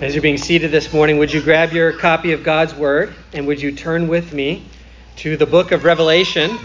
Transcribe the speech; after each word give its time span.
As 0.00 0.14
you're 0.14 0.22
being 0.22 0.38
seated 0.38 0.70
this 0.70 0.94
morning, 0.94 1.18
would 1.18 1.30
you 1.30 1.42
grab 1.42 1.74
your 1.74 1.92
copy 1.92 2.32
of 2.32 2.42
God's 2.42 2.74
Word 2.74 3.14
and 3.34 3.46
would 3.46 3.60
you 3.60 3.70
turn 3.70 4.08
with 4.08 4.32
me 4.32 4.64
to 5.16 5.36
the 5.36 5.44
book 5.44 5.72
of 5.72 5.84
Revelation? 5.84 6.58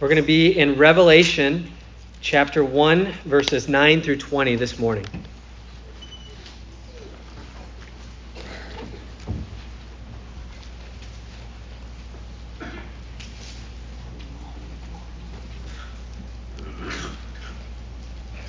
We're 0.00 0.08
going 0.08 0.16
to 0.16 0.26
be 0.26 0.58
in 0.58 0.78
Revelation 0.78 1.70
chapter 2.22 2.64
1, 2.64 3.12
verses 3.26 3.68
9 3.68 4.00
through 4.00 4.16
20 4.16 4.56
this 4.56 4.78
morning. 4.78 5.04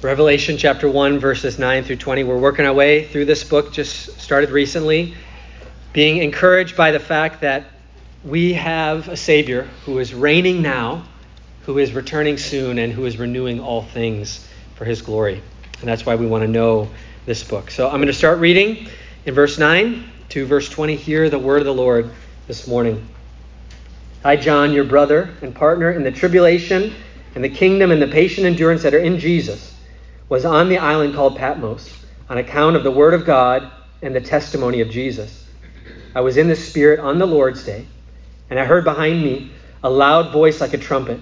Revelation 0.04 0.57
chapter 0.57 0.89
1, 0.89 1.20
verses 1.20 1.57
9 1.57 1.85
through 1.85 1.95
20. 1.95 2.25
We're 2.25 2.38
working 2.38 2.65
our 2.65 2.73
way 2.73 3.07
through 3.07 3.23
this 3.23 3.45
book, 3.45 3.71
just 3.71 4.20
started 4.20 4.49
recently, 4.49 5.13
being 5.94 6.17
encouraged 6.17 6.75
by 6.75 6.91
the 6.91 6.99
fact 6.99 7.39
that 7.39 7.63
we 8.25 8.52
have 8.52 9.08
a 9.08 9.16
Savior 9.16 9.63
who 9.85 9.99
is 9.99 10.13
reigning 10.13 10.61
now, 10.61 11.05
who 11.61 11.77
is 11.77 11.94
returning 11.94 12.38
soon, 12.38 12.80
and 12.80 12.91
who 12.91 13.05
is 13.05 13.17
renewing 13.17 13.61
all 13.61 13.81
things 13.81 14.45
for 14.75 14.84
his 14.84 15.02
glory. 15.02 15.41
And 15.80 15.88
that's 15.88 16.05
why 16.05 16.16
we 16.16 16.27
want 16.27 16.41
to 16.41 16.49
know 16.49 16.89
this 17.25 17.41
book. 17.41 17.72
So 17.72 17.88
I'm 17.88 17.95
going 17.95 18.08
to 18.08 18.13
start 18.13 18.39
reading 18.39 18.89
in 19.25 19.33
verse 19.33 19.58
9 19.58 20.03
to 20.30 20.45
verse 20.45 20.67
20. 20.67 20.97
Hear 20.97 21.30
the 21.30 21.39
word 21.39 21.59
of 21.59 21.66
the 21.66 21.73
Lord 21.73 22.11
this 22.47 22.67
morning. 22.67 23.08
I, 24.25 24.35
John, 24.35 24.73
your 24.73 24.83
brother 24.83 25.33
and 25.41 25.55
partner 25.55 25.91
in 25.91 26.03
the 26.03 26.11
tribulation 26.11 26.94
and 27.35 27.44
the 27.44 27.49
kingdom 27.49 27.91
and 27.91 28.02
the 28.02 28.08
patient 28.08 28.45
endurance 28.45 28.83
that 28.83 28.94
are 28.94 28.99
in 28.99 29.17
Jesus 29.17 29.73
was 30.30 30.45
on 30.45 30.70
the 30.70 30.77
island 30.77 31.13
called 31.16 31.38
Patmos 31.38 31.94
on 32.30 32.38
account 32.38 32.76
of 32.76 32.84
the 32.84 32.91
word 32.91 33.14
of 33.14 33.26
God 33.26 33.72
and 34.02 34.16
the 34.16 34.22
testimony 34.22 34.81
of 34.81 34.90
Jesus. 34.90 35.45
I 36.16 36.22
was 36.22 36.38
in 36.38 36.47
the 36.47 36.56
Spirit 36.56 37.00
on 37.00 37.20
the 37.20 37.25
Lord's 37.25 37.64
day, 37.64 37.86
and 38.50 38.59
I 38.59 38.66
heard 38.66 38.84
behind 38.84 39.23
me 39.23 39.52
a 39.84 39.89
loud 39.89 40.31
voice 40.31 40.62
like 40.62 40.73
a 40.73 40.78
trumpet, 40.78 41.20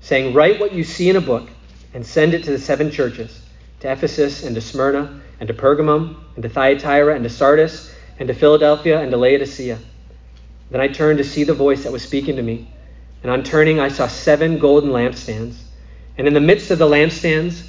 saying, 0.00 0.34
Write 0.34 0.58
what 0.58 0.72
you 0.72 0.84
see 0.84 1.08
in 1.08 1.16
a 1.16 1.20
book 1.20 1.48
and 1.94 2.04
send 2.04 2.34
it 2.34 2.44
to 2.44 2.50
the 2.50 2.58
seven 2.58 2.90
churches 2.90 3.40
to 3.80 3.90
Ephesus 3.90 4.44
and 4.44 4.54
to 4.54 4.60
Smyrna 4.60 5.20
and 5.40 5.48
to 5.48 5.54
Pergamum 5.54 6.16
and 6.34 6.42
to 6.42 6.48
Thyatira 6.48 7.14
and 7.14 7.24
to 7.24 7.30
Sardis 7.30 7.94
and 8.18 8.28
to 8.28 8.34
Philadelphia 8.34 9.00
and 9.00 9.10
to 9.10 9.16
Laodicea. 9.16 9.78
Then 10.70 10.80
I 10.80 10.88
turned 10.88 11.18
to 11.18 11.24
see 11.24 11.44
the 11.44 11.54
voice 11.54 11.84
that 11.84 11.92
was 11.92 12.02
speaking 12.02 12.36
to 12.36 12.42
me, 12.42 12.68
and 13.22 13.30
on 13.30 13.42
turning 13.42 13.78
I 13.78 13.88
saw 13.88 14.06
seven 14.06 14.58
golden 14.58 14.90
lampstands, 14.90 15.56
and 16.16 16.26
in 16.26 16.34
the 16.34 16.40
midst 16.40 16.70
of 16.70 16.78
the 16.78 16.88
lampstands, 16.88 17.68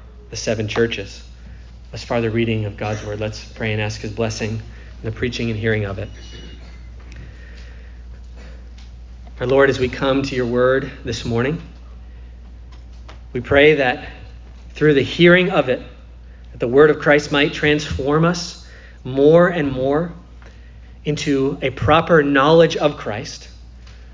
the 0.31 0.37
seven 0.37 0.67
churches. 0.67 1.23
As 1.93 2.03
far 2.03 2.21
the 2.21 2.31
reading 2.31 2.65
of 2.65 2.77
God's 2.77 3.05
word, 3.05 3.19
let's 3.19 3.43
pray 3.43 3.73
and 3.73 3.81
ask 3.81 3.99
his 4.01 4.11
blessing 4.11 4.51
in 4.53 5.03
the 5.03 5.11
preaching 5.11 5.49
and 5.51 5.59
hearing 5.59 5.85
of 5.85 5.99
it. 5.99 6.09
Our 9.41 9.45
Lord, 9.45 9.69
as 9.69 9.77
we 9.77 9.89
come 9.89 10.23
to 10.23 10.35
your 10.35 10.45
word 10.45 10.89
this 11.03 11.25
morning, 11.25 11.61
we 13.33 13.41
pray 13.41 13.75
that 13.75 14.07
through 14.69 14.93
the 14.93 15.03
hearing 15.03 15.51
of 15.51 15.67
it, 15.67 15.81
that 16.51 16.59
the 16.59 16.67
word 16.67 16.89
of 16.89 16.99
Christ 16.99 17.31
might 17.31 17.53
transform 17.53 18.23
us 18.23 18.65
more 19.03 19.49
and 19.49 19.69
more 19.69 20.13
into 21.03 21.57
a 21.61 21.71
proper 21.71 22.23
knowledge 22.23 22.77
of 22.77 22.95
Christ, 22.95 23.49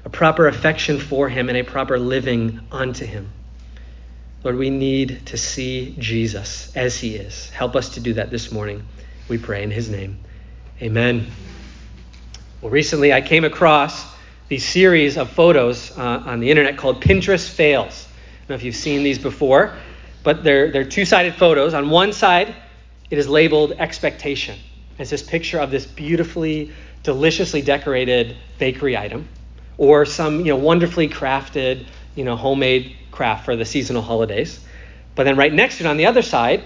a 0.04 0.10
proper 0.10 0.48
affection 0.48 1.00
for 1.00 1.30
him, 1.30 1.50
and 1.50 1.58
a 1.58 1.64
proper 1.64 2.00
living 2.00 2.62
unto 2.72 3.06
him. 3.06 3.32
Lord, 4.48 4.60
we 4.60 4.70
need 4.70 5.26
to 5.26 5.38
see 5.38 5.94
Jesus 6.00 6.72
as 6.74 6.98
he 6.98 7.18
is. 7.18 7.50
Help 7.50 7.76
us 7.76 7.90
to 7.96 8.00
do 8.00 8.14
that 8.14 8.32
this 8.32 8.50
morning. 8.50 8.82
We 9.28 9.38
pray 9.38 9.62
in 9.62 9.72
his 9.72 9.90
name. 9.90 10.20
Amen. 10.82 11.28
Well, 12.62 12.72
recently 12.72 13.12
I 13.12 13.20
came 13.20 13.44
across 13.44 14.06
the 14.48 14.58
series 14.58 15.18
of 15.18 15.30
photos 15.32 15.92
uh, 15.98 16.24
on 16.26 16.40
the 16.40 16.50
internet 16.50 16.78
called 16.78 17.02
Pinterest 17.02 17.50
Fails. 17.50 18.08
I 18.08 18.38
don't 18.40 18.50
know 18.52 18.56
if 18.56 18.64
you've 18.64 18.78
seen 18.78 19.04
these 19.04 19.20
before, 19.20 19.76
but 20.24 20.46
they're, 20.46 20.72
they're 20.72 20.86
two 20.86 21.04
sided 21.04 21.36
photos. 21.36 21.74
On 21.74 21.90
one 21.90 22.14
side, 22.14 22.56
it 23.10 23.18
is 23.18 23.28
labeled 23.28 23.74
expectation. 23.74 24.58
It's 24.98 25.10
this 25.10 25.24
picture 25.24 25.60
of 25.60 25.72
this 25.72 25.86
beautifully, 25.86 26.72
deliciously 27.04 27.62
decorated 27.62 28.38
bakery 28.60 28.96
item 28.96 29.28
or 29.78 30.06
some 30.06 30.40
you 30.46 30.54
know, 30.54 30.56
wonderfully 30.56 31.10
crafted, 31.10 31.86
you 32.16 32.24
know, 32.24 32.38
homemade 32.38 32.96
craft 33.18 33.46
for 33.46 33.56
the 33.56 33.66
seasonal 33.66 34.02
holidays. 34.02 34.60
But 35.16 35.24
then 35.24 35.36
right 35.36 35.52
next 35.52 35.80
to 35.80 35.84
it 35.84 35.88
on 35.88 35.98
the 35.98 36.06
other 36.06 36.22
side 36.22 36.64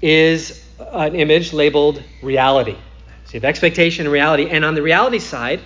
is 0.00 0.62
an 0.78 1.14
image 1.14 1.52
labeled 1.52 2.02
reality. 2.22 2.76
So 3.24 3.32
you 3.32 3.40
have 3.40 3.44
expectation 3.44 4.06
and 4.06 4.12
reality. 4.12 4.50
And 4.50 4.64
on 4.64 4.74
the 4.74 4.82
reality 4.82 5.18
side 5.18 5.60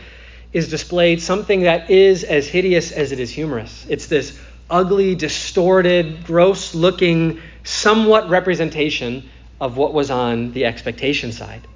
is 0.52 0.69
displayed 0.69 1.20
something 1.20 1.62
that 1.62 1.90
is 1.90 2.24
as 2.24 2.46
hideous 2.46 2.92
as 2.92 3.12
it 3.12 3.20
is 3.20 3.30
humorous. 3.30 3.84
It's 3.88 4.06
this 4.06 4.38
ugly, 4.70 5.16
distorted, 5.16 6.24
gross 6.24 6.74
looking, 6.74 7.40
somewhat 7.64 8.28
representation 8.28 9.28
of 9.60 9.76
what 9.76 9.92
was 9.92 10.10
on 10.10 10.52
the 10.52 10.64
expectation 10.64 11.32
side. 11.32 11.66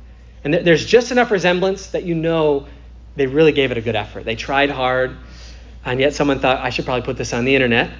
And 0.44 0.54
there's 0.54 0.86
just 0.86 1.10
enough 1.10 1.30
resemblance 1.30 1.88
that 1.88 2.04
you 2.04 2.14
know 2.14 2.66
they 3.16 3.26
really 3.26 3.52
gave 3.52 3.72
it 3.72 3.78
a 3.78 3.80
good 3.80 3.96
effort. 3.96 4.24
They 4.24 4.36
tried 4.36 4.70
hard, 4.70 5.16
and 5.84 6.00
yet 6.00 6.14
someone 6.14 6.38
thought, 6.38 6.58
I 6.58 6.70
should 6.70 6.84
probably 6.84 7.04
put 7.04 7.16
this 7.16 7.32
on 7.32 7.44
the 7.44 7.54
internet. 7.54 7.90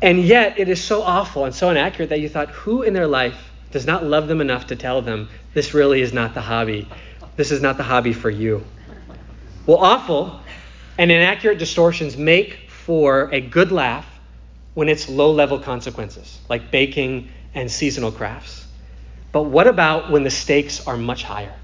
And 0.00 0.20
yet, 0.22 0.58
it 0.58 0.68
is 0.68 0.82
so 0.82 1.02
awful 1.02 1.44
and 1.44 1.54
so 1.54 1.70
inaccurate 1.70 2.10
that 2.10 2.20
you 2.20 2.28
thought, 2.28 2.50
who 2.50 2.82
in 2.82 2.94
their 2.94 3.06
life 3.06 3.50
does 3.70 3.86
not 3.86 4.04
love 4.04 4.28
them 4.28 4.40
enough 4.40 4.68
to 4.68 4.76
tell 4.76 5.02
them 5.02 5.28
this 5.54 5.74
really 5.74 6.02
is 6.02 6.12
not 6.12 6.34
the 6.34 6.40
hobby? 6.40 6.88
This 7.36 7.50
is 7.50 7.60
not 7.60 7.76
the 7.76 7.82
hobby 7.82 8.12
for 8.12 8.30
you. 8.30 8.64
Well, 9.66 9.78
awful 9.78 10.40
and 10.98 11.10
inaccurate 11.10 11.58
distortions 11.58 12.16
make 12.16 12.68
for 12.68 13.28
a 13.32 13.40
good 13.40 13.70
laugh 13.70 14.06
when 14.74 14.88
it's 14.88 15.08
low 15.08 15.32
level 15.32 15.58
consequences, 15.58 16.40
like 16.48 16.70
baking 16.70 17.30
and 17.54 17.70
seasonal 17.70 18.12
crafts. 18.12 18.66
But 19.30 19.42
what 19.42 19.66
about 19.66 20.10
when 20.10 20.24
the 20.24 20.30
stakes 20.30 20.86
are 20.86 20.96
much 20.96 21.22
higher? 21.22 21.54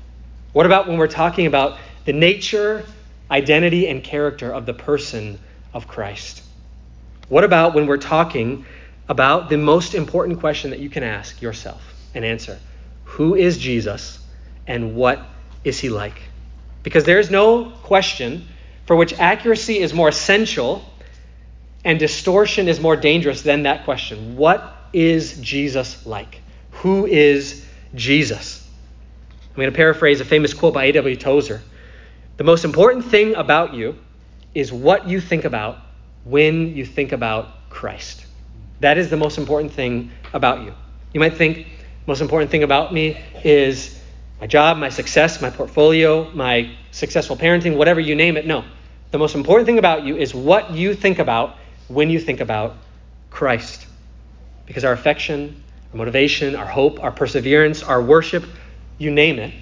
What 0.52 0.66
about 0.66 0.86
when 0.86 0.98
we're 0.98 1.08
talking 1.08 1.46
about 1.46 1.78
the 2.04 2.12
nature, 2.12 2.84
identity, 3.30 3.88
and 3.88 4.04
character 4.04 4.52
of 4.52 4.66
the 4.66 4.74
person 4.74 5.38
of 5.72 5.88
Christ? 5.88 6.43
What 7.28 7.44
about 7.44 7.74
when 7.74 7.86
we're 7.86 7.96
talking 7.96 8.66
about 9.08 9.48
the 9.48 9.58
most 9.58 9.94
important 9.94 10.40
question 10.40 10.70
that 10.70 10.78
you 10.78 10.90
can 10.90 11.02
ask 11.02 11.40
yourself 11.40 11.82
and 12.14 12.24
answer? 12.24 12.58
Who 13.04 13.34
is 13.34 13.58
Jesus 13.58 14.18
and 14.66 14.94
what 14.94 15.20
is 15.62 15.78
he 15.78 15.88
like? 15.88 16.20
Because 16.82 17.04
there 17.04 17.18
is 17.18 17.30
no 17.30 17.70
question 17.82 18.46
for 18.86 18.96
which 18.96 19.18
accuracy 19.18 19.78
is 19.78 19.94
more 19.94 20.08
essential 20.08 20.84
and 21.84 21.98
distortion 21.98 22.68
is 22.68 22.80
more 22.80 22.96
dangerous 22.96 23.42
than 23.42 23.64
that 23.64 23.84
question. 23.84 24.36
What 24.36 24.74
is 24.92 25.38
Jesus 25.40 26.06
like? 26.06 26.40
Who 26.70 27.06
is 27.06 27.64
Jesus? 27.94 28.66
I'm 29.50 29.56
going 29.56 29.70
to 29.70 29.76
paraphrase 29.76 30.20
a 30.20 30.24
famous 30.24 30.52
quote 30.52 30.74
by 30.74 30.84
A.W. 30.86 31.16
Tozer. 31.16 31.62
The 32.36 32.44
most 32.44 32.64
important 32.64 33.04
thing 33.04 33.36
about 33.36 33.74
you 33.74 33.96
is 34.54 34.72
what 34.72 35.08
you 35.08 35.20
think 35.20 35.44
about 35.44 35.78
when 36.24 36.74
you 36.74 36.84
think 36.84 37.12
about 37.12 37.68
Christ. 37.70 38.24
That 38.80 38.98
is 38.98 39.10
the 39.10 39.16
most 39.16 39.38
important 39.38 39.72
thing 39.72 40.10
about 40.32 40.62
you. 40.64 40.74
You 41.12 41.20
might 41.20 41.34
think, 41.34 41.66
most 42.06 42.20
important 42.20 42.50
thing 42.50 42.62
about 42.62 42.92
me 42.92 43.18
is 43.44 43.98
my 44.40 44.46
job, 44.46 44.76
my 44.78 44.88
success, 44.88 45.40
my 45.40 45.50
portfolio, 45.50 46.30
my 46.32 46.70
successful 46.90 47.36
parenting, 47.36 47.76
whatever 47.76 48.00
you 48.00 48.14
name 48.14 48.36
it. 48.36 48.46
No. 48.46 48.64
The 49.10 49.18
most 49.18 49.34
important 49.34 49.66
thing 49.66 49.78
about 49.78 50.04
you 50.04 50.16
is 50.16 50.34
what 50.34 50.72
you 50.72 50.94
think 50.94 51.18
about 51.18 51.56
when 51.88 52.10
you 52.10 52.18
think 52.18 52.40
about 52.40 52.76
Christ. 53.30 53.86
Because 54.66 54.84
our 54.84 54.92
affection, 54.92 55.62
our 55.92 55.98
motivation, 55.98 56.56
our 56.56 56.66
hope, 56.66 57.02
our 57.02 57.12
perseverance, 57.12 57.82
our 57.82 58.02
worship, 58.02 58.44
you 58.98 59.10
name 59.10 59.38
it, 59.38 59.54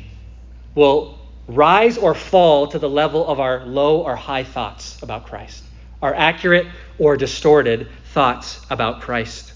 will 0.74 1.18
rise 1.48 1.98
or 1.98 2.14
fall 2.14 2.68
to 2.68 2.78
the 2.78 2.88
level 2.88 3.26
of 3.26 3.40
our 3.40 3.66
low 3.66 4.02
or 4.02 4.16
high 4.16 4.44
thoughts 4.44 5.02
about 5.02 5.26
Christ, 5.26 5.62
our 6.02 6.14
accurate 6.14 6.66
or 6.98 7.16
distorted 7.16 7.88
thoughts 8.12 8.60
about 8.68 9.00
Christ. 9.00 9.52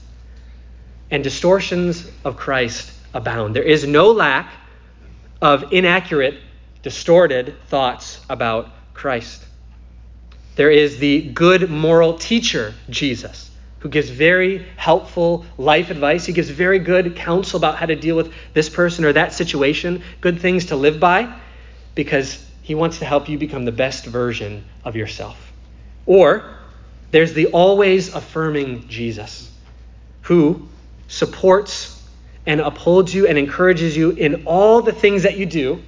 And 1.10 1.22
distortions 1.22 2.08
of 2.24 2.36
Christ 2.36 2.92
abound. 3.12 3.54
There 3.54 3.62
is 3.62 3.86
no 3.86 4.12
lack 4.12 4.50
of 5.42 5.72
inaccurate, 5.72 6.38
distorted 6.82 7.56
thoughts 7.66 8.24
about 8.30 8.70
Christ. 8.94 9.44
There 10.54 10.70
is 10.70 10.98
the 10.98 11.20
good 11.20 11.68
moral 11.68 12.16
teacher, 12.16 12.72
Jesus, 12.88 13.50
who 13.80 13.88
gives 13.90 14.08
very 14.08 14.66
helpful 14.76 15.44
life 15.58 15.90
advice. 15.90 16.24
He 16.24 16.32
gives 16.32 16.48
very 16.48 16.78
good 16.78 17.16
counsel 17.16 17.58
about 17.58 17.76
how 17.76 17.86
to 17.86 17.96
deal 17.96 18.16
with 18.16 18.32
this 18.54 18.70
person 18.70 19.04
or 19.04 19.12
that 19.12 19.34
situation, 19.34 20.02
good 20.20 20.40
things 20.40 20.66
to 20.66 20.76
live 20.76 20.98
by, 20.98 21.38
because 21.94 22.42
he 22.62 22.74
wants 22.74 23.00
to 23.00 23.04
help 23.04 23.28
you 23.28 23.36
become 23.36 23.64
the 23.64 23.72
best 23.72 24.06
version 24.06 24.64
of 24.84 24.96
yourself. 24.96 25.45
Or 26.06 26.44
there's 27.10 27.34
the 27.34 27.46
always 27.46 28.14
affirming 28.14 28.88
Jesus, 28.88 29.50
who 30.22 30.68
supports 31.08 31.92
and 32.46 32.60
upholds 32.60 33.12
you 33.14 33.26
and 33.26 33.36
encourages 33.36 33.96
you 33.96 34.10
in 34.10 34.46
all 34.46 34.80
the 34.80 34.92
things 34.92 35.24
that 35.24 35.36
you 35.36 35.46
do 35.46 35.82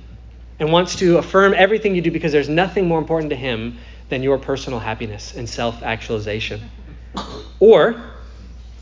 and 0.59 0.73
wants 0.73 0.97
to 0.97 1.19
affirm 1.19 1.55
everything 1.57 1.95
you 1.95 2.03
do 2.03 2.11
because 2.11 2.33
there's 2.33 2.49
nothing 2.49 2.87
more 2.87 2.99
important 2.99 3.31
to 3.31 3.37
him 3.37 3.79
than 4.09 4.23
your 4.23 4.39
personal 4.39 4.81
happiness 4.81 5.37
and 5.37 5.49
self 5.49 5.83
actualization. 5.83 6.61
Or 7.61 8.01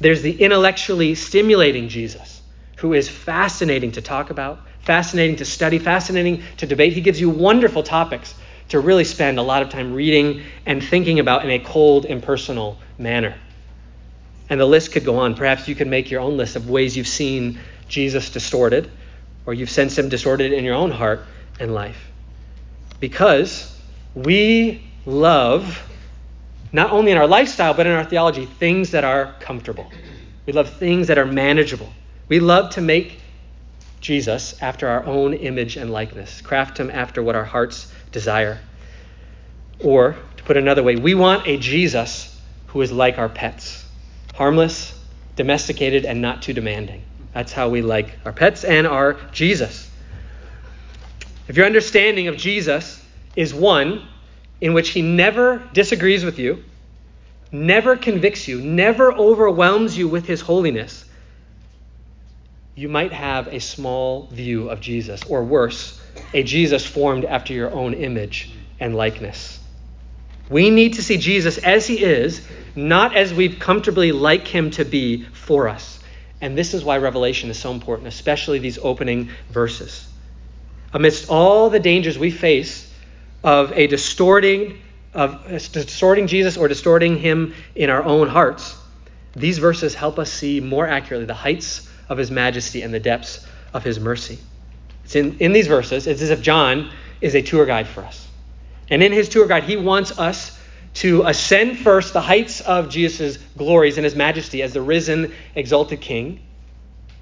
there's 0.00 0.22
the 0.22 0.40
intellectually 0.40 1.14
stimulating 1.14 1.88
Jesus, 1.88 2.40
who 2.76 2.94
is 2.94 3.08
fascinating 3.08 3.92
to 3.92 4.02
talk 4.02 4.30
about, 4.30 4.60
fascinating 4.80 5.36
to 5.36 5.44
study, 5.44 5.78
fascinating 5.78 6.42
to 6.58 6.66
debate. 6.66 6.92
He 6.92 7.00
gives 7.00 7.20
you 7.20 7.28
wonderful 7.30 7.82
topics 7.82 8.34
to 8.68 8.80
really 8.80 9.04
spend 9.04 9.38
a 9.38 9.42
lot 9.42 9.62
of 9.62 9.68
time 9.68 9.94
reading 9.94 10.42
and 10.64 10.82
thinking 10.82 11.20
about 11.20 11.44
in 11.44 11.50
a 11.50 11.58
cold, 11.58 12.04
impersonal 12.04 12.78
manner. 12.98 13.34
And 14.48 14.60
the 14.60 14.66
list 14.66 14.92
could 14.92 15.04
go 15.04 15.18
on. 15.18 15.34
Perhaps 15.34 15.68
you 15.68 15.74
could 15.74 15.86
make 15.86 16.10
your 16.10 16.20
own 16.20 16.36
list 16.36 16.56
of 16.56 16.68
ways 16.68 16.96
you've 16.96 17.08
seen 17.08 17.58
Jesus 17.88 18.30
distorted, 18.30 18.90
or 19.44 19.54
you've 19.54 19.70
sensed 19.70 19.98
him 19.98 20.08
distorted 20.08 20.52
in 20.52 20.64
your 20.64 20.74
own 20.74 20.90
heart 20.90 21.24
and 21.60 21.74
life. 21.74 22.10
Because 22.98 23.78
we 24.14 24.82
love, 25.04 25.82
not 26.72 26.90
only 26.90 27.12
in 27.12 27.18
our 27.18 27.26
lifestyle, 27.26 27.74
but 27.74 27.86
in 27.86 27.92
our 27.92 28.04
theology, 28.04 28.46
things 28.46 28.90
that 28.92 29.04
are 29.04 29.34
comfortable. 29.40 29.90
We 30.46 30.52
love 30.52 30.70
things 30.70 31.08
that 31.08 31.18
are 31.18 31.26
manageable. 31.26 31.92
We 32.28 32.40
love 32.40 32.70
to 32.74 32.80
make 32.80 33.20
Jesus 34.00 34.60
after 34.60 34.88
our 34.88 35.04
own 35.04 35.34
image 35.34 35.76
and 35.76 35.92
likeness, 35.92 36.40
craft 36.40 36.78
him 36.78 36.90
after 36.90 37.22
what 37.22 37.34
our 37.34 37.44
hearts 37.44 37.92
desire. 38.12 38.58
Or, 39.82 40.16
to 40.36 40.44
put 40.44 40.56
another 40.56 40.82
way, 40.82 40.96
we 40.96 41.14
want 41.14 41.46
a 41.46 41.56
Jesus 41.58 42.40
who 42.68 42.82
is 42.82 42.92
like 42.92 43.18
our 43.18 43.28
pets 43.28 43.84
harmless, 44.34 44.92
domesticated, 45.34 46.04
and 46.04 46.20
not 46.20 46.42
too 46.42 46.52
demanding. 46.52 47.02
That's 47.32 47.52
how 47.52 47.70
we 47.70 47.80
like 47.80 48.18
our 48.26 48.32
pets 48.32 48.64
and 48.64 48.86
our 48.86 49.14
Jesus. 49.32 49.90
If 51.48 51.56
your 51.56 51.64
understanding 51.64 52.28
of 52.28 52.36
Jesus 52.36 53.02
is 53.34 53.54
one 53.54 54.06
in 54.60 54.74
which 54.74 54.90
he 54.90 55.00
never 55.00 55.62
disagrees 55.72 56.24
with 56.24 56.38
you, 56.38 56.64
never 57.50 57.96
convicts 57.96 58.46
you, 58.46 58.60
never 58.60 59.12
overwhelms 59.12 59.96
you 59.96 60.08
with 60.08 60.26
his 60.26 60.40
holiness, 60.40 61.04
you 62.74 62.88
might 62.88 63.12
have 63.12 63.48
a 63.48 63.58
small 63.58 64.26
view 64.26 64.68
of 64.68 64.80
Jesus, 64.80 65.22
or 65.24 65.44
worse, 65.44 65.95
a 66.32 66.42
Jesus 66.42 66.84
formed 66.84 67.24
after 67.24 67.52
your 67.52 67.72
own 67.72 67.94
image 67.94 68.50
and 68.80 68.94
likeness. 68.94 69.58
We 70.48 70.70
need 70.70 70.94
to 70.94 71.02
see 71.02 71.16
Jesus 71.16 71.58
as 71.58 71.86
he 71.86 72.02
is, 72.02 72.46
not 72.74 73.16
as 73.16 73.34
we've 73.34 73.58
comfortably 73.58 74.12
like 74.12 74.46
him 74.46 74.70
to 74.72 74.84
be 74.84 75.24
for 75.24 75.68
us. 75.68 75.98
And 76.40 76.56
this 76.56 76.74
is 76.74 76.84
why 76.84 76.98
Revelation 76.98 77.50
is 77.50 77.58
so 77.58 77.72
important, 77.72 78.08
especially 78.08 78.58
these 78.58 78.78
opening 78.78 79.30
verses. 79.50 80.06
Amidst 80.92 81.28
all 81.30 81.70
the 81.70 81.80
dangers 81.80 82.18
we 82.18 82.30
face 82.30 82.92
of 83.42 83.72
a 83.72 83.86
distorting 83.86 84.82
of 85.14 85.48
distorting 85.72 86.26
Jesus 86.26 86.58
or 86.58 86.68
distorting 86.68 87.16
him 87.16 87.54
in 87.74 87.88
our 87.88 88.02
own 88.02 88.28
hearts, 88.28 88.76
these 89.34 89.56
verses 89.56 89.94
help 89.94 90.18
us 90.18 90.30
see 90.30 90.60
more 90.60 90.86
accurately 90.86 91.24
the 91.24 91.34
heights 91.34 91.90
of 92.10 92.18
his 92.18 92.30
majesty 92.30 92.82
and 92.82 92.92
the 92.92 93.00
depths 93.00 93.46
of 93.72 93.82
his 93.82 93.98
mercy. 93.98 94.38
It's 95.06 95.14
in, 95.14 95.38
in 95.38 95.52
these 95.52 95.68
verses, 95.68 96.08
it's 96.08 96.20
as 96.20 96.30
if 96.30 96.42
John 96.42 96.90
is 97.20 97.36
a 97.36 97.42
tour 97.42 97.64
guide 97.64 97.86
for 97.86 98.00
us. 98.00 98.26
And 98.90 99.04
in 99.04 99.12
his 99.12 99.28
tour 99.28 99.46
guide, 99.46 99.62
he 99.62 99.76
wants 99.76 100.18
us 100.18 100.58
to 100.94 101.22
ascend 101.22 101.78
first 101.78 102.12
the 102.12 102.20
heights 102.20 102.60
of 102.60 102.88
Jesus' 102.88 103.38
glories 103.56 103.98
and 103.98 104.04
his 104.04 104.16
majesty 104.16 104.62
as 104.62 104.72
the 104.72 104.82
risen, 104.82 105.32
exalted 105.54 106.00
king. 106.00 106.40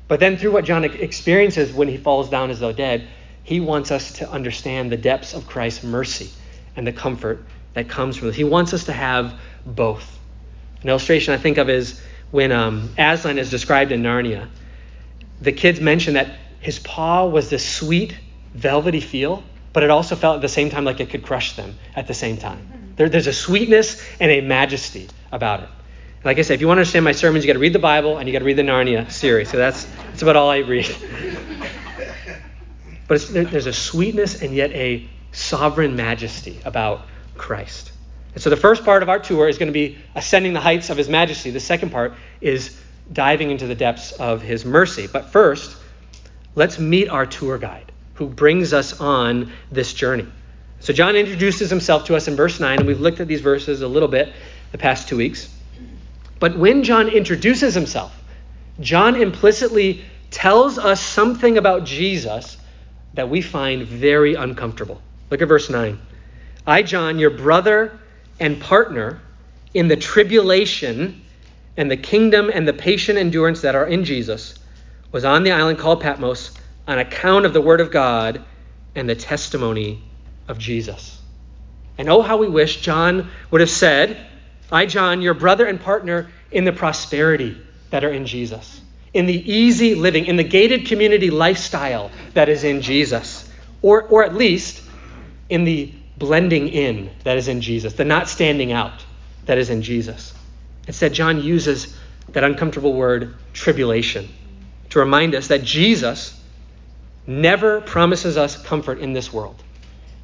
But 0.09 0.19
then, 0.19 0.39
through 0.39 0.53
what 0.53 0.65
John 0.65 0.85
experiences 0.85 1.75
when 1.75 1.89
he 1.89 1.99
falls 1.99 2.31
down 2.31 2.49
as 2.49 2.59
though 2.59 2.73
dead, 2.73 3.07
he 3.43 3.61
wants 3.61 3.91
us 3.91 4.13
to 4.13 4.31
understand 4.31 4.91
the 4.91 4.97
depths 4.97 5.35
of 5.35 5.47
Christ's 5.47 5.85
mercy 5.85 6.31
and 6.77 6.87
the 6.87 6.93
comfort 6.93 7.45
that 7.75 7.91
comes 7.91 8.17
from 8.17 8.29
it. 8.29 8.35
He 8.35 8.45
wants 8.45 8.73
us 8.73 8.85
to 8.85 8.95
have 8.95 9.39
both. 9.67 10.19
An 10.81 10.89
illustration 10.89 11.35
I 11.35 11.37
think 11.37 11.59
of 11.59 11.69
is 11.69 12.01
when 12.31 12.51
um, 12.51 12.95
Aslan 12.97 13.37
is 13.37 13.51
described 13.51 13.93
in 13.93 14.03
Narnia. 14.03 14.49
The 15.43 15.53
kids 15.53 15.83
mention 15.83 16.15
that 16.15 16.39
his 16.65 16.79
paw 16.79 17.27
was 17.27 17.51
this 17.51 17.65
sweet, 17.65 18.17
velvety 18.55 19.01
feel, 19.01 19.45
but 19.75 19.83
it 19.83 19.91
also 19.91 20.17
felt 20.17 20.37
at 20.37 20.41
the 20.41 20.49
same 20.49 20.71
time 20.71 20.87
like 20.87 20.99
it 20.99 21.11
could 21.11 21.23
crush 21.23 21.57
them 21.57 21.79
at 21.95 22.07
the 22.07 22.15
same 22.15 22.39
time. 22.39 22.95
There, 22.97 23.11
there's 23.11 23.27
a 23.27 23.35
sweetness 23.35 24.03
and 24.19 24.31
a 24.31 24.41
majesty 24.41 25.09
about 25.31 25.65
it. 25.65 25.69
Like 26.25 26.39
I 26.39 26.43
said, 26.43 26.55
if 26.55 26.63
you 26.63 26.67
want 26.67 26.79
to 26.79 26.81
understand 26.81 27.05
my 27.05 27.13
sermons, 27.13 27.45
you 27.45 27.49
got 27.49 27.55
to 27.55 27.59
read 27.59 27.75
the 27.75 27.79
Bible 27.79 28.17
and 28.17 28.27
you 28.27 28.33
got 28.33 28.39
to 28.39 28.47
read 28.47 28.57
the 28.57 28.63
Narnia 28.63 29.13
series. 29.13 29.51
So 29.51 29.59
that's 29.59 29.85
that's 30.07 30.23
about 30.23 30.37
all 30.37 30.49
I 30.49 30.59
read. 30.59 30.87
but 33.09 33.21
there, 33.29 33.45
there's 33.45 33.67
a 33.67 33.73
sweetness 33.75 34.41
and 34.41 34.55
yet 34.55 34.71
a 34.71 35.07
sovereign 35.33 35.97
majesty 35.97 36.59
about 36.65 37.03
Christ. 37.37 37.93
And 38.33 38.43
so 38.43 38.49
the 38.49 38.57
first 38.57 38.87
part 38.87 39.03
of 39.03 39.11
our 39.11 39.19
tour 39.19 39.49
is 39.49 39.59
going 39.59 39.67
to 39.67 39.75
be 39.75 39.99
ascending 40.15 40.55
the 40.55 40.61
heights 40.61 40.89
of 40.89 40.97
His 40.97 41.11
majesty. 41.11 41.51
The 41.51 41.61
second 41.61 41.91
part 41.91 42.15
is 42.41 42.81
diving 43.13 43.51
into 43.51 43.67
the 43.67 43.75
depths 43.75 44.13
of 44.13 44.41
His 44.41 44.65
mercy. 44.65 45.07
But 45.07 45.31
first, 45.31 45.77
let's 46.55 46.79
meet 46.79 47.09
our 47.09 47.27
tour 47.27 47.59
guide 47.59 47.93
who 48.15 48.27
brings 48.27 48.73
us 48.73 49.01
on 49.01 49.53
this 49.71 49.93
journey. 49.93 50.27
So 50.81 50.93
John 50.93 51.17
introduces 51.17 51.71
himself 51.71 52.05
to 52.07 52.17
us 52.17 52.29
in 52.29 52.37
verse 52.37 52.61
9, 52.61 52.79
and 52.79 52.87
we've 52.87 53.01
looked 53.01 53.21
at 53.21 53.27
these 53.27 53.41
verses 53.41 53.83
a 53.83 53.89
little 53.89 54.09
bit 54.09 54.33
the 54.73 54.79
past 54.79 55.09
two 55.09 55.17
weeks. 55.17 55.49
But 56.39 56.59
when 56.59 56.83
John 56.83 57.09
introduces 57.09 57.75
himself, 57.75 58.15
John 58.81 59.17
implicitly 59.17 60.05
tells 60.31 60.79
us 60.79 61.01
something 61.01 61.59
about 61.59 61.85
Jesus 61.85 62.57
that 63.15 63.29
we 63.29 63.41
find 63.41 63.85
very 63.85 64.35
uncomfortable. 64.35 65.01
Look 65.31 65.41
at 65.41 65.49
verse 65.49 65.71
9. 65.71 65.99
I, 66.67 66.83
John, 66.83 67.19
your 67.19 67.31
brother 67.31 67.99
and 68.41 68.61
partner 68.61 69.21
in 69.73 69.89
the 69.89 69.97
tribulation 69.97 71.23
and 71.77 71.91
the 71.91 71.97
kingdom 71.97 72.51
and 72.53 72.67
the 72.67 72.73
patient 72.73 73.19
endurance 73.19 73.61
that 73.63 73.75
are 73.75 73.87
in 73.87 74.05
Jesus, 74.05 74.59
was 75.15 75.25
on 75.25 75.45
the 75.45 75.53
island 75.53 75.79
called 75.79 76.01
Patmos 76.01 76.51
on 76.89 76.99
account 76.99 77.47
of 77.47 77.53
the 77.53 77.61
word 77.61 77.81
of 77.81 77.93
God 77.93 78.43
and 78.97 79.09
the 79.09 79.15
testimony 79.15 80.03
of 80.49 80.59
Jesus. 80.59 81.23
And 81.97 82.09
oh, 82.09 82.21
how 82.21 82.37
we 82.37 82.49
wish 82.49 82.81
John 82.81 83.31
would 83.53 83.61
have 83.61 83.71
said, 83.71 84.17
I, 84.73 84.87
John, 84.87 85.23
your 85.23 85.35
brother 85.35 85.67
and 85.67 85.81
partner 85.81 86.33
in 86.51 86.65
the 86.65 86.73
prosperity 86.73 87.57
that 87.91 88.03
are 88.03 88.11
in 88.11 88.27
Jesus, 88.27 88.81
in 89.13 89.27
the 89.27 89.53
easy 89.53 89.95
living, 89.95 90.27
in 90.27 90.35
the 90.35 90.43
gated 90.43 90.87
community 90.87 91.31
lifestyle 91.31 92.11
that 92.33 92.49
is 92.49 92.65
in 92.65 92.83
Jesus, 92.83 93.49
or, 93.83 94.03
or 94.03 94.25
at 94.25 94.35
least 94.35 94.83
in 95.49 95.63
the 95.63 95.95
blending 96.19 96.67
in 96.67 97.09
that 97.23 97.37
is 97.37 97.47
in 97.47 97.61
Jesus, 97.61 97.95
the 97.95 98.05
not 98.05 98.29
standing 98.29 98.73
out 98.73 99.07
that 99.45 99.59
is 99.59 99.71
in 99.71 99.81
Jesus. 99.81 100.35
Instead, 100.89 101.15
John 101.15 101.41
uses 101.41 101.97
that 102.31 102.43
uncomfortable 102.43 102.95
word, 102.95 103.37
tribulation, 103.53 104.29
to 104.95 105.01
remind 105.01 105.35
us 105.35 105.49
that 105.49 105.65
Jesus 105.65 106.41
never 107.27 107.81
promises 107.81 108.37
us 108.37 108.57
comfort 108.63 109.01
in 109.01 109.13
this 109.13 109.33
world. 109.33 109.61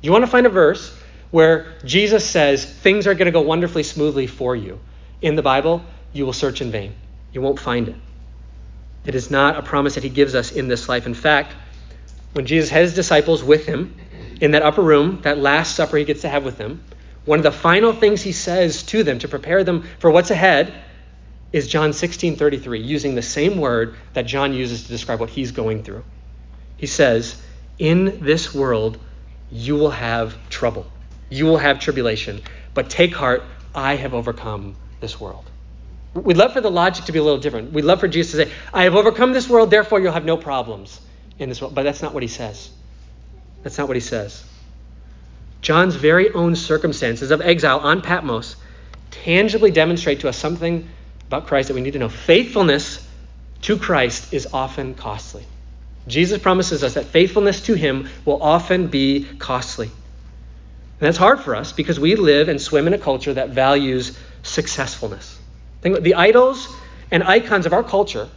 You 0.00 0.12
want 0.12 0.22
to 0.22 0.30
find 0.30 0.46
a 0.46 0.48
verse 0.48 0.96
where 1.32 1.74
Jesus 1.84 2.24
says 2.24 2.64
things 2.64 3.08
are 3.08 3.14
going 3.14 3.26
to 3.26 3.32
go 3.32 3.40
wonderfully 3.40 3.82
smoothly 3.82 4.28
for 4.28 4.54
you 4.54 4.78
in 5.20 5.34
the 5.34 5.42
Bible, 5.42 5.82
you 6.12 6.24
will 6.24 6.32
search 6.32 6.60
in 6.60 6.70
vain. 6.70 6.94
You 7.32 7.40
won't 7.40 7.58
find 7.58 7.88
it. 7.88 7.96
It 9.04 9.16
is 9.16 9.28
not 9.28 9.56
a 9.56 9.62
promise 9.62 9.96
that 9.96 10.04
he 10.04 10.08
gives 10.08 10.36
us 10.36 10.52
in 10.52 10.68
this 10.68 10.88
life. 10.88 11.04
In 11.04 11.14
fact, 11.14 11.52
when 12.34 12.46
Jesus 12.46 12.70
had 12.70 12.82
his 12.82 12.94
disciples 12.94 13.42
with 13.42 13.66
him 13.66 13.96
in 14.40 14.52
that 14.52 14.62
upper 14.62 14.82
room, 14.82 15.18
that 15.22 15.36
last 15.38 15.74
supper 15.74 15.96
he 15.96 16.04
gets 16.04 16.20
to 16.20 16.28
have 16.28 16.44
with 16.44 16.58
them, 16.58 16.84
one 17.24 17.40
of 17.40 17.42
the 17.42 17.50
final 17.50 17.92
things 17.92 18.22
he 18.22 18.30
says 18.30 18.84
to 18.84 19.02
them 19.02 19.18
to 19.18 19.26
prepare 19.26 19.64
them 19.64 19.82
for 19.98 20.12
what's 20.12 20.30
ahead 20.30 20.72
is 21.52 21.66
John 21.66 21.92
16:33, 21.92 22.80
using 22.80 23.14
the 23.14 23.22
same 23.22 23.56
word 23.56 23.94
that 24.14 24.26
John 24.26 24.54
uses 24.54 24.82
to 24.84 24.88
describe 24.88 25.20
what 25.20 25.30
he's 25.30 25.52
going 25.52 25.82
through. 25.82 26.04
He 26.76 26.86
says, 26.86 27.36
"In 27.78 28.20
this 28.22 28.54
world 28.54 28.98
you 29.50 29.74
will 29.74 29.90
have 29.90 30.36
trouble. 30.48 30.86
You 31.28 31.46
will 31.46 31.58
have 31.58 31.80
tribulation, 31.80 32.40
but 32.74 32.88
take 32.88 33.14
heart, 33.14 33.42
I 33.74 33.96
have 33.96 34.14
overcome 34.14 34.76
this 35.00 35.20
world." 35.20 35.44
We'd 36.14 36.36
love 36.36 36.52
for 36.52 36.60
the 36.60 36.70
logic 36.70 37.04
to 37.04 37.12
be 37.12 37.20
a 37.20 37.22
little 37.22 37.38
different. 37.38 37.72
We'd 37.72 37.84
love 37.84 38.00
for 38.00 38.08
Jesus 38.08 38.32
to 38.32 38.44
say, 38.44 38.52
I 38.74 38.82
have 38.82 38.96
overcome 38.96 39.32
this 39.32 39.48
world, 39.48 39.70
therefore 39.70 40.00
you'll 40.00 40.12
have 40.12 40.24
no 40.24 40.36
problems 40.36 41.00
in 41.38 41.48
this 41.48 41.60
world. 41.60 41.74
But 41.74 41.84
that's 41.84 42.02
not 42.02 42.12
what 42.14 42.24
he 42.24 42.28
says. 42.28 42.70
That's 43.62 43.78
not 43.78 43.86
what 43.86 43.96
he 43.96 44.00
says. 44.00 44.42
John's 45.62 45.94
very 45.94 46.32
own 46.32 46.56
circumstances 46.56 47.30
of 47.30 47.40
exile 47.40 47.78
on 47.78 48.00
Patmos 48.02 48.56
tangibly 49.10 49.70
demonstrate 49.70 50.20
to 50.20 50.28
us 50.28 50.36
something 50.36 50.88
about 51.30 51.46
Christ 51.46 51.68
that 51.68 51.74
we 51.74 51.80
need 51.80 51.92
to 51.92 52.00
know. 52.00 52.08
Faithfulness 52.08 53.06
to 53.62 53.78
Christ 53.78 54.34
is 54.34 54.48
often 54.52 54.94
costly. 54.96 55.44
Jesus 56.08 56.42
promises 56.42 56.82
us 56.82 56.94
that 56.94 57.04
faithfulness 57.04 57.60
to 57.66 57.74
him 57.74 58.08
will 58.24 58.42
often 58.42 58.88
be 58.88 59.28
costly. 59.38 59.86
And 59.86 61.06
that's 61.06 61.18
hard 61.18 61.38
for 61.38 61.54
us 61.54 61.70
because 61.70 62.00
we 62.00 62.16
live 62.16 62.48
and 62.48 62.60
swim 62.60 62.88
in 62.88 62.94
a 62.94 62.98
culture 62.98 63.32
that 63.34 63.50
values 63.50 64.18
successfulness. 64.42 65.38
Think 65.82 66.00
the 66.00 66.16
idols 66.16 66.66
and 67.12 67.22
icons 67.22 67.64
of 67.64 67.72
our 67.72 67.84
culture. 67.84 68.28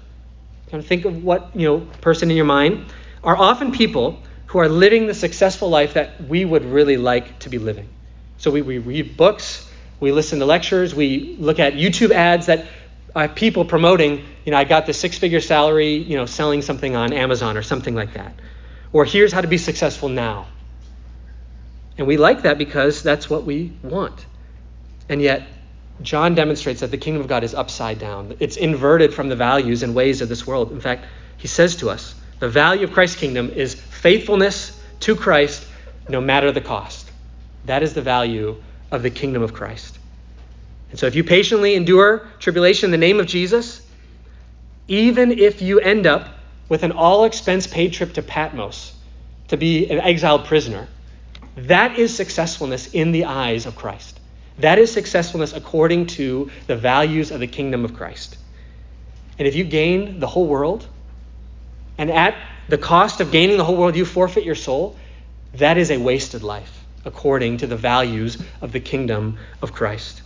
Think 0.68 1.06
of 1.06 1.24
what 1.24 1.50
you 1.56 1.68
know 1.68 1.80
person 2.02 2.30
in 2.30 2.38
your 2.38 2.46
mind 2.46 2.86
are 3.24 3.36
often 3.36 3.72
people 3.72 4.20
who 4.48 4.60
are 4.60 4.70
living 4.70 5.08
the 5.08 5.16
successful 5.16 5.68
life 5.68 5.96
that 5.96 6.22
we 6.28 6.46
would 6.46 6.64
really 6.64 6.98
like 6.98 7.40
to 7.40 7.50
be 7.50 7.58
living. 7.58 7.90
So 8.38 8.52
we, 8.52 8.62
we 8.62 8.78
read 8.78 9.18
books, 9.18 9.68
we 10.00 10.12
listen 10.12 10.38
to 10.40 10.46
lectures, 10.46 10.94
we 10.94 11.38
look 11.40 11.60
at 11.60 11.74
YouTube 11.74 12.12
ads 12.12 12.46
that 12.48 12.68
have 13.22 13.36
people 13.36 13.64
promoting, 13.66 14.26
you 14.44 14.52
know, 14.52 14.58
I 14.58 14.64
got 14.64 14.86
this 14.86 15.00
six-figure 15.00 15.42
salary, 15.42 15.96
you 15.96 16.18
know, 16.18 16.26
selling 16.26 16.62
something 16.62 16.96
on 16.96 17.14
Amazon 17.14 17.58
or 17.58 17.62
something 17.62 17.94
like 17.94 18.14
that. 18.14 18.34
Or 18.92 19.06
here's 19.06 19.32
how 19.32 19.42
to 19.42 19.48
be 19.48 19.58
successful 19.58 20.10
now. 20.10 20.48
And 21.98 22.08
we 22.08 22.18
like 22.18 22.42
that 22.44 22.58
because 22.58 23.04
that's 23.04 23.30
what 23.30 23.44
we 23.44 23.72
want. 23.84 24.26
And 25.10 25.22
yet 25.22 25.48
John 26.02 26.34
demonstrates 26.34 26.82
that 26.82 26.90
the 26.90 26.98
kingdom 26.98 27.22
of 27.22 27.28
God 27.28 27.44
is 27.44 27.54
upside 27.54 28.00
down. 28.00 28.36
It's 28.40 28.58
inverted 28.58 29.14
from 29.14 29.30
the 29.30 29.36
values 29.36 29.84
and 29.84 29.94
ways 29.94 30.22
of 30.22 30.30
this 30.30 30.48
world. 30.48 30.72
In 30.72 30.82
fact, 30.82 31.06
he 31.38 31.48
says 31.48 31.76
to 31.78 31.90
us, 31.90 32.16
the 32.40 32.50
value 32.50 32.84
of 32.84 32.94
Christ's 32.94 33.18
kingdom 33.18 33.50
is 33.52 33.76
faithfulness 33.76 34.80
to 35.02 35.16
Christ 35.16 35.66
no 36.10 36.20
matter 36.20 36.52
the 36.52 36.62
cost. 36.62 37.10
That 37.66 37.84
is 37.84 37.94
the 37.94 38.02
value 38.02 38.62
of 38.92 39.04
the 39.04 39.10
kingdom 39.10 39.44
of 39.44 39.54
Christ. 39.54 39.93
And 40.94 41.00
so 41.00 41.08
if 41.08 41.16
you 41.16 41.24
patiently 41.24 41.74
endure 41.74 42.28
tribulation 42.38 42.86
in 42.86 42.92
the 42.92 43.04
name 43.04 43.20
of 43.20 43.26
Jesus, 43.26 43.82
even 44.88 45.32
if 45.32 45.60
you 45.60 45.80
end 45.80 46.06
up 46.06 46.30
with 46.70 46.84
an 46.84 46.92
all 46.92 47.26
expense 47.26 47.66
paid 47.66 47.94
trip 47.94 48.14
to 48.14 48.22
Patmos 48.22 48.96
to 49.48 49.58
be 49.58 49.90
an 49.90 50.00
exiled 50.00 50.46
prisoner, 50.46 50.88
that 51.56 51.98
is 51.98 52.16
successfulness 52.16 52.94
in 52.94 53.12
the 53.12 53.26
eyes 53.26 53.66
of 53.66 53.76
Christ. 53.76 54.20
That 54.60 54.78
is 54.78 54.92
successfulness 54.92 55.52
according 55.54 56.06
to 56.18 56.52
the 56.68 56.76
values 56.76 57.32
of 57.32 57.40
the 57.40 57.48
kingdom 57.48 57.86
of 57.86 57.96
Christ. 57.96 58.38
And 59.40 59.48
if 59.48 59.56
you 59.56 59.64
gain 59.64 60.20
the 60.20 60.28
whole 60.28 60.46
world, 60.46 60.86
and 61.98 62.12
at 62.12 62.36
the 62.70 62.78
cost 62.78 63.20
of 63.20 63.32
gaining 63.32 63.58
the 63.58 63.64
whole 63.64 63.78
world, 63.78 63.96
you 63.96 64.06
forfeit 64.06 64.44
your 64.44 64.54
soul, 64.54 64.96
that 65.56 65.80
is 65.80 65.90
a 65.90 65.98
wasted 65.98 66.44
life 66.44 66.86
according 67.04 67.58
to 67.58 67.66
the 67.66 67.78
values 67.78 68.38
of 68.62 68.72
the 68.72 68.80
kingdom 68.80 69.40
of 69.60 69.74
Christ. 69.74 70.23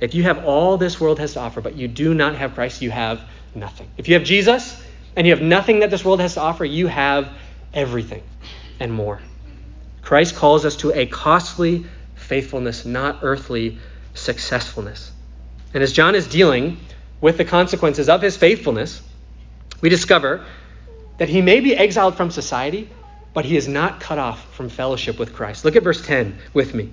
If 0.00 0.14
you 0.14 0.22
have 0.22 0.44
all 0.44 0.76
this 0.78 1.00
world 1.00 1.18
has 1.18 1.34
to 1.34 1.40
offer, 1.40 1.60
but 1.60 1.76
you 1.76 1.88
do 1.88 2.14
not 2.14 2.34
have 2.36 2.54
Christ, 2.54 2.80
you 2.80 2.90
have 2.90 3.20
nothing. 3.54 3.90
If 3.98 4.08
you 4.08 4.14
have 4.14 4.24
Jesus 4.24 4.82
and 5.14 5.26
you 5.26 5.32
have 5.34 5.42
nothing 5.42 5.80
that 5.80 5.90
this 5.90 6.04
world 6.04 6.20
has 6.20 6.34
to 6.34 6.40
offer, 6.40 6.64
you 6.64 6.86
have 6.86 7.28
everything 7.74 8.22
and 8.78 8.92
more. 8.92 9.20
Christ 10.02 10.36
calls 10.36 10.64
us 10.64 10.76
to 10.76 10.92
a 10.92 11.06
costly 11.06 11.84
faithfulness, 12.14 12.86
not 12.86 13.18
earthly 13.22 13.78
successfulness. 14.14 15.12
And 15.74 15.82
as 15.82 15.92
John 15.92 16.14
is 16.14 16.26
dealing 16.26 16.78
with 17.20 17.36
the 17.36 17.44
consequences 17.44 18.08
of 18.08 18.22
his 18.22 18.36
faithfulness, 18.36 19.02
we 19.80 19.88
discover 19.88 20.44
that 21.18 21.28
he 21.28 21.42
may 21.42 21.60
be 21.60 21.76
exiled 21.76 22.16
from 22.16 22.30
society, 22.30 22.88
but 23.34 23.44
he 23.44 23.56
is 23.56 23.68
not 23.68 24.00
cut 24.00 24.18
off 24.18 24.54
from 24.54 24.68
fellowship 24.68 25.18
with 25.18 25.34
Christ. 25.34 25.64
Look 25.64 25.76
at 25.76 25.82
verse 25.82 26.04
10 26.04 26.38
with 26.54 26.74
me. 26.74 26.90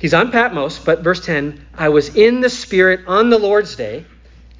He's 0.00 0.14
on 0.14 0.32
Patmos, 0.32 0.78
but 0.78 1.00
verse 1.00 1.24
10 1.24 1.66
I 1.74 1.90
was 1.90 2.16
in 2.16 2.40
the 2.40 2.48
Spirit 2.48 3.00
on 3.06 3.28
the 3.28 3.38
Lord's 3.38 3.76
day, 3.76 4.06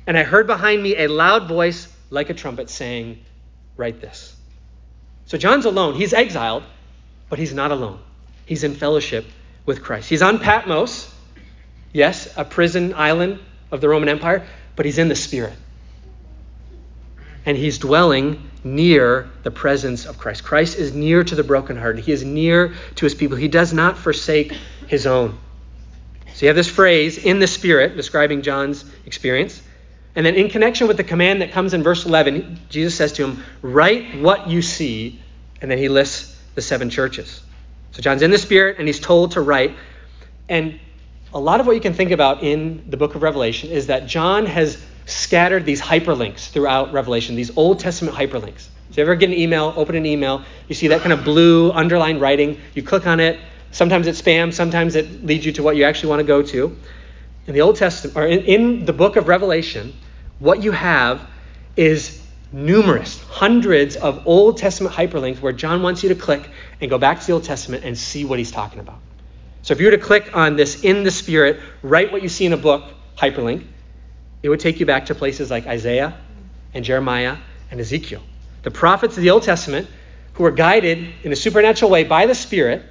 and 0.06 0.16
I 0.16 0.22
heard 0.22 0.46
behind 0.46 0.82
me 0.82 0.96
a 0.98 1.08
loud 1.08 1.48
voice 1.48 1.88
like 2.10 2.28
a 2.28 2.34
trumpet 2.34 2.68
saying, 2.68 3.24
Write 3.78 4.02
this. 4.02 4.36
So 5.24 5.38
John's 5.38 5.64
alone. 5.64 5.94
He's 5.94 6.12
exiled, 6.12 6.62
but 7.30 7.38
he's 7.38 7.54
not 7.54 7.70
alone. 7.70 8.00
He's 8.44 8.64
in 8.64 8.74
fellowship 8.74 9.24
with 9.64 9.82
Christ. 9.82 10.10
He's 10.10 10.20
on 10.20 10.40
Patmos, 10.40 11.10
yes, 11.94 12.30
a 12.36 12.44
prison 12.44 12.92
island 12.92 13.38
of 13.70 13.80
the 13.80 13.88
Roman 13.88 14.10
Empire, 14.10 14.46
but 14.76 14.84
he's 14.84 14.98
in 14.98 15.08
the 15.08 15.16
Spirit. 15.16 15.54
And 17.46 17.56
he's 17.56 17.78
dwelling 17.78 18.50
near 18.62 19.30
the 19.42 19.50
presence 19.50 20.06
of 20.06 20.18
Christ. 20.18 20.44
Christ 20.44 20.78
is 20.78 20.92
near 20.92 21.24
to 21.24 21.34
the 21.34 21.44
brokenhearted. 21.44 22.04
He 22.04 22.12
is 22.12 22.24
near 22.24 22.74
to 22.96 23.06
his 23.06 23.14
people. 23.14 23.36
He 23.36 23.48
does 23.48 23.72
not 23.72 23.96
forsake 23.96 24.52
his 24.86 25.06
own. 25.06 25.38
So 26.34 26.46
you 26.46 26.48
have 26.48 26.56
this 26.56 26.68
phrase, 26.68 27.18
in 27.18 27.38
the 27.38 27.46
Spirit, 27.46 27.96
describing 27.96 28.42
John's 28.42 28.84
experience. 29.06 29.62
And 30.14 30.26
then 30.26 30.34
in 30.34 30.48
connection 30.48 30.88
with 30.88 30.96
the 30.96 31.04
command 31.04 31.42
that 31.42 31.52
comes 31.52 31.74
in 31.74 31.82
verse 31.82 32.04
11, 32.04 32.60
Jesus 32.68 32.96
says 32.96 33.12
to 33.12 33.26
him, 33.26 33.44
Write 33.62 34.18
what 34.20 34.48
you 34.48 34.62
see. 34.62 35.20
And 35.60 35.70
then 35.70 35.78
he 35.78 35.88
lists 35.88 36.36
the 36.54 36.62
seven 36.62 36.90
churches. 36.90 37.42
So 37.92 38.02
John's 38.02 38.22
in 38.22 38.30
the 38.30 38.38
Spirit 38.38 38.76
and 38.78 38.86
he's 38.86 39.00
told 39.00 39.32
to 39.32 39.40
write. 39.40 39.76
And 40.48 40.80
a 41.32 41.38
lot 41.38 41.60
of 41.60 41.66
what 41.66 41.74
you 41.74 41.80
can 41.80 41.94
think 41.94 42.10
about 42.10 42.42
in 42.42 42.90
the 42.90 42.96
book 42.96 43.14
of 43.14 43.22
Revelation 43.22 43.70
is 43.70 43.86
that 43.86 44.06
John 44.06 44.46
has 44.46 44.82
scattered 45.10 45.64
these 45.64 45.80
hyperlinks 45.80 46.48
throughout 46.50 46.92
Revelation, 46.92 47.36
these 47.36 47.56
Old 47.56 47.80
Testament 47.80 48.16
hyperlinks. 48.16 48.68
So 48.90 48.96
you 48.96 49.02
ever 49.02 49.14
get 49.14 49.28
an 49.28 49.36
email, 49.36 49.72
open 49.76 49.94
an 49.94 50.06
email, 50.06 50.42
you 50.68 50.74
see 50.74 50.88
that 50.88 51.00
kind 51.00 51.12
of 51.12 51.24
blue 51.24 51.70
underlined 51.72 52.20
writing, 52.20 52.60
you 52.74 52.82
click 52.82 53.06
on 53.06 53.20
it, 53.20 53.38
sometimes 53.70 54.06
it's 54.06 54.20
spam, 54.20 54.52
sometimes 54.52 54.96
it 54.96 55.24
leads 55.24 55.46
you 55.46 55.52
to 55.52 55.62
what 55.62 55.76
you 55.76 55.84
actually 55.84 56.10
want 56.10 56.20
to 56.20 56.26
go 56.26 56.42
to. 56.42 56.76
In 57.46 57.54
the 57.54 57.60
Old 57.60 57.76
Testament, 57.76 58.16
or 58.16 58.26
in, 58.26 58.40
in 58.44 58.84
the 58.84 58.92
book 58.92 59.16
of 59.16 59.28
Revelation, 59.28 59.94
what 60.38 60.62
you 60.62 60.72
have 60.72 61.20
is 61.76 62.20
numerous, 62.52 63.22
hundreds 63.24 63.96
of 63.96 64.26
Old 64.26 64.56
Testament 64.58 64.94
hyperlinks 64.94 65.40
where 65.40 65.52
John 65.52 65.82
wants 65.82 66.02
you 66.02 66.08
to 66.08 66.14
click 66.14 66.50
and 66.80 66.90
go 66.90 66.98
back 66.98 67.20
to 67.20 67.26
the 67.26 67.32
Old 67.34 67.44
Testament 67.44 67.84
and 67.84 67.96
see 67.96 68.24
what 68.24 68.38
he's 68.38 68.50
talking 68.50 68.80
about. 68.80 68.98
So 69.62 69.72
if 69.72 69.80
you 69.80 69.86
were 69.86 69.92
to 69.92 69.98
click 69.98 70.34
on 70.34 70.56
this 70.56 70.82
in 70.82 71.04
the 71.04 71.10
Spirit, 71.10 71.60
write 71.82 72.10
what 72.10 72.22
you 72.22 72.28
see 72.28 72.46
in 72.46 72.52
a 72.52 72.56
book 72.56 72.84
hyperlink, 73.16 73.66
it 74.42 74.48
would 74.48 74.60
take 74.60 74.80
you 74.80 74.86
back 74.86 75.06
to 75.06 75.14
places 75.14 75.50
like 75.50 75.66
Isaiah 75.66 76.16
and 76.74 76.84
Jeremiah 76.84 77.36
and 77.70 77.80
Ezekiel. 77.80 78.22
The 78.62 78.70
prophets 78.70 79.16
of 79.16 79.22
the 79.22 79.30
Old 79.30 79.42
Testament 79.42 79.88
who 80.34 80.42
were 80.42 80.50
guided 80.50 81.12
in 81.22 81.32
a 81.32 81.36
supernatural 81.36 81.90
way 81.90 82.04
by 82.04 82.26
the 82.26 82.34
Spirit 82.34 82.82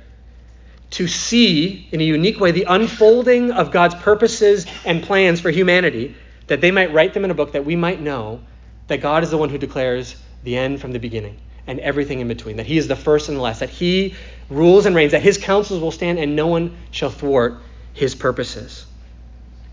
to 0.91 1.07
see 1.07 1.87
in 1.91 2.01
a 2.01 2.03
unique 2.03 2.39
way 2.39 2.51
the 2.51 2.65
unfolding 2.67 3.51
of 3.51 3.71
God's 3.71 3.95
purposes 3.95 4.65
and 4.85 5.03
plans 5.03 5.39
for 5.39 5.51
humanity, 5.51 6.15
that 6.47 6.61
they 6.61 6.71
might 6.71 6.91
write 6.93 7.13
them 7.13 7.25
in 7.25 7.31
a 7.31 7.35
book 7.35 7.53
that 7.53 7.65
we 7.65 7.75
might 7.75 8.01
know 8.01 8.41
that 8.87 9.01
God 9.01 9.23
is 9.23 9.29
the 9.29 9.37
one 9.37 9.49
who 9.49 9.57
declares 9.57 10.15
the 10.43 10.57
end 10.57 10.81
from 10.81 10.91
the 10.91 10.99
beginning 10.99 11.37
and 11.67 11.79
everything 11.79 12.19
in 12.19 12.27
between, 12.27 12.57
that 12.57 12.65
He 12.65 12.77
is 12.79 12.87
the 12.87 12.95
first 12.95 13.29
and 13.29 13.37
the 13.37 13.41
last, 13.41 13.59
that 13.59 13.69
He 13.69 14.15
rules 14.49 14.87
and 14.87 14.95
reigns, 14.95 15.11
that 15.11 15.21
His 15.21 15.37
counsels 15.37 15.79
will 15.79 15.91
stand 15.91 16.17
and 16.17 16.35
no 16.35 16.47
one 16.47 16.75
shall 16.89 17.11
thwart 17.11 17.57
His 17.93 18.15
purposes. 18.15 18.87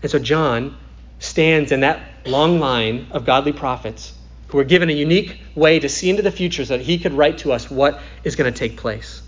And 0.03 0.11
so 0.11 0.19
John 0.19 0.77
stands 1.19 1.71
in 1.71 1.81
that 1.81 1.99
long 2.25 2.59
line 2.59 3.07
of 3.11 3.25
godly 3.25 3.53
prophets 3.53 4.13
who 4.47 4.57
were 4.57 4.63
given 4.63 4.89
a 4.89 4.93
unique 4.93 5.41
way 5.55 5.79
to 5.79 5.89
see 5.89 6.09
into 6.09 6.21
the 6.21 6.31
future 6.31 6.63
so 6.63 6.77
that 6.77 6.83
he 6.83 6.97
could 6.97 7.13
write 7.13 7.39
to 7.39 7.51
us 7.51 7.69
what 7.69 7.99
is 8.23 8.35
going 8.35 8.51
to 8.51 8.57
take 8.57 8.77
place. 8.77 9.21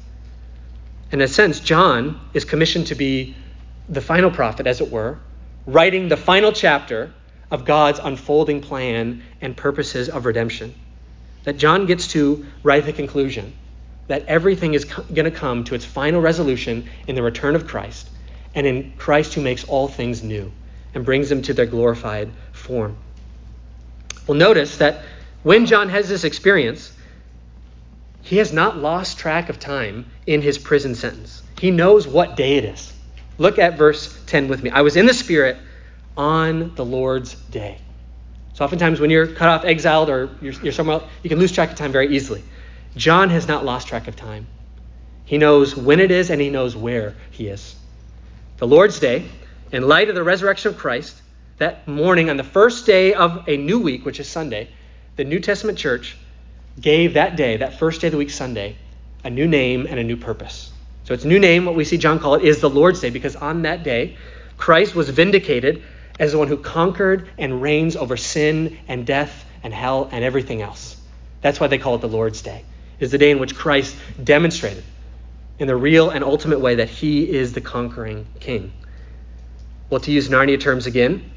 In 1.12 1.22
a 1.22 1.28
sense, 1.28 1.60
John 1.60 2.20
is 2.34 2.46
commissioned 2.46 2.88
to 2.88 2.96
be 2.96 3.36
the 3.90 4.02
final 4.02 4.30
prophet, 4.30 4.68
as 4.68 4.80
it 4.80 4.92
were, 4.92 5.20
writing 5.66 6.08
the 6.08 6.18
final 6.18 6.52
chapter 6.52 7.14
of 7.52 7.66
God's 7.66 8.00
unfolding 8.00 8.62
plan 8.62 9.24
and 9.42 9.58
purposes 9.58 10.08
of 10.08 10.26
redemption. 10.26 10.74
That 11.44 11.58
John 11.58 11.88
gets 11.88 12.08
to 12.10 12.46
write 12.64 12.86
the 12.86 12.94
conclusion 12.94 13.54
that 14.08 14.26
everything 14.26 14.74
is 14.74 14.86
going 14.86 15.26
to 15.26 15.32
come 15.32 15.64
to 15.66 15.76
its 15.76 15.86
final 15.86 16.22
resolution 16.22 16.90
in 17.08 17.16
the 17.16 17.24
return 17.24 17.56
of 17.56 17.68
Christ, 17.68 18.10
and 18.56 18.66
in 18.66 18.94
Christ 18.98 19.34
who 19.34 19.42
makes 19.42 19.64
all 19.64 19.88
things 19.88 20.24
new 20.24 20.52
and 20.94 21.06
brings 21.06 21.30
them 21.30 21.42
to 21.44 21.54
their 21.54 21.66
glorified 21.66 22.30
form. 22.52 22.98
Well, 24.28 24.38
notice 24.38 24.78
that 24.78 25.04
when 25.44 25.66
John 25.66 25.90
has 25.90 26.10
this 26.10 26.24
experience, 26.24 26.92
He 28.22 28.38
has 28.38 28.54
not 28.54 28.78
lost 28.78 29.18
track 29.18 29.50
of 29.50 29.60
time 29.60 30.06
in 30.28 30.42
his 30.42 30.58
prison 30.58 30.94
sentence. 30.96 31.42
He 31.60 31.72
knows 31.72 32.08
what 32.08 32.36
day 32.36 32.58
it 32.58 32.66
is. 32.66 32.94
Look 33.38 33.58
at 33.58 33.78
verse 33.78 34.22
10 34.28 34.50
with 34.50 34.62
me. 34.62 34.70
I 34.70 34.82
was 34.82 34.96
in 34.98 35.06
the 35.06 35.14
Spirit 35.14 35.58
on 36.18 36.76
the 36.76 36.86
Lord's 36.86 37.34
day. 37.36 37.80
So 38.54 38.66
oftentimes 38.66 39.00
when 39.00 39.10
you're 39.10 39.28
cut 39.28 39.48
off, 39.48 39.66
exiled, 39.66 40.10
or 40.10 40.30
you're, 40.42 40.54
you're 40.62 40.74
somewhere 40.74 41.00
else, 41.00 41.10
you 41.24 41.30
can 41.30 41.40
lose 41.40 41.52
track 41.52 41.72
of 41.72 41.76
time 41.76 41.92
very 41.92 42.16
easily. 42.16 42.44
John 42.96 43.30
has 43.30 43.48
not 43.48 43.64
lost 43.64 43.88
track 43.88 44.08
of 44.08 44.16
time. 44.16 44.48
He 45.24 45.38
knows 45.38 45.76
when 45.76 46.00
it 46.00 46.12
is 46.12 46.30
and 46.30 46.42
he 46.42 46.50
knows 46.50 46.76
where 46.76 47.16
he 47.32 47.48
is. 47.48 47.76
The 48.58 48.68
Lord's 48.68 49.00
Day, 49.00 49.26
in 49.72 49.88
light 49.88 50.10
of 50.10 50.16
the 50.16 50.24
resurrection 50.24 50.72
of 50.72 50.78
Christ, 50.78 51.22
that 51.58 51.88
morning 51.88 52.30
on 52.30 52.38
the 52.38 52.44
first 52.44 52.86
day 52.86 53.14
of 53.14 53.48
a 53.48 53.58
new 53.58 53.80
week, 53.80 54.06
which 54.06 54.20
is 54.20 54.28
Sunday, 54.28 54.70
the 55.16 55.24
New 55.24 55.40
Testament 55.40 55.78
church 55.78 56.18
gave 56.80 57.16
that 57.16 57.36
day, 57.36 57.58
that 57.58 57.78
first 57.78 58.02
day 58.02 58.08
of 58.08 58.12
the 58.12 58.18
week, 58.18 58.30
Sunday, 58.30 58.78
a 59.24 59.30
new 59.30 59.48
name 59.48 59.86
and 59.90 60.00
a 60.00 60.04
new 60.04 60.16
purpose. 60.16 60.72
So 61.04 61.14
its 61.14 61.26
new 61.26 61.40
name, 61.40 61.66
what 61.66 61.76
we 61.76 61.84
see 61.84 61.98
John 61.98 62.20
call 62.20 62.36
it, 62.36 62.44
is 62.44 62.62
the 62.62 62.70
Lord's 62.70 63.02
Day, 63.02 63.10
because 63.10 63.36
on 63.36 63.64
that 63.64 63.84
day, 63.84 64.16
Christ 64.58 64.96
was 64.96 65.10
vindicated 65.10 65.84
as 66.20 66.32
the 66.32 66.38
one 66.38 66.48
who 66.48 66.58
conquered 66.58 67.30
and 67.38 67.62
reigns 67.62 67.96
over 67.96 68.16
sin 68.18 68.78
and 68.88 69.06
death 69.06 69.46
and 69.64 69.74
hell 69.74 70.10
and 70.12 70.24
everything 70.24 70.62
else. 70.62 70.98
That's 71.42 71.60
why 71.60 71.68
they 71.68 71.78
call 71.78 71.96
it 71.96 72.02
the 72.02 72.08
Lord's 72.08 72.42
Day. 72.42 72.64
Is 73.00 73.12
the 73.12 73.18
day 73.18 73.32
in 73.32 73.40
which 73.40 73.56
Christ 73.56 73.96
demonstrated 74.22 74.84
in 75.58 75.68
the 75.68 75.76
real 75.76 76.10
and 76.10 76.24
ultimate 76.24 76.60
way 76.60 76.76
that 76.76 76.90
he 76.90 77.30
is 77.30 77.54
the 77.54 77.62
conquering 77.62 78.28
king. 78.40 78.74
Well, 79.90 80.00
to 80.02 80.12
use 80.12 80.30
Narnia 80.30 80.60
terms 80.60 80.86
again, 80.86 81.32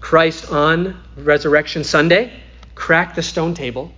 Christ 0.00 0.50
on 0.50 1.00
Resurrection 1.16 1.84
Sunday 1.84 2.32
cracked 2.74 3.16
the 3.16 3.22
stone 3.22 3.52
table 3.52 3.92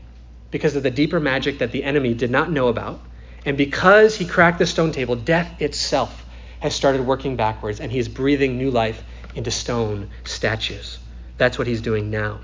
because 0.50 0.74
of 0.74 0.82
the 0.82 0.90
deeper 0.90 1.20
magic 1.20 1.58
that 1.58 1.70
the 1.70 1.84
enemy 1.84 2.12
did 2.12 2.30
not 2.30 2.50
know 2.50 2.68
about. 2.68 3.00
And 3.44 3.56
because 3.56 4.16
he 4.16 4.24
cracked 4.24 4.58
the 4.58 4.66
stone 4.66 4.90
table, 4.90 5.14
death 5.14 5.62
itself 5.62 6.24
has 6.60 6.74
started 6.74 7.02
working 7.02 7.36
backwards, 7.36 7.78
and 7.78 7.92
he 7.92 7.98
is 7.98 8.08
breathing 8.08 8.58
new 8.58 8.70
life 8.70 9.02
into 9.34 9.50
stone 9.50 10.10
statues. 10.24 10.98
That's 11.38 11.56
what 11.58 11.66
he's 11.66 11.80
doing 11.80 12.10
now. 12.10 12.40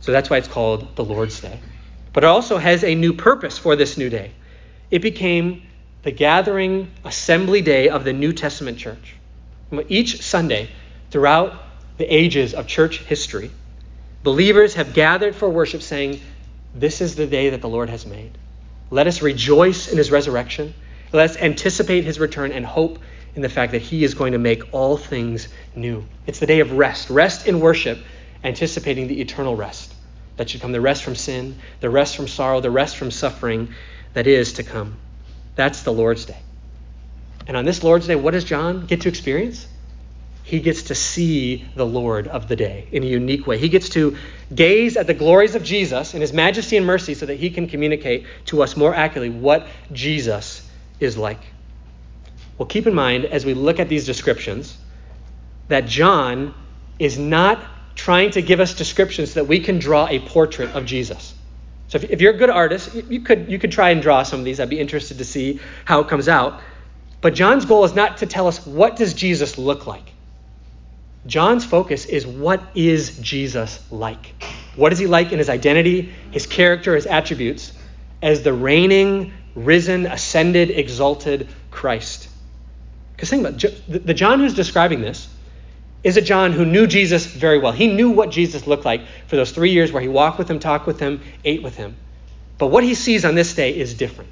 So 0.00 0.12
that's 0.12 0.30
why 0.30 0.36
it's 0.36 0.48
called 0.48 0.94
the 0.96 1.04
Lord's 1.04 1.40
Day. 1.40 1.58
But 2.12 2.24
it 2.24 2.26
also 2.26 2.58
has 2.58 2.84
a 2.84 2.94
new 2.94 3.14
purpose 3.14 3.58
for 3.58 3.74
this 3.74 3.96
new 3.96 4.10
day. 4.10 4.32
It 4.90 5.00
became 5.00 5.62
the 6.02 6.12
gathering 6.12 6.90
assembly 7.04 7.62
day 7.62 7.88
of 7.88 8.04
the 8.04 8.12
New 8.12 8.32
Testament 8.32 8.78
church. 8.78 9.14
Each 9.88 10.22
Sunday, 10.22 10.68
throughout 11.10 11.54
the 11.96 12.04
ages 12.04 12.54
of 12.54 12.66
church 12.66 12.98
history, 12.98 13.50
believers 14.22 14.74
have 14.74 14.92
gathered 14.92 15.34
for 15.34 15.48
worship 15.48 15.82
saying, 15.82 16.20
This 16.74 17.00
is 17.00 17.14
the 17.14 17.26
day 17.26 17.50
that 17.50 17.60
the 17.60 17.68
Lord 17.68 17.88
has 17.88 18.06
made. 18.06 18.36
Let 18.90 19.06
us 19.06 19.22
rejoice 19.22 19.88
in 19.88 19.96
his 19.96 20.10
resurrection. 20.10 20.74
Let 21.12 21.30
us 21.30 21.36
anticipate 21.36 22.04
his 22.04 22.18
return 22.18 22.52
and 22.52 22.66
hope 22.66 22.98
in 23.34 23.42
the 23.42 23.48
fact 23.48 23.72
that 23.72 23.82
he 23.82 24.04
is 24.04 24.14
going 24.14 24.32
to 24.32 24.38
make 24.38 24.74
all 24.74 24.96
things 24.96 25.48
new. 25.74 26.04
It's 26.26 26.38
the 26.38 26.46
day 26.46 26.60
of 26.60 26.72
rest, 26.72 27.08
rest 27.08 27.46
in 27.46 27.60
worship, 27.60 27.98
anticipating 28.44 29.08
the 29.08 29.20
eternal 29.20 29.56
rest 29.56 29.94
that 30.36 30.50
should 30.50 30.60
come 30.60 30.72
the 30.72 30.80
rest 30.80 31.02
from 31.02 31.14
sin, 31.14 31.56
the 31.80 31.90
rest 31.90 32.16
from 32.16 32.28
sorrow, 32.28 32.60
the 32.60 32.70
rest 32.70 32.96
from 32.96 33.10
suffering 33.10 33.72
that 34.12 34.26
is 34.26 34.54
to 34.54 34.62
come. 34.62 34.96
That's 35.54 35.82
the 35.82 35.92
Lord's 35.92 36.24
Day. 36.24 36.38
And 37.46 37.56
on 37.56 37.64
this 37.64 37.82
Lord's 37.82 38.06
Day, 38.06 38.16
what 38.16 38.32
does 38.32 38.44
John 38.44 38.86
get 38.86 39.02
to 39.02 39.08
experience? 39.08 39.66
He 40.44 40.60
gets 40.60 40.84
to 40.84 40.94
see 40.94 41.64
the 41.76 41.86
Lord 41.86 42.26
of 42.28 42.48
the 42.48 42.56
day 42.56 42.88
in 42.90 43.02
a 43.02 43.06
unique 43.06 43.46
way. 43.46 43.58
He 43.58 43.68
gets 43.68 43.90
to 43.90 44.16
gaze 44.54 44.96
at 44.96 45.06
the 45.06 45.14
glories 45.14 45.54
of 45.54 45.62
Jesus 45.62 46.14
and 46.14 46.20
his 46.20 46.32
majesty 46.32 46.76
and 46.76 46.84
mercy 46.84 47.14
so 47.14 47.26
that 47.26 47.36
he 47.36 47.50
can 47.50 47.68
communicate 47.68 48.26
to 48.46 48.62
us 48.62 48.76
more 48.76 48.94
accurately 48.94 49.30
what 49.30 49.66
Jesus 49.92 50.68
is 50.98 51.16
like. 51.16 51.40
Well, 52.58 52.66
keep 52.66 52.86
in 52.86 52.94
mind 52.94 53.24
as 53.24 53.44
we 53.44 53.54
look 53.54 53.80
at 53.80 53.88
these 53.88 54.04
descriptions 54.04 54.76
that 55.68 55.86
John 55.86 56.54
is 56.98 57.18
not 57.18 57.64
trying 57.94 58.30
to 58.32 58.42
give 58.42 58.60
us 58.60 58.74
descriptions 58.74 59.32
so 59.32 59.40
that 59.40 59.46
we 59.46 59.60
can 59.60 59.78
draw 59.78 60.06
a 60.08 60.18
portrait 60.20 60.70
of 60.70 60.84
Jesus. 60.84 61.34
So 61.88 61.96
if, 61.96 62.10
if 62.10 62.20
you're 62.20 62.34
a 62.34 62.36
good 62.36 62.50
artist, 62.50 62.94
you 62.94 63.20
could, 63.20 63.50
you 63.50 63.58
could 63.58 63.72
try 63.72 63.90
and 63.90 64.02
draw 64.02 64.22
some 64.22 64.38
of 64.38 64.44
these. 64.44 64.60
I'd 64.60 64.70
be 64.70 64.80
interested 64.80 65.18
to 65.18 65.24
see 65.24 65.60
how 65.84 66.00
it 66.00 66.08
comes 66.08 66.28
out. 66.28 66.60
But 67.22 67.34
John's 67.34 67.64
goal 67.64 67.84
is 67.84 67.94
not 67.94 68.18
to 68.18 68.26
tell 68.26 68.48
us 68.48 68.66
what 68.66 68.96
does 68.96 69.14
Jesus 69.14 69.56
look 69.56 69.86
like. 69.86 70.12
John's 71.24 71.64
focus 71.64 72.04
is 72.04 72.26
what 72.26 72.60
is 72.74 73.16
Jesus 73.18 73.80
like? 73.92 74.34
What 74.74 74.92
is 74.92 74.98
he 74.98 75.06
like 75.06 75.32
in 75.32 75.38
his 75.38 75.48
identity, 75.48 76.12
his 76.32 76.46
character, 76.46 76.96
his 76.96 77.06
attributes 77.06 77.72
as 78.20 78.42
the 78.42 78.52
reigning, 78.52 79.32
risen, 79.54 80.06
ascended, 80.06 80.70
exalted 80.70 81.48
Christ? 81.70 82.28
Because 83.14 83.30
think 83.30 83.46
about 83.46 83.62
it, 83.62 84.04
the 84.04 84.14
John 84.14 84.40
who's 84.40 84.54
describing 84.54 85.00
this 85.00 85.28
is 86.02 86.16
a 86.16 86.22
John 86.22 86.50
who 86.50 86.64
knew 86.64 86.88
Jesus 86.88 87.24
very 87.24 87.60
well. 87.60 87.70
He 87.70 87.86
knew 87.86 88.10
what 88.10 88.30
Jesus 88.30 88.66
looked 88.66 88.84
like 88.84 89.02
for 89.28 89.36
those 89.36 89.52
three 89.52 89.70
years 89.70 89.92
where 89.92 90.02
he 90.02 90.08
walked 90.08 90.38
with 90.38 90.50
him, 90.50 90.58
talked 90.58 90.88
with 90.88 90.98
him, 90.98 91.20
ate 91.44 91.62
with 91.62 91.76
him. 91.76 91.94
But 92.58 92.68
what 92.68 92.82
he 92.82 92.94
sees 92.94 93.24
on 93.24 93.36
this 93.36 93.54
day 93.54 93.76
is 93.76 93.94
different. 93.94 94.30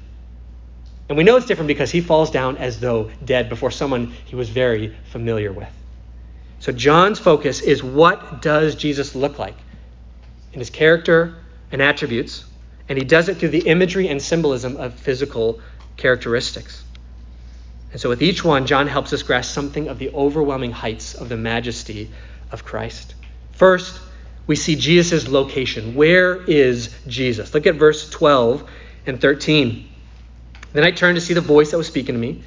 And 1.11 1.17
we 1.17 1.25
know 1.25 1.35
it's 1.35 1.45
different 1.45 1.67
because 1.67 1.91
he 1.91 1.99
falls 1.99 2.31
down 2.31 2.55
as 2.55 2.79
though 2.79 3.11
dead 3.25 3.49
before 3.49 3.69
someone 3.69 4.13
he 4.23 4.37
was 4.37 4.47
very 4.47 4.95
familiar 5.09 5.51
with. 5.51 5.67
So 6.59 6.71
John's 6.71 7.19
focus 7.19 7.59
is 7.59 7.83
what 7.83 8.41
does 8.41 8.75
Jesus 8.75 9.13
look 9.13 9.37
like 9.37 9.57
in 10.53 10.59
his 10.59 10.69
character 10.69 11.35
and 11.69 11.81
attributes, 11.81 12.45
and 12.87 12.97
he 12.97 13.03
does 13.03 13.27
it 13.27 13.35
through 13.35 13.49
the 13.49 13.67
imagery 13.67 14.07
and 14.07 14.21
symbolism 14.21 14.77
of 14.77 14.93
physical 14.93 15.59
characteristics. 15.97 16.81
And 17.91 17.99
so, 17.99 18.07
with 18.07 18.21
each 18.21 18.45
one, 18.45 18.65
John 18.65 18.87
helps 18.87 19.11
us 19.11 19.21
grasp 19.21 19.53
something 19.53 19.89
of 19.89 19.99
the 19.99 20.11
overwhelming 20.11 20.71
heights 20.71 21.13
of 21.13 21.27
the 21.27 21.35
majesty 21.35 22.09
of 22.53 22.63
Christ. 22.63 23.15
First, 23.51 23.99
we 24.47 24.55
see 24.55 24.77
Jesus' 24.77 25.27
location. 25.27 25.93
Where 25.93 26.37
is 26.37 26.95
Jesus? 27.05 27.53
Look 27.53 27.67
at 27.67 27.75
verse 27.75 28.09
12 28.09 28.63
and 29.07 29.19
13. 29.19 29.89
Then 30.73 30.83
I 30.83 30.91
turned 30.91 31.15
to 31.15 31.21
see 31.21 31.33
the 31.33 31.41
voice 31.41 31.71
that 31.71 31.77
was 31.77 31.87
speaking 31.87 32.15
to 32.15 32.21
me. 32.21 32.43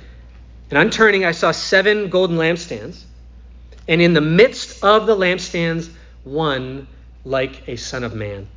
And 0.71 0.79
on 0.79 0.91
turning, 0.91 1.25
I 1.25 1.33
saw 1.33 1.51
seven 1.51 2.09
golden 2.09 2.37
lampstands. 2.37 3.03
And 3.87 4.01
in 4.01 4.15
the 4.15 4.21
midst 4.21 4.83
of 4.83 5.07
the 5.07 5.15
lampstands, 5.15 5.91
one 6.25 6.87
like 7.25 7.69
a 7.69 7.77
son 7.77 8.03
of 8.03 8.15
man. 8.15 8.49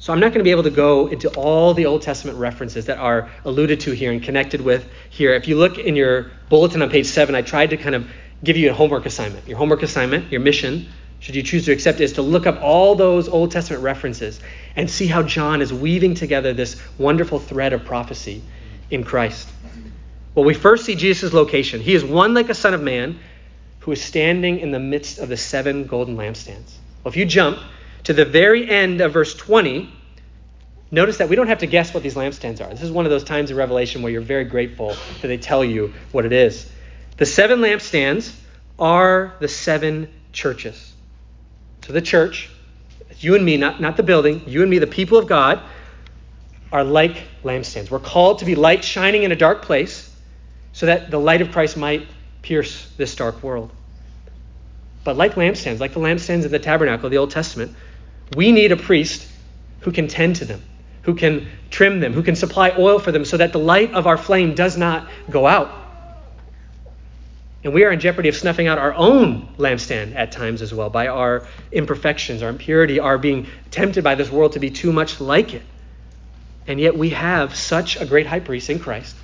So 0.00 0.12
I'm 0.12 0.20
not 0.20 0.28
going 0.28 0.38
to 0.38 0.44
be 0.44 0.52
able 0.52 0.62
to 0.62 0.70
go 0.70 1.08
into 1.08 1.28
all 1.30 1.74
the 1.74 1.86
Old 1.86 2.02
Testament 2.02 2.38
references 2.38 2.86
that 2.86 2.98
are 2.98 3.28
alluded 3.44 3.80
to 3.80 3.92
here 3.92 4.12
and 4.12 4.22
connected 4.22 4.60
with 4.60 4.88
here. 5.10 5.34
If 5.34 5.48
you 5.48 5.56
look 5.56 5.78
in 5.78 5.96
your 5.96 6.30
bulletin 6.48 6.82
on 6.82 6.90
page 6.90 7.06
7, 7.06 7.34
I 7.34 7.42
tried 7.42 7.70
to 7.70 7.76
kind 7.76 7.96
of 7.96 8.08
give 8.44 8.56
you 8.56 8.70
a 8.70 8.72
homework 8.72 9.06
assignment. 9.06 9.48
Your 9.48 9.58
homework 9.58 9.82
assignment, 9.82 10.30
your 10.30 10.40
mission, 10.40 10.86
should 11.18 11.34
you 11.34 11.42
choose 11.42 11.64
to 11.64 11.72
accept 11.72 12.00
it, 12.00 12.04
is 12.04 12.12
to 12.12 12.22
look 12.22 12.46
up 12.46 12.62
all 12.62 12.94
those 12.94 13.28
Old 13.28 13.50
Testament 13.50 13.82
references 13.82 14.38
and 14.76 14.88
see 14.88 15.08
how 15.08 15.24
John 15.24 15.60
is 15.60 15.72
weaving 15.72 16.14
together 16.14 16.52
this 16.52 16.80
wonderful 16.96 17.40
thread 17.40 17.72
of 17.72 17.84
prophecy 17.84 18.40
in 18.90 19.04
Christ. 19.04 19.48
Well, 20.34 20.44
we 20.44 20.54
first 20.54 20.84
see 20.84 20.94
Jesus' 20.94 21.32
location. 21.32 21.80
He 21.80 21.94
is 21.94 22.04
one 22.04 22.34
like 22.34 22.48
a 22.48 22.54
son 22.54 22.74
of 22.74 22.82
man 22.82 23.18
who 23.80 23.92
is 23.92 24.02
standing 24.02 24.60
in 24.60 24.70
the 24.70 24.78
midst 24.78 25.18
of 25.18 25.28
the 25.28 25.36
seven 25.36 25.86
golden 25.86 26.16
lampstands. 26.16 26.74
Well, 27.02 27.12
if 27.12 27.16
you 27.16 27.24
jump 27.24 27.58
to 28.04 28.12
the 28.12 28.24
very 28.24 28.68
end 28.68 29.00
of 29.00 29.12
verse 29.12 29.34
20, 29.34 29.90
notice 30.90 31.18
that 31.18 31.28
we 31.28 31.36
don't 31.36 31.48
have 31.48 31.58
to 31.58 31.66
guess 31.66 31.92
what 31.92 32.02
these 32.02 32.14
lampstands 32.14 32.60
are. 32.64 32.70
This 32.70 32.82
is 32.82 32.90
one 32.90 33.04
of 33.04 33.10
those 33.10 33.24
times 33.24 33.50
in 33.50 33.56
Revelation 33.56 34.02
where 34.02 34.12
you're 34.12 34.20
very 34.20 34.44
grateful 34.44 34.96
that 35.20 35.28
they 35.28 35.38
tell 35.38 35.64
you 35.64 35.92
what 36.12 36.24
it 36.24 36.32
is. 36.32 36.70
The 37.16 37.26
seven 37.26 37.60
lampstands 37.60 38.34
are 38.78 39.34
the 39.40 39.48
seven 39.48 40.08
churches. 40.32 40.92
So 41.84 41.92
the 41.92 42.02
church, 42.02 42.50
you 43.18 43.34
and 43.34 43.44
me, 43.44 43.56
not, 43.56 43.80
not 43.80 43.96
the 43.96 44.02
building, 44.02 44.42
you 44.46 44.62
and 44.62 44.70
me, 44.70 44.78
the 44.78 44.86
people 44.86 45.18
of 45.18 45.26
God, 45.26 45.60
are 46.72 46.84
like 46.84 47.22
lampstands. 47.42 47.90
We're 47.90 47.98
called 47.98 48.40
to 48.40 48.44
be 48.44 48.54
light 48.54 48.84
shining 48.84 49.22
in 49.22 49.32
a 49.32 49.36
dark 49.36 49.62
place 49.62 50.14
so 50.72 50.86
that 50.86 51.10
the 51.10 51.18
light 51.18 51.40
of 51.40 51.50
Christ 51.50 51.76
might 51.76 52.06
pierce 52.42 52.90
this 52.96 53.14
dark 53.14 53.42
world. 53.42 53.70
But 55.04 55.16
like 55.16 55.34
lampstands, 55.34 55.80
like 55.80 55.94
the 55.94 56.00
lampstands 56.00 56.44
of 56.44 56.50
the 56.50 56.58
tabernacle 56.58 57.06
of 57.06 57.10
the 57.10 57.18
Old 57.18 57.30
Testament, 57.30 57.74
we 58.36 58.52
need 58.52 58.72
a 58.72 58.76
priest 58.76 59.26
who 59.80 59.92
can 59.92 60.08
tend 60.08 60.36
to 60.36 60.44
them, 60.44 60.62
who 61.02 61.14
can 61.14 61.48
trim 61.70 62.00
them, 62.00 62.12
who 62.12 62.22
can 62.22 62.36
supply 62.36 62.74
oil 62.78 62.98
for 62.98 63.12
them 63.12 63.24
so 63.24 63.36
that 63.38 63.52
the 63.52 63.58
light 63.58 63.94
of 63.94 64.06
our 64.06 64.18
flame 64.18 64.54
does 64.54 64.76
not 64.76 65.08
go 65.30 65.46
out. 65.46 65.70
And 67.64 67.72
we 67.72 67.84
are 67.84 67.90
in 67.90 67.98
jeopardy 67.98 68.28
of 68.28 68.36
snuffing 68.36 68.68
out 68.68 68.78
our 68.78 68.94
own 68.94 69.48
lampstand 69.56 70.14
at 70.14 70.30
times 70.30 70.62
as 70.62 70.72
well 70.72 70.90
by 70.90 71.08
our 71.08 71.46
imperfections, 71.72 72.42
our 72.42 72.50
impurity, 72.50 73.00
our 73.00 73.18
being 73.18 73.46
tempted 73.70 74.04
by 74.04 74.14
this 74.14 74.30
world 74.30 74.52
to 74.52 74.60
be 74.60 74.70
too 74.70 74.92
much 74.92 75.20
like 75.20 75.54
it. 75.54 75.62
And 76.68 76.78
yet 76.78 76.96
we 76.96 77.10
have 77.10 77.56
such 77.56 78.00
a 78.00 78.04
great 78.04 78.26
high 78.26 78.40
priest 78.40 78.68
in 78.70 78.78
Christ 78.78 79.16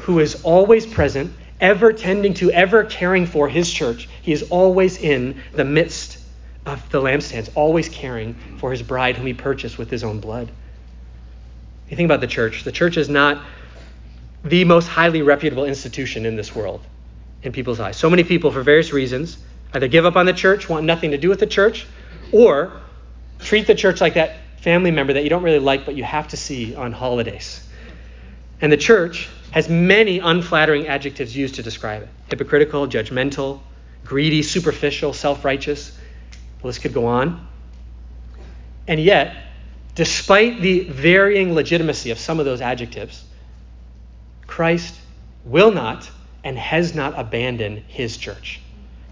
who 0.00 0.18
is 0.18 0.42
always 0.42 0.86
present, 0.86 1.32
ever 1.60 1.92
tending 1.92 2.32
to, 2.34 2.50
ever 2.50 2.84
caring 2.84 3.26
for 3.26 3.48
his 3.48 3.70
church. 3.70 4.08
He 4.22 4.32
is 4.32 4.44
always 4.44 4.96
in 4.96 5.42
the 5.52 5.64
midst 5.64 6.18
of 6.64 6.88
the 6.90 7.00
lampstands, 7.00 7.50
always 7.54 7.90
caring 7.90 8.34
for 8.56 8.70
his 8.70 8.82
bride 8.82 9.16
whom 9.16 9.26
he 9.26 9.34
purchased 9.34 9.76
with 9.76 9.90
his 9.90 10.02
own 10.02 10.20
blood. 10.20 10.50
You 11.90 11.96
think 11.96 12.06
about 12.06 12.22
the 12.22 12.26
church. 12.26 12.64
The 12.64 12.72
church 12.72 12.96
is 12.96 13.10
not 13.10 13.44
the 14.42 14.64
most 14.64 14.86
highly 14.86 15.20
reputable 15.20 15.66
institution 15.66 16.24
in 16.24 16.34
this 16.34 16.54
world 16.54 16.80
in 17.42 17.52
people's 17.52 17.78
eyes. 17.78 17.98
So 17.98 18.08
many 18.08 18.24
people, 18.24 18.50
for 18.50 18.62
various 18.62 18.90
reasons, 18.92 19.36
either 19.74 19.86
give 19.86 20.06
up 20.06 20.16
on 20.16 20.24
the 20.24 20.32
church, 20.32 20.68
want 20.68 20.86
nothing 20.86 21.10
to 21.10 21.18
do 21.18 21.28
with 21.28 21.40
the 21.40 21.46
church, 21.46 21.86
or 22.32 22.72
treat 23.38 23.66
the 23.66 23.74
church 23.74 24.00
like 24.00 24.14
that 24.14 24.36
family 24.60 24.90
member 24.90 25.14
that 25.14 25.24
you 25.24 25.30
don't 25.30 25.42
really 25.42 25.58
like 25.58 25.86
but 25.86 25.96
you 25.96 26.04
have 26.04 26.28
to 26.28 26.36
see 26.36 26.74
on 26.74 26.92
holidays. 26.92 27.66
And 28.60 28.70
the 28.70 28.76
church 28.76 29.28
has 29.52 29.68
many 29.68 30.18
unflattering 30.18 30.86
adjectives 30.86 31.36
used 31.36 31.56
to 31.56 31.62
describe 31.62 32.02
it 32.02 32.08
hypocritical, 32.28 32.86
judgmental, 32.86 33.60
greedy, 34.04 34.42
superficial, 34.42 35.12
self 35.12 35.44
righteous. 35.44 35.96
The 36.60 36.66
list 36.66 36.82
could 36.82 36.92
go 36.92 37.06
on. 37.06 37.46
And 38.86 39.00
yet, 39.00 39.36
despite 39.94 40.60
the 40.60 40.80
varying 40.84 41.54
legitimacy 41.54 42.10
of 42.10 42.18
some 42.18 42.38
of 42.38 42.44
those 42.44 42.60
adjectives, 42.60 43.24
Christ 44.46 44.94
will 45.44 45.72
not 45.72 46.10
and 46.44 46.56
has 46.58 46.94
not 46.94 47.18
abandoned 47.18 47.82
his 47.88 48.16
church. 48.16 48.60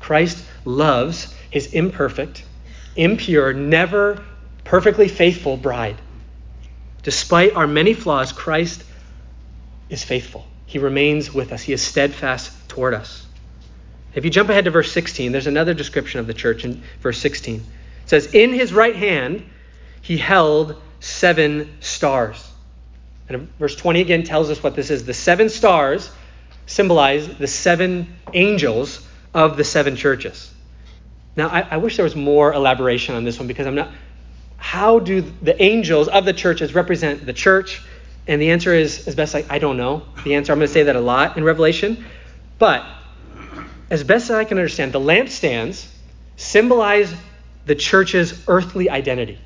Christ 0.00 0.44
loves 0.64 1.34
his 1.50 1.72
imperfect, 1.72 2.44
impure, 2.96 3.52
never 3.52 4.24
perfectly 4.68 5.08
faithful 5.08 5.56
bride. 5.56 5.96
Despite 7.02 7.54
our 7.54 7.66
many 7.66 7.94
flaws, 7.94 8.32
Christ 8.32 8.84
is 9.88 10.04
faithful. 10.04 10.46
He 10.66 10.78
remains 10.78 11.32
with 11.32 11.52
us, 11.52 11.62
He 11.62 11.72
is 11.72 11.82
steadfast 11.82 12.52
toward 12.68 12.92
us. 12.92 13.26
If 14.14 14.24
you 14.24 14.30
jump 14.30 14.50
ahead 14.50 14.66
to 14.66 14.70
verse 14.70 14.92
16, 14.92 15.32
there's 15.32 15.46
another 15.46 15.72
description 15.72 16.20
of 16.20 16.26
the 16.26 16.34
church 16.34 16.64
in 16.64 16.82
verse 17.00 17.18
16. 17.18 17.56
It 17.56 17.64
says, 18.06 18.34
In 18.34 18.52
his 18.52 18.72
right 18.72 18.94
hand 18.94 19.44
he 20.02 20.18
held 20.18 20.80
seven 21.00 21.76
stars. 21.80 22.46
And 23.28 23.48
verse 23.58 23.76
20 23.76 24.00
again 24.00 24.22
tells 24.22 24.50
us 24.50 24.62
what 24.62 24.74
this 24.74 24.90
is. 24.90 25.04
The 25.04 25.14
seven 25.14 25.48
stars 25.48 26.10
symbolize 26.66 27.28
the 27.38 27.46
seven 27.46 28.16
angels 28.34 29.06
of 29.32 29.56
the 29.56 29.64
seven 29.64 29.96
churches. 29.96 30.52
Now, 31.36 31.48
I, 31.48 31.60
I 31.60 31.76
wish 31.76 31.96
there 31.96 32.04
was 32.04 32.16
more 32.16 32.52
elaboration 32.52 33.14
on 33.14 33.24
this 33.24 33.38
one 33.38 33.46
because 33.46 33.66
I'm 33.66 33.74
not. 33.74 33.92
How 34.58 34.98
do 34.98 35.22
the 35.40 35.60
angels 35.62 36.08
of 36.08 36.26
the 36.26 36.34
churches 36.34 36.74
represent 36.74 37.24
the 37.24 37.32
church 37.32 37.82
and 38.28 38.42
the 38.42 38.50
answer 38.50 38.74
is, 38.74 39.08
as 39.08 39.14
best 39.14 39.34
I, 39.34 39.44
I 39.48 39.58
don't 39.58 39.78
know. 39.78 40.02
The 40.22 40.34
answer, 40.34 40.52
I'm 40.52 40.58
going 40.58 40.68
to 40.68 40.72
say 40.72 40.82
that 40.84 40.94
a 40.94 41.00
lot 41.00 41.38
in 41.38 41.44
Revelation. 41.44 42.04
But 42.58 42.84
as 43.88 44.04
best 44.04 44.24
as 44.24 44.32
I 44.32 44.44
can 44.44 44.58
understand, 44.58 44.92
the 44.92 45.00
lampstands 45.00 45.88
symbolize 46.36 47.12
the 47.64 47.74
church's 47.74 48.44
earthly 48.46 48.90
identity. 48.90 49.38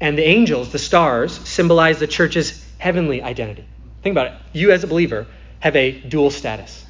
And 0.00 0.18
the 0.18 0.24
angels, 0.24 0.72
the 0.72 0.78
stars, 0.80 1.38
symbolize 1.48 2.00
the 2.00 2.08
church's 2.08 2.64
heavenly 2.78 3.22
identity. 3.22 3.64
Think 4.02 4.14
about 4.14 4.26
it. 4.26 4.32
You, 4.52 4.72
as 4.72 4.82
a 4.82 4.88
believer, 4.88 5.26
have 5.60 5.76
a 5.76 5.92
dual 5.92 6.32
status. 6.32 6.84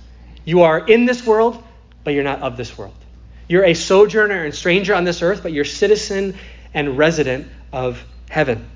You 0.47 0.62
are 0.62 0.79
in 0.79 1.05
this 1.05 1.27
world, 1.27 1.62
but 2.03 2.14
you're 2.14 2.25
not 2.25 2.40
of 2.40 2.57
this 2.57 2.77
world. 2.79 2.94
You're 3.47 3.64
a 3.64 3.75
sojourner 3.75 4.42
and 4.42 4.55
stranger 4.55 4.94
on 4.94 5.05
this 5.05 5.20
earth, 5.20 5.42
but 5.42 5.53
you're 5.53 5.66
citizen 5.66 6.35
and 6.74 6.98
resident 6.98 7.48
of 7.72 8.04
heaven. 8.28 8.68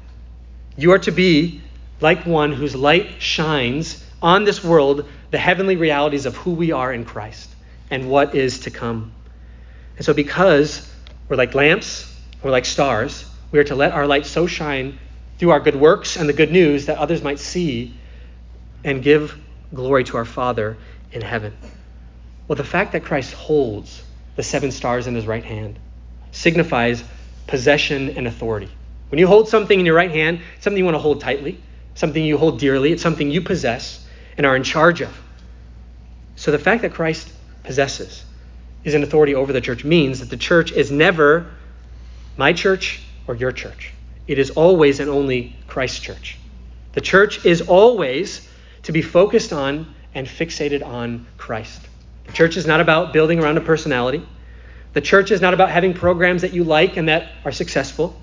You 0.76 0.92
are 0.92 0.98
to 1.00 1.10
be 1.10 1.60
like 2.00 2.24
one 2.24 2.52
whose 2.52 2.74
light 2.74 3.20
shines 3.20 4.04
on 4.22 4.44
this 4.44 4.62
world 4.62 5.08
the 5.30 5.38
heavenly 5.38 5.76
realities 5.76 6.24
of 6.24 6.36
who 6.36 6.52
we 6.52 6.72
are 6.72 6.92
in 6.92 7.04
Christ 7.04 7.50
and 7.90 8.08
what 8.08 8.34
is 8.34 8.60
to 8.60 8.70
come. 8.70 9.12
And 9.96 10.04
so, 10.04 10.14
because 10.14 10.88
we're 11.28 11.36
like 11.36 11.54
lamps, 11.54 12.14
we're 12.42 12.52
like 12.52 12.64
stars, 12.64 13.28
we 13.50 13.58
are 13.58 13.64
to 13.64 13.74
let 13.74 13.92
our 13.92 14.06
light 14.06 14.26
so 14.26 14.46
shine 14.46 14.98
through 15.38 15.50
our 15.50 15.60
good 15.60 15.76
works 15.76 16.16
and 16.16 16.28
the 16.28 16.32
good 16.32 16.52
news 16.52 16.86
that 16.86 16.98
others 16.98 17.22
might 17.22 17.38
see 17.38 17.94
and 18.84 19.02
give 19.02 19.36
glory 19.74 20.04
to 20.04 20.16
our 20.16 20.24
Father 20.24 20.76
in 21.12 21.20
heaven. 21.20 21.56
Well, 22.46 22.56
the 22.56 22.64
fact 22.64 22.92
that 22.92 23.04
Christ 23.04 23.34
holds 23.34 24.02
the 24.36 24.42
seven 24.42 24.70
stars 24.70 25.06
in 25.06 25.14
his 25.14 25.26
right 25.26 25.44
hand 25.44 25.78
signifies 26.30 27.02
possession 27.48 28.10
and 28.10 28.28
authority. 28.28 28.68
When 29.08 29.18
you 29.18 29.26
hold 29.26 29.48
something 29.48 29.80
in 29.80 29.86
your 29.86 29.96
right 29.96 30.10
hand, 30.10 30.40
something 30.60 30.78
you 30.78 30.84
want 30.84 30.94
to 30.94 31.00
hold 31.00 31.20
tightly, 31.20 31.60
something 31.94 32.22
you 32.22 32.38
hold 32.38 32.60
dearly, 32.60 32.92
it's 32.92 33.02
something 33.02 33.30
you 33.30 33.40
possess 33.40 34.06
and 34.36 34.46
are 34.46 34.54
in 34.54 34.62
charge 34.62 35.00
of. 35.00 35.20
So 36.36 36.52
the 36.52 36.58
fact 36.58 36.82
that 36.82 36.94
Christ 36.94 37.32
possesses 37.64 38.24
is 38.84 38.94
an 38.94 39.02
authority 39.02 39.34
over 39.34 39.52
the 39.52 39.60
church 39.60 39.84
means 39.84 40.20
that 40.20 40.30
the 40.30 40.36
church 40.36 40.70
is 40.70 40.92
never 40.92 41.50
my 42.36 42.52
church 42.52 43.02
or 43.26 43.34
your 43.34 43.50
church. 43.50 43.92
It 44.28 44.38
is 44.38 44.50
always 44.50 45.00
and 45.00 45.10
only 45.10 45.56
Christ's 45.66 46.00
church. 46.00 46.38
The 46.92 47.00
church 47.00 47.44
is 47.44 47.62
always 47.62 48.48
to 48.84 48.92
be 48.92 49.02
focused 49.02 49.52
on 49.52 49.94
and 50.14 50.26
fixated 50.26 50.86
on 50.86 51.26
Christ. 51.38 51.88
The 52.26 52.32
church 52.32 52.56
is 52.56 52.66
not 52.66 52.80
about 52.80 53.12
building 53.12 53.42
around 53.42 53.56
a 53.56 53.62
personality. 53.62 54.24
The 54.92 55.00
church 55.00 55.30
is 55.30 55.40
not 55.40 55.54
about 55.54 55.70
having 55.70 55.94
programs 55.94 56.42
that 56.42 56.52
you 56.52 56.64
like 56.64 56.96
and 56.96 57.08
that 57.08 57.30
are 57.44 57.52
successful. 57.52 58.20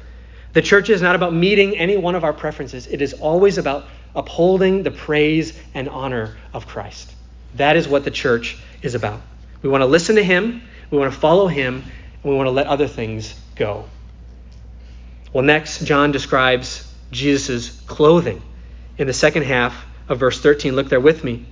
The 0.54 0.62
church 0.62 0.90
is 0.90 1.02
not 1.02 1.16
about 1.16 1.34
meeting 1.34 1.78
any 1.78 1.98
one 1.98 2.16
of 2.16 2.24
our 2.24 2.34
preferences, 2.34 2.88
it 2.88 3.02
is 3.02 3.14
always 3.14 3.58
about 3.58 3.86
upholding 4.16 4.84
the 4.84 4.92
praise 4.92 5.58
and 5.74 5.90
honor 5.90 6.38
of 6.54 6.66
Christ. 6.66 7.14
That 7.56 7.76
is 7.76 7.88
what 7.88 8.04
the 8.06 8.12
church 8.12 8.58
is 8.82 8.96
about. 8.96 9.22
We 9.62 9.70
want 9.70 9.82
to 9.82 9.86
listen 9.86 10.16
to 10.16 10.24
Him, 10.24 10.62
we 10.90 10.98
want 10.98 11.14
to 11.14 11.20
follow 11.20 11.48
Him, 11.48 11.84
and 12.24 12.32
we 12.32 12.36
want 12.36 12.48
to 12.48 12.52
let 12.52 12.68
other 12.68 12.88
things 12.88 13.38
go. 13.56 13.86
Well, 15.34 15.44
next, 15.44 15.86
John 15.86 16.14
describes 16.14 16.90
Jesus' 17.12 17.82
clothing 17.82 18.42
in 18.98 19.08
the 19.08 19.14
second 19.14 19.44
half 19.44 19.86
of 20.08 20.20
verse 20.20 20.40
13. 20.40 20.76
Look 20.76 20.88
there 20.88 21.02
with 21.02 21.24
me. 21.24 21.46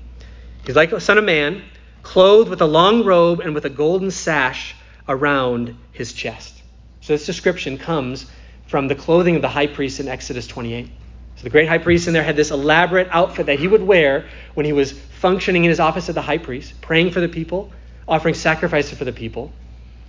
He's 0.65 0.76
like 0.76 0.93
a 0.93 1.02
son 1.02 1.17
of 1.17 1.26
man, 1.26 1.62
clothed 2.02 2.49
with 2.49 2.62
a 2.62 2.65
long 2.65 3.04
robe 3.04 3.41
and 3.41 3.54
with 3.54 3.65
a 3.65 3.69
golden 3.69 4.12
sash 4.12 4.76
around 5.07 5.75
his 5.91 6.13
chest. 6.13 6.61
So 7.01 7.13
this 7.13 7.25
description 7.25 7.77
comes 7.77 8.25
from 8.67 8.87
the 8.87 8.95
clothing 8.95 9.35
of 9.35 9.41
the 9.41 9.49
high 9.49 9.67
priest 9.67 9.99
in 9.99 10.07
Exodus 10.07 10.47
28. 10.47 10.89
So 11.35 11.43
the 11.43 11.49
great 11.49 11.67
high 11.67 11.79
priest 11.79 12.07
in 12.07 12.13
there 12.13 12.23
had 12.23 12.35
this 12.35 12.51
elaborate 12.51 13.07
outfit 13.11 13.47
that 13.47 13.59
he 13.59 13.67
would 13.67 13.81
wear 13.81 14.25
when 14.53 14.65
he 14.65 14.73
was 14.73 14.91
functioning 14.91 15.63
in 15.63 15.69
his 15.69 15.79
office 15.79 16.09
of 16.09 16.15
the 16.15 16.21
high 16.21 16.37
priest, 16.37 16.79
praying 16.81 17.11
for 17.11 17.19
the 17.19 17.27
people, 17.27 17.71
offering 18.07 18.35
sacrifices 18.35 18.97
for 18.97 19.05
the 19.05 19.11
people. 19.11 19.51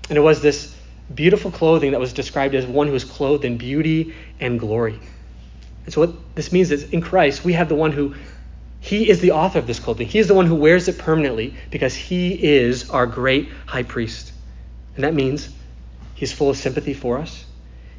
And 0.08 0.18
it 0.18 0.20
was 0.20 0.42
this 0.42 0.76
beautiful 1.14 1.50
clothing 1.50 1.92
that 1.92 2.00
was 2.00 2.12
described 2.12 2.54
as 2.54 2.66
one 2.66 2.86
who 2.86 2.92
was 2.92 3.04
clothed 3.04 3.44
in 3.44 3.56
beauty 3.56 4.14
and 4.40 4.58
glory. 4.60 5.00
And 5.84 5.92
so 5.92 6.02
what 6.02 6.34
this 6.34 6.52
means 6.52 6.70
is 6.70 6.84
in 6.90 7.00
Christ, 7.00 7.44
we 7.44 7.54
have 7.54 7.68
the 7.68 7.74
one 7.74 7.92
who 7.92 8.14
he 8.80 9.08
is 9.08 9.20
the 9.20 9.32
author 9.32 9.58
of 9.58 9.66
this 9.66 9.80
clothing. 9.80 10.06
He 10.06 10.18
is 10.18 10.28
the 10.28 10.34
one 10.34 10.46
who 10.46 10.54
wears 10.54 10.88
it 10.88 10.98
permanently 10.98 11.54
because 11.70 11.94
he 11.94 12.32
is 12.32 12.90
our 12.90 13.06
great 13.06 13.48
high 13.66 13.82
priest. 13.82 14.32
And 14.94 15.04
that 15.04 15.14
means 15.14 15.48
he's 16.14 16.32
full 16.32 16.50
of 16.50 16.56
sympathy 16.56 16.94
for 16.94 17.18
us. 17.18 17.44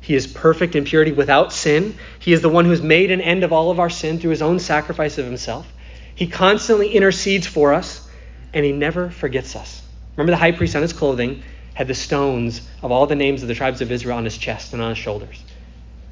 He 0.01 0.15
is 0.15 0.27
perfect 0.27 0.75
in 0.75 0.85
purity 0.85 1.11
without 1.11 1.51
sin. 1.51 1.97
He 2.19 2.31
is 2.31 2.41
the 2.41 2.49
one 2.49 2.65
who 2.65 2.71
has 2.71 2.81
made 2.81 3.11
an 3.11 3.21
end 3.21 3.43
of 3.43 3.51
all 3.51 3.71
of 3.71 3.79
our 3.79 3.89
sin 3.89 4.19
through 4.19 4.29
his 4.29 4.41
own 4.41 4.59
sacrifice 4.59 5.17
of 5.17 5.25
himself. 5.25 5.67
He 6.13 6.27
constantly 6.27 6.89
intercedes 6.89 7.47
for 7.47 7.73
us, 7.73 8.07
and 8.53 8.63
he 8.63 8.71
never 8.71 9.09
forgets 9.09 9.55
us. 9.55 9.81
Remember, 10.15 10.31
the 10.31 10.37
high 10.37 10.51
priest 10.51 10.75
on 10.75 10.81
his 10.81 10.93
clothing 10.93 11.43
had 11.73 11.87
the 11.87 11.95
stones 11.95 12.61
of 12.81 12.91
all 12.91 13.07
the 13.07 13.15
names 13.15 13.41
of 13.41 13.47
the 13.47 13.55
tribes 13.55 13.81
of 13.81 13.91
Israel 13.91 14.17
on 14.17 14.23
his 14.23 14.37
chest 14.37 14.73
and 14.73 14.81
on 14.81 14.89
his 14.89 14.97
shoulders. 14.97 15.43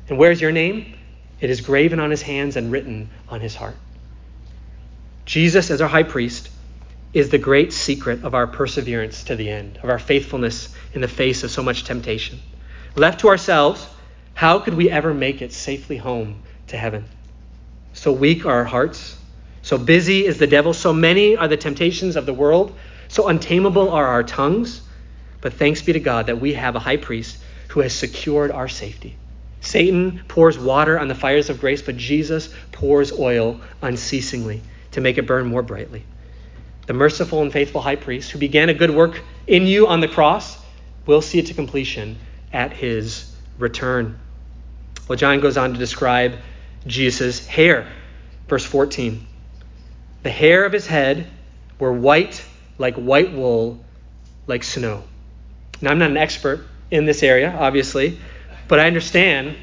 And 0.10 0.18
where's 0.18 0.42
your 0.42 0.52
name? 0.52 0.98
It 1.40 1.50
is 1.50 1.62
graven 1.62 2.00
on 2.00 2.12
his 2.12 2.22
hands 2.22 2.58
and 2.58 2.72
written 2.72 3.10
on 3.30 3.40
his 3.42 3.56
heart. 3.56 3.76
Jesus, 5.26 5.72
as 5.72 5.82
our 5.82 5.88
high 5.88 6.04
priest, 6.04 6.50
is 7.14 7.30
the 7.30 7.38
great 7.38 7.72
secret 7.72 8.24
of 8.24 8.34
our 8.34 8.48
perseverance 8.48 9.24
to 9.26 9.36
the 9.36 9.50
end, 9.50 9.80
of 9.84 9.90
our 9.90 10.00
faithfulness 10.00 10.74
in 10.94 11.02
the 11.02 11.08
face 11.08 11.44
of 11.44 11.52
so 11.52 11.62
much 11.62 11.84
temptation. 11.84 12.40
Left 12.96 13.20
to 13.20 13.28
ourselves, 13.28 13.88
how 14.34 14.60
could 14.60 14.74
we 14.74 14.90
ever 14.90 15.14
make 15.14 15.42
it 15.42 15.54
safely 15.54 15.98
home 15.98 16.42
to 16.68 16.78
heaven? 16.78 17.06
So 17.94 18.12
weak 18.12 18.46
are 18.46 18.56
our 18.56 18.64
hearts, 18.64 19.18
so 19.62 19.78
busy 19.78 20.26
is 20.26 20.40
the 20.40 20.48
devil, 20.48 20.74
so 20.74 20.92
many 20.92 21.38
are 21.38 21.48
the 21.48 21.56
temptations 21.56 22.16
of 22.16 22.26
the 22.26 22.34
world, 22.34 22.76
so 23.08 23.28
untamable 23.28 23.90
are 23.92 24.08
our 24.08 24.24
tongues. 24.24 24.82
But 25.40 25.54
thanks 25.54 25.82
be 25.82 25.94
to 25.94 26.00
God 26.00 26.28
that 26.28 26.42
we 26.42 26.54
have 26.54 26.76
a 26.76 26.80
high 26.80 26.98
priest 26.98 27.38
who 27.70 27.82
has 27.82 27.94
secured 27.94 28.52
our 28.52 28.68
safety. 28.68 29.16
Satan 29.62 30.24
pours 30.28 30.58
water 30.58 31.00
on 31.00 31.08
the 31.08 31.16
fires 31.16 31.50
of 31.50 31.60
grace, 31.60 31.82
but 31.82 31.96
Jesus 31.96 32.54
pours 32.72 33.12
oil 33.12 33.62
unceasingly 33.82 34.62
to 34.92 35.02
make 35.02 35.18
it 35.18 35.28
burn 35.28 35.46
more 35.46 35.62
brightly. 35.62 36.04
The 36.86 36.94
merciful 36.94 37.42
and 37.42 37.52
faithful 37.52 37.82
high 37.82 37.96
priest 37.96 38.32
who 38.32 38.40
began 38.40 38.70
a 38.70 38.74
good 38.74 38.92
work 38.92 39.22
in 39.48 39.68
you 39.68 39.88
on 39.88 40.00
the 40.00 40.08
cross 40.08 40.58
will 41.06 41.22
see 41.22 41.40
it 41.40 41.48
to 41.48 41.54
completion 41.54 42.18
at 42.52 42.74
his 42.74 43.34
return. 43.58 44.20
Well, 45.08 45.18
John 45.18 45.40
goes 45.40 45.58
on 45.58 45.74
to 45.74 45.80
describe 45.80 46.38
Jesus' 46.86 47.46
hair. 47.46 47.88
Verse 48.48 48.66
14. 48.66 49.26
The 50.24 50.30
hair 50.30 50.66
of 50.66 50.74
his 50.74 50.88
head 50.88 51.28
were 51.80 51.92
white 51.92 52.44
like 52.78 52.96
white 52.96 53.32
wool, 53.32 53.84
like 54.48 54.64
snow. 54.64 55.04
Now, 55.82 55.92
I'm 55.92 56.00
not 56.00 56.12
an 56.12 56.18
expert 56.18 56.66
in 56.92 57.06
this 57.06 57.24
area, 57.24 57.56
obviously, 57.58 58.20
but 58.68 58.80
I 58.80 58.88
understand 58.88 59.56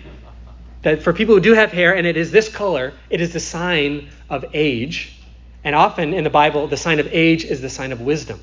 that 0.82 1.02
for 1.02 1.12
people 1.12 1.34
who 1.34 1.40
do 1.40 1.54
have 1.54 1.72
hair 1.72 1.94
and 1.94 2.06
it 2.06 2.16
is 2.16 2.30
this 2.30 2.48
color, 2.48 2.92
it 3.10 3.20
is 3.20 3.32
the 3.32 3.40
sign 3.40 4.08
of 4.28 4.44
age. 4.54 5.16
And 5.62 5.74
often 5.74 6.14
in 6.14 6.24
the 6.24 6.30
Bible, 6.30 6.66
the 6.66 6.76
sign 6.76 7.00
of 7.00 7.08
age 7.12 7.44
is 7.44 7.60
the 7.60 7.68
sign 7.68 7.92
of 7.92 8.00
wisdom. 8.00 8.40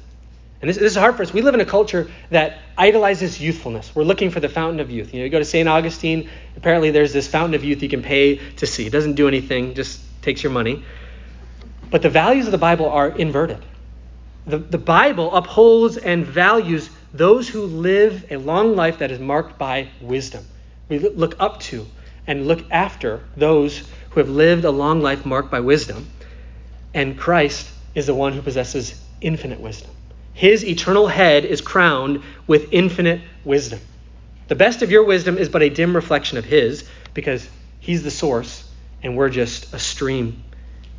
And 0.62 0.70
this, 0.70 0.78
this, 0.78 0.92
is 0.94 0.98
hard 0.98 1.16
for 1.16 1.24
us. 1.24 1.34
We 1.34 1.42
live 1.42 1.54
in 1.54 1.62
a 1.62 1.66
culture 1.66 2.10
that 2.32 2.60
idolizes 2.78 3.40
youthfulness. 3.40 3.94
We're 3.94 4.04
looking 4.04 4.32
for 4.32 4.40
the 4.40 4.50
fountain 4.50 4.80
of 4.80 4.90
youth. 4.90 5.14
You 5.14 5.20
know, 5.20 5.26
you 5.26 5.30
go 5.30 5.40
to 5.40 5.46
St. 5.46 5.68
Augustine, 5.70 6.30
apparently 6.56 6.90
there's 6.90 7.14
this 7.14 7.28
fountain 7.28 7.54
of 7.54 7.64
youth 7.64 7.84
you 7.84 7.90
can 7.90 8.02
pay 8.02 8.38
to 8.56 8.66
see. 8.66 8.88
It 8.88 8.92
doesn't 8.92 9.14
do 9.14 9.28
anything, 9.28 9.76
just 9.76 10.02
takes 10.22 10.42
your 10.42 10.52
money. 10.52 10.84
But 11.90 12.02
the 12.02 12.10
values 12.10 12.48
of 12.48 12.52
the 12.52 12.58
Bible 12.58 12.90
are 12.90 13.10
inverted. 13.10 13.64
The, 14.48 14.58
the 14.58 14.78
Bible 14.78 15.36
upholds 15.36 15.98
and 15.98 16.26
values 16.26 16.90
those 17.14 17.48
who 17.48 17.64
live 17.64 18.26
a 18.32 18.38
long 18.38 18.76
life 18.76 19.00
that 19.00 19.12
is 19.12 19.20
marked 19.20 19.58
by 19.58 19.90
wisdom. 20.02 20.46
We 20.90 21.00
look 21.00 21.36
up 21.40 21.60
to 21.62 21.86
and 22.26 22.48
look 22.48 22.64
after 22.72 23.22
those 23.36 23.84
who 24.10 24.20
have 24.20 24.30
lived 24.30 24.66
a 24.66 24.72
long 24.72 25.02
life 25.02 25.26
marked 25.26 25.52
by 25.52 25.60
wisdom. 25.60 26.08
And 26.98 27.16
Christ 27.16 27.70
is 27.94 28.08
the 28.08 28.16
one 28.16 28.34
who 28.34 28.42
possesses 28.42 29.00
infinite 29.22 29.60
wisdom. 29.60 29.92
His 30.34 30.66
eternal 30.66 31.06
head 31.06 31.46
is 31.46 31.62
crowned 31.62 32.24
with 32.48 32.74
infinite 32.74 33.22
wisdom. 33.46 33.80
The 34.48 34.56
best 34.56 34.82
of 34.82 34.90
your 34.90 35.04
wisdom 35.04 35.38
is 35.38 35.48
but 35.48 35.62
a 35.62 35.70
dim 35.70 35.96
reflection 35.96 36.40
of 36.40 36.46
His 36.46 36.90
because 37.14 37.48
He's 37.80 38.02
the 38.02 38.10
source 38.10 38.68
and 39.04 39.16
we're 39.16 39.30
just 39.30 39.76
a 39.76 39.78
stream. 39.78 40.44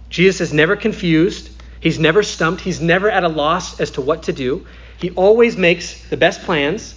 Jesus 0.09 0.41
is 0.41 0.53
never 0.53 0.77
confused, 0.77 1.51
He's 1.81 1.99
never 1.99 2.23
stumped, 2.23 2.61
He's 2.61 2.81
never 2.81 3.11
at 3.11 3.25
a 3.25 3.29
loss 3.29 3.81
as 3.81 3.91
to 3.93 4.01
what 4.01 4.23
to 4.25 4.33
do. 4.33 4.69
He 4.99 5.11
always 5.11 5.57
makes 5.57 6.09
the 6.11 6.17
best 6.17 6.43
plans, 6.43 6.95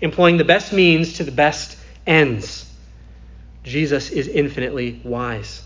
employing 0.00 0.36
the 0.36 0.44
best 0.44 0.72
means 0.72 1.14
to 1.14 1.24
the 1.24 1.32
best 1.32 1.76
ends. 2.06 2.72
Jesus 3.64 4.10
is 4.10 4.28
infinitely 4.28 5.00
wise. 5.02 5.60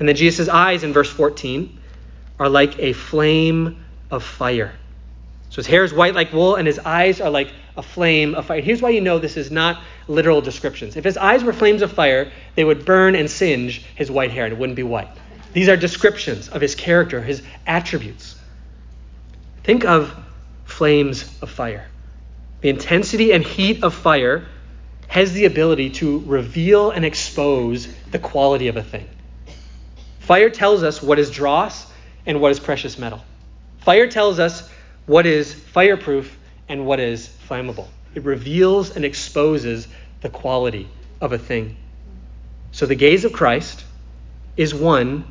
And 0.00 0.08
then 0.08 0.16
Jesus' 0.16 0.48
eyes 0.48 0.82
in 0.82 0.92
verse 0.92 1.08
14 1.08 1.75
are 2.38 2.48
like 2.48 2.78
a 2.78 2.92
flame 2.92 3.84
of 4.10 4.22
fire. 4.22 4.72
So 5.50 5.56
his 5.56 5.66
hair 5.66 5.84
is 5.84 5.92
white 5.92 6.14
like 6.14 6.32
wool, 6.32 6.56
and 6.56 6.66
his 6.66 6.78
eyes 6.78 7.20
are 7.20 7.30
like 7.30 7.50
a 7.76 7.82
flame 7.82 8.34
of 8.34 8.46
fire. 8.46 8.60
Here's 8.60 8.82
why 8.82 8.90
you 8.90 9.00
know 9.00 9.18
this 9.18 9.36
is 9.36 9.50
not 9.50 9.80
literal 10.08 10.40
descriptions. 10.40 10.96
If 10.96 11.04
his 11.04 11.16
eyes 11.16 11.44
were 11.44 11.52
flames 11.52 11.82
of 11.82 11.92
fire, 11.92 12.30
they 12.54 12.64
would 12.64 12.84
burn 12.84 13.14
and 13.14 13.30
singe 13.30 13.84
his 13.94 14.10
white 14.10 14.30
hair, 14.30 14.44
and 14.44 14.52
it 14.52 14.58
wouldn't 14.58 14.76
be 14.76 14.82
white. 14.82 15.08
These 15.52 15.68
are 15.68 15.76
descriptions 15.76 16.48
of 16.48 16.60
his 16.60 16.74
character, 16.74 17.22
his 17.22 17.42
attributes. 17.66 18.36
Think 19.64 19.84
of 19.84 20.14
flames 20.64 21.24
of 21.40 21.50
fire. 21.50 21.86
The 22.60 22.68
intensity 22.68 23.32
and 23.32 23.42
heat 23.42 23.82
of 23.82 23.94
fire 23.94 24.46
has 25.08 25.32
the 25.32 25.44
ability 25.44 25.90
to 25.90 26.18
reveal 26.26 26.90
and 26.90 27.04
expose 27.04 27.88
the 28.10 28.18
quality 28.18 28.68
of 28.68 28.76
a 28.76 28.82
thing. 28.82 29.08
Fire 30.20 30.50
tells 30.50 30.82
us 30.82 31.00
what 31.00 31.18
is 31.18 31.30
dross 31.30 31.86
and 32.26 32.40
what 32.40 32.50
is 32.50 32.60
precious 32.60 32.98
metal. 32.98 33.24
Fire 33.78 34.08
tells 34.08 34.38
us 34.38 34.68
what 35.06 35.26
is 35.26 35.54
fireproof 35.54 36.36
and 36.68 36.84
what 36.84 37.00
is 37.00 37.28
flammable. 37.48 37.86
It 38.14 38.24
reveals 38.24 38.96
and 38.96 39.04
exposes 39.04 39.86
the 40.20 40.28
quality 40.28 40.88
of 41.20 41.32
a 41.32 41.38
thing. 41.38 41.76
So 42.72 42.86
the 42.86 42.94
gaze 42.94 43.24
of 43.24 43.32
Christ 43.32 43.84
is 44.56 44.74
one 44.74 45.24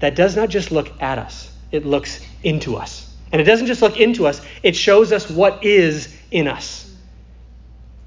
that 0.00 0.14
does 0.14 0.36
not 0.36 0.50
just 0.50 0.70
look 0.70 0.90
at 1.00 1.18
us, 1.18 1.50
it 1.72 1.86
looks 1.86 2.20
into 2.42 2.76
us. 2.76 3.14
And 3.32 3.40
it 3.40 3.44
doesn't 3.44 3.66
just 3.66 3.82
look 3.82 3.98
into 3.98 4.26
us, 4.26 4.40
it 4.62 4.76
shows 4.76 5.12
us 5.12 5.28
what 5.30 5.64
is 5.64 6.14
in 6.30 6.46
us, 6.46 6.94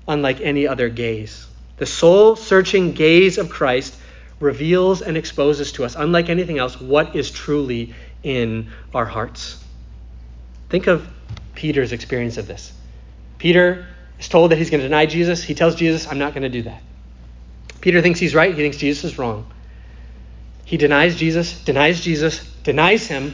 unlike 0.07 0.39
any 0.41 0.67
other 0.67 0.89
gaze. 0.89 1.47
The 1.77 1.85
soul 1.85 2.35
searching 2.35 2.91
gaze 2.91 3.37
of 3.37 3.49
Christ 3.49 3.95
reveals 4.39 5.01
and 5.01 5.17
exposes 5.17 5.71
to 5.73 5.85
us, 5.85 5.95
unlike 5.95 6.29
anything 6.29 6.57
else, 6.57 6.79
what 6.79 7.15
is 7.15 7.31
truly 7.31 7.93
in 8.23 8.71
our 8.93 9.05
hearts. 9.05 9.63
Think 10.69 10.87
of 10.87 11.07
Peter's 11.55 11.91
experience 11.91 12.37
of 12.37 12.47
this. 12.47 12.71
Peter 13.37 13.87
is 14.19 14.27
told 14.27 14.51
that 14.51 14.57
he's 14.57 14.69
going 14.69 14.81
to 14.81 14.87
deny 14.87 15.05
Jesus. 15.05 15.43
He 15.43 15.55
tells 15.55 15.75
Jesus, 15.75 16.07
I'm 16.07 16.19
not 16.19 16.33
going 16.33 16.43
to 16.43 16.49
do 16.49 16.63
that. 16.63 16.81
Peter 17.81 18.01
thinks 18.01 18.19
he's 18.19 18.35
right. 18.35 18.53
He 18.53 18.61
thinks 18.61 18.77
Jesus 18.77 19.11
is 19.13 19.17
wrong. 19.17 19.49
He 20.65 20.77
denies 20.77 21.15
Jesus, 21.15 21.63
denies 21.63 22.01
Jesus, 22.01 22.43
denies 22.63 23.07
him, 23.07 23.33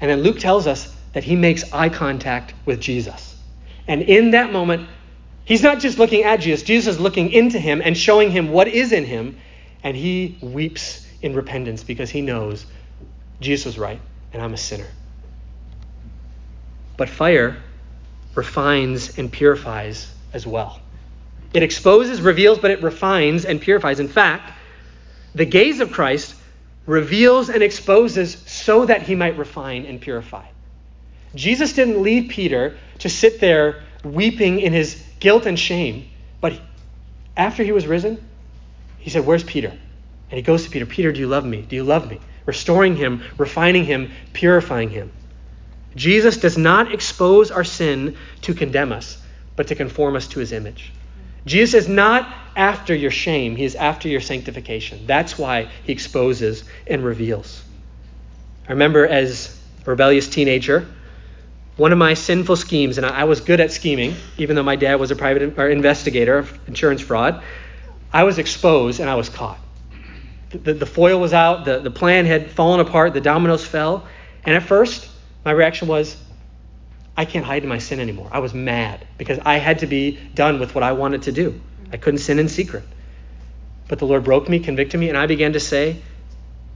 and 0.00 0.10
then 0.10 0.22
Luke 0.22 0.40
tells 0.40 0.66
us 0.66 0.92
that 1.12 1.22
he 1.22 1.36
makes 1.36 1.72
eye 1.72 1.90
contact 1.90 2.54
with 2.64 2.80
Jesus. 2.80 3.36
And 3.86 4.02
in 4.02 4.32
that 4.32 4.52
moment, 4.52 4.88
he's 5.44 5.62
not 5.62 5.78
just 5.78 5.98
looking 5.98 6.24
at 6.24 6.40
Jesus, 6.40 6.62
Jesus 6.64 6.96
is 6.96 7.00
looking 7.00 7.30
into 7.30 7.58
him 7.58 7.82
and 7.84 7.96
showing 7.96 8.30
him 8.30 8.50
what 8.50 8.66
is 8.66 8.92
in 8.92 9.04
him, 9.04 9.38
and 9.84 9.96
he 9.96 10.38
weeps 10.40 11.06
in 11.20 11.34
repentance 11.34 11.84
because 11.84 12.10
he 12.10 12.20
knows 12.20 12.66
Jesus 13.40 13.66
was 13.66 13.78
right 13.78 14.00
and 14.32 14.42
I'm 14.42 14.54
a 14.54 14.58
sinner. 14.58 14.86
But 16.96 17.08
fire 17.08 17.56
refines 18.34 19.18
and 19.18 19.30
purifies 19.30 20.12
as 20.32 20.46
well. 20.46 20.80
It 21.52 21.62
exposes, 21.62 22.20
reveals, 22.20 22.58
but 22.58 22.70
it 22.70 22.82
refines 22.82 23.44
and 23.44 23.60
purifies. 23.60 24.00
In 24.00 24.08
fact, 24.08 24.52
the 25.34 25.44
gaze 25.44 25.80
of 25.80 25.92
Christ 25.92 26.34
reveals 26.86 27.48
and 27.48 27.62
exposes 27.62 28.36
so 28.46 28.86
that 28.86 29.02
he 29.02 29.14
might 29.14 29.36
refine 29.36 29.84
and 29.86 30.00
purify. 30.00 30.44
Jesus 31.34 31.72
didn't 31.72 32.02
leave 32.02 32.30
Peter 32.30 32.76
to 32.98 33.08
sit 33.08 33.40
there 33.40 33.82
weeping 34.04 34.60
in 34.60 34.72
his 34.72 35.02
guilt 35.20 35.46
and 35.46 35.58
shame, 35.58 36.08
but 36.40 36.58
after 37.36 37.62
he 37.62 37.72
was 37.72 37.86
risen, 37.86 38.22
he 38.98 39.10
said, 39.10 39.24
Where's 39.24 39.44
Peter? 39.44 39.68
And 39.68 40.36
he 40.38 40.42
goes 40.42 40.64
to 40.64 40.70
Peter, 40.70 40.86
Peter, 40.86 41.12
do 41.12 41.20
you 41.20 41.26
love 41.26 41.44
me? 41.44 41.62
Do 41.62 41.76
you 41.76 41.84
love 41.84 42.10
me? 42.10 42.20
Restoring 42.46 42.96
him, 42.96 43.22
refining 43.38 43.84
him, 43.84 44.10
purifying 44.32 44.90
him. 44.90 45.12
Jesus 45.94 46.36
does 46.38 46.56
not 46.56 46.92
expose 46.92 47.50
our 47.50 47.64
sin 47.64 48.16
to 48.42 48.54
condemn 48.54 48.92
us, 48.92 49.18
but 49.56 49.68
to 49.68 49.74
conform 49.74 50.16
us 50.16 50.26
to 50.28 50.40
his 50.40 50.52
image. 50.52 50.92
Jesus 51.44 51.74
is 51.74 51.88
not 51.88 52.32
after 52.56 52.94
your 52.94 53.10
shame, 53.10 53.56
he 53.56 53.64
is 53.64 53.74
after 53.74 54.08
your 54.08 54.20
sanctification. 54.20 55.06
That's 55.06 55.38
why 55.38 55.68
he 55.84 55.92
exposes 55.92 56.64
and 56.86 57.04
reveals. 57.04 57.62
I 58.68 58.72
remember 58.72 59.06
as 59.06 59.58
a 59.86 59.90
rebellious 59.90 60.28
teenager, 60.28 60.86
one 61.76 61.92
of 61.92 61.98
my 61.98 62.14
sinful 62.14 62.56
schemes, 62.56 62.98
and 62.98 63.06
I 63.06 63.24
was 63.24 63.40
good 63.40 63.60
at 63.60 63.72
scheming, 63.72 64.14
even 64.38 64.56
though 64.56 64.62
my 64.62 64.76
dad 64.76 64.96
was 64.96 65.10
a 65.10 65.16
private 65.16 65.42
investigator 65.58 66.38
of 66.38 66.68
insurance 66.68 67.00
fraud, 67.00 67.42
I 68.12 68.24
was 68.24 68.38
exposed 68.38 69.00
and 69.00 69.08
I 69.08 69.14
was 69.14 69.28
caught. 69.28 69.58
The, 70.52 70.74
the 70.74 70.86
foil 70.86 71.20
was 71.20 71.32
out, 71.32 71.64
the, 71.64 71.80
the 71.80 71.90
plan 71.90 72.26
had 72.26 72.50
fallen 72.50 72.80
apart, 72.80 73.14
the 73.14 73.20
dominoes 73.20 73.64
fell, 73.64 74.06
and 74.44 74.54
at 74.54 74.62
first, 74.62 75.08
my 75.44 75.52
reaction 75.52 75.88
was, 75.88 76.16
I 77.16 77.24
can't 77.24 77.44
hide 77.44 77.62
in 77.62 77.68
my 77.68 77.78
sin 77.78 78.00
anymore. 78.00 78.28
I 78.30 78.38
was 78.38 78.54
mad 78.54 79.06
because 79.18 79.38
I 79.38 79.58
had 79.58 79.80
to 79.80 79.86
be 79.86 80.18
done 80.34 80.60
with 80.60 80.74
what 80.74 80.84
I 80.84 80.92
wanted 80.92 81.22
to 81.22 81.32
do. 81.32 81.60
I 81.92 81.96
couldn't 81.96 82.20
sin 82.20 82.38
in 82.38 82.48
secret. 82.48 82.84
But 83.88 83.98
the 83.98 84.06
Lord 84.06 84.24
broke 84.24 84.48
me, 84.48 84.60
convicted 84.60 84.98
me, 84.98 85.08
and 85.08 85.18
I 85.18 85.26
began 85.26 85.52
to 85.52 85.60
say, 85.60 86.00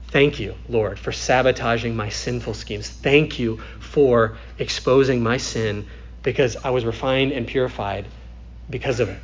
Thank 0.09 0.39
you, 0.39 0.55
Lord, 0.69 0.99
for 0.99 1.11
sabotaging 1.11 1.97
my 1.97 2.11
sinful 2.11 2.55
schemes. 2.55 2.89
Thank 2.89 3.39
you 3.39 3.59
for 3.81 4.37
exposing 4.59 5.23
my 5.23 5.37
sin 5.37 5.87
because 6.23 6.57
I 6.57 6.71
was 6.71 6.85
refined 6.85 7.33
and 7.33 7.47
purified 7.47 8.07
because 8.71 9.01
of 9.01 9.09
it. 9.09 9.19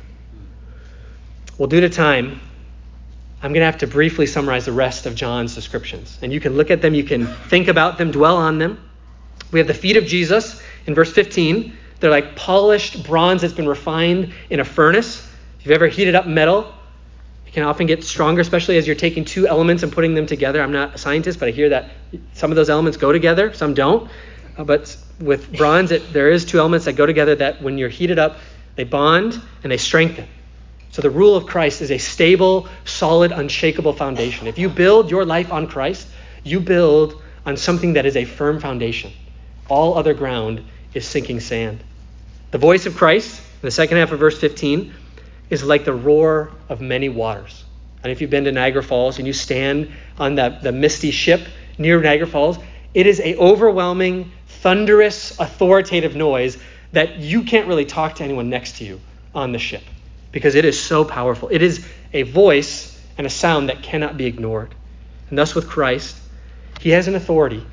Well, 1.57 1.67
due 1.67 1.81
to 1.81 1.89
time, 1.89 2.41
I'm 3.43 3.51
going 3.51 3.59
to 3.59 3.65
have 3.65 3.79
to 3.79 3.87
briefly 3.87 4.25
summarize 4.25 4.63
the 4.63 4.71
rest 4.71 5.05
of 5.05 5.15
John's 5.15 5.53
descriptions. 5.53 6.17
And 6.21 6.31
you 6.31 6.39
can 6.39 6.55
look 6.55 6.71
at 6.71 6.81
them, 6.81 6.93
you 6.93 7.03
can 7.03 7.27
think 7.27 7.67
about 7.67 7.97
them, 7.97 8.09
dwell 8.09 8.37
on 8.37 8.57
them. 8.57 8.79
We 9.51 9.59
have 9.59 9.67
the 9.67 9.73
feet 9.73 9.97
of 9.97 10.05
Jesus 10.05 10.61
in 10.85 10.95
verse 10.95 11.11
15. 11.11 11.77
They're 11.99 12.09
like 12.09 12.37
polished 12.37 13.05
bronze 13.05 13.41
that's 13.41 13.53
been 13.53 13.67
refined 13.67 14.33
in 14.49 14.61
a 14.61 14.63
furnace. 14.63 15.29
If 15.59 15.65
you've 15.65 15.75
ever 15.75 15.87
heated 15.87 16.15
up 16.15 16.25
metal, 16.25 16.73
it 17.45 17.51
can 17.51 17.63
often 17.63 17.85
get 17.85 18.05
stronger, 18.05 18.39
especially 18.39 18.77
as 18.77 18.87
you're 18.87 18.95
taking 18.95 19.25
two 19.25 19.45
elements 19.45 19.83
and 19.83 19.91
putting 19.91 20.15
them 20.15 20.25
together. 20.25 20.61
I'm 20.61 20.71
not 20.71 20.95
a 20.95 20.97
scientist, 20.97 21.37
but 21.37 21.49
I 21.49 21.51
hear 21.51 21.67
that 21.67 21.91
some 22.31 22.49
of 22.49 22.55
those 22.55 22.69
elements 22.69 22.97
go 22.97 23.11
together, 23.11 23.53
some 23.53 23.73
don't. 23.73 24.09
Uh, 24.57 24.63
but 24.63 24.95
with 25.19 25.51
bronze, 25.57 25.91
it, 25.91 26.13
there 26.13 26.29
is 26.29 26.45
two 26.45 26.59
elements 26.59 26.85
that 26.85 26.93
go 26.93 27.05
together 27.05 27.35
that 27.35 27.61
when 27.61 27.77
you're 27.77 27.89
heated 27.89 28.19
up, 28.19 28.37
they 28.75 28.85
bond 28.85 29.39
and 29.63 29.71
they 29.71 29.77
strengthen. 29.77 30.27
So 30.93 31.01
the 31.01 31.09
rule 31.09 31.35
of 31.35 31.47
Christ 31.47 31.81
is 31.81 31.89
a 31.89 31.97
stable, 31.97 32.67
solid, 32.85 33.31
unshakable 33.31 33.93
foundation. 33.93 34.45
If 34.45 34.59
you 34.59 34.69
build 34.69 35.09
your 35.09 35.25
life 35.25 35.51
on 35.51 35.65
Christ, 35.65 36.07
you 36.43 36.59
build 36.59 37.19
on 37.47 37.57
something 37.57 37.93
that 37.93 38.05
is 38.05 38.15
a 38.15 38.25
firm 38.25 38.59
foundation. 38.59 39.11
All 39.67 39.97
other 39.97 40.13
ground 40.13 40.63
is 40.93 41.03
sinking 41.03 41.39
sand. 41.39 41.83
The 42.51 42.59
voice 42.59 42.85
of 42.85 42.95
Christ, 42.95 43.39
in 43.39 43.61
the 43.63 43.71
second 43.71 43.97
half 43.97 44.11
of 44.11 44.19
verse 44.19 44.39
15, 44.39 44.93
is 45.49 45.63
like 45.63 45.83
the 45.83 45.95
roar 45.95 46.51
of 46.69 46.79
many 46.79 47.09
waters. 47.09 47.63
And 48.03 48.11
if 48.11 48.21
you've 48.21 48.29
been 48.29 48.43
to 48.43 48.51
Niagara 48.51 48.83
Falls 48.83 49.17
and 49.17 49.25
you 49.25 49.33
stand 49.33 49.91
on 50.19 50.35
the, 50.35 50.59
the 50.61 50.71
misty 50.71 51.09
ship 51.09 51.41
near 51.79 51.99
Niagara 51.99 52.27
Falls, 52.27 52.59
it 52.93 53.07
is 53.07 53.19
a 53.19 53.35
overwhelming, 53.37 54.31
thunderous, 54.45 55.39
authoritative 55.39 56.15
noise 56.15 56.59
that 56.91 57.17
you 57.17 57.41
can't 57.41 57.67
really 57.67 57.85
talk 57.85 58.17
to 58.17 58.23
anyone 58.23 58.51
next 58.51 58.77
to 58.77 58.83
you 58.83 59.01
on 59.33 59.53
the 59.53 59.57
ship 59.57 59.81
because 60.33 60.55
it 60.55 60.65
is 60.65 60.77
so 60.77 61.05
powerful. 61.05 61.47
It 61.49 61.61
is 61.61 61.87
a 62.11 62.23
voice 62.23 62.99
and 63.17 63.25
a 63.25 63.29
sound 63.29 63.69
that 63.69 63.81
cannot 63.81 64.17
be 64.17 64.25
ignored. 64.25 64.75
And 65.29 65.37
thus, 65.37 65.55
with 65.55 65.69
Christ, 65.69 66.17
he 66.81 66.89
has 66.89 67.07
an 67.07 67.15
authority 67.15 67.65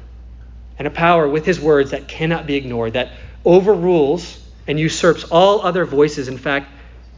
and 0.78 0.86
a 0.86 0.90
power 0.90 1.28
with 1.28 1.44
his 1.44 1.58
words 1.58 1.90
that 1.90 2.06
cannot 2.06 2.46
be 2.46 2.54
ignored, 2.54 2.92
that 2.92 3.10
overrules 3.44 4.38
and 4.68 4.78
usurps 4.78 5.24
all 5.24 5.62
other 5.62 5.84
voices. 5.84 6.28
In 6.28 6.38
fact, 6.38 6.70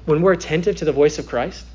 when 0.07 0.23
we're 0.23 0.33
attentive 0.33 0.77
to 0.77 0.85
the 0.85 0.93
voice 0.93 1.19
of 1.19 1.27
Christ, 1.27 1.67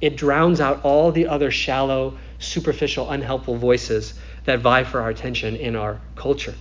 it 0.00 0.16
drowns 0.16 0.60
out 0.60 0.84
all 0.84 1.12
the 1.12 1.26
other 1.28 1.50
shallow, 1.50 2.18
superficial, 2.38 3.10
unhelpful 3.10 3.56
voices 3.56 4.14
that 4.44 4.60
vie 4.60 4.84
for 4.84 5.00
our 5.00 5.10
attention 5.10 5.56
in 5.56 5.76
our 5.76 6.00
culture. 6.14 6.54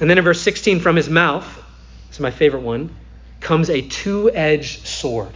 And 0.00 0.08
then 0.08 0.18
in 0.18 0.24
verse 0.24 0.40
16, 0.40 0.80
from 0.80 0.96
his 0.96 1.08
mouth, 1.08 1.46
this 2.08 2.16
is 2.16 2.20
my 2.20 2.30
favorite 2.30 2.62
one, 2.62 2.94
comes 3.40 3.70
a 3.70 3.82
two 3.82 4.30
edged 4.30 4.86
sword. 4.86 5.32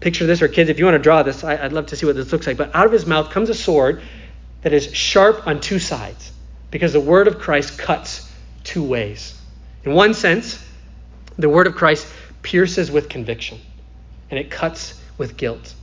Picture 0.00 0.26
this, 0.26 0.42
or 0.42 0.48
kids, 0.48 0.68
if 0.68 0.78
you 0.78 0.84
want 0.84 0.96
to 0.96 1.02
draw 1.02 1.22
this, 1.22 1.42
I, 1.42 1.62
would 1.62 1.72
love 1.72 1.86
to 1.86 1.96
see 1.96 2.04
what 2.06 2.16
this 2.16 2.30
looks 2.30 2.46
like. 2.46 2.56
But 2.56 2.74
out 2.74 2.86
of 2.86 2.92
his 2.92 3.06
mouth 3.06 3.30
comes 3.30 3.48
a 3.48 3.54
sword 3.54 4.02
that 4.62 4.72
is 4.72 4.94
sharp 4.94 5.46
on 5.46 5.60
two 5.60 5.78
sides, 5.78 6.32
because 6.70 6.92
the 6.92 7.00
word 7.00 7.28
of 7.28 7.38
Christ 7.38 7.78
cuts 7.78 8.30
two 8.62 8.84
ways. 8.84 9.40
In 9.84 9.94
one 9.94 10.12
sense, 10.12 10.62
the 11.38 11.48
word 11.48 11.66
of 11.66 11.74
Christ 11.74 12.06
pierces 12.42 12.90
with 12.90 13.08
conviction, 13.08 13.58
and 14.30 14.38
it 14.38 14.50
cuts 14.50 15.00
with 15.16 15.36
guilt. 15.36 15.74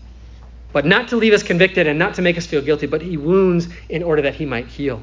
But 0.71 0.85
not 0.85 1.09
to 1.09 1.17
leave 1.17 1.33
us 1.33 1.43
convicted 1.43 1.87
and 1.87 1.97
not 1.97 2.15
to 2.15 2.21
make 2.21 2.37
us 2.37 2.45
feel 2.45 2.61
guilty, 2.61 2.87
but 2.87 3.01
he 3.01 3.17
wounds 3.17 3.67
in 3.89 4.03
order 4.03 4.23
that 4.23 4.35
he 4.35 4.45
might 4.45 4.67
heal. 4.67 5.01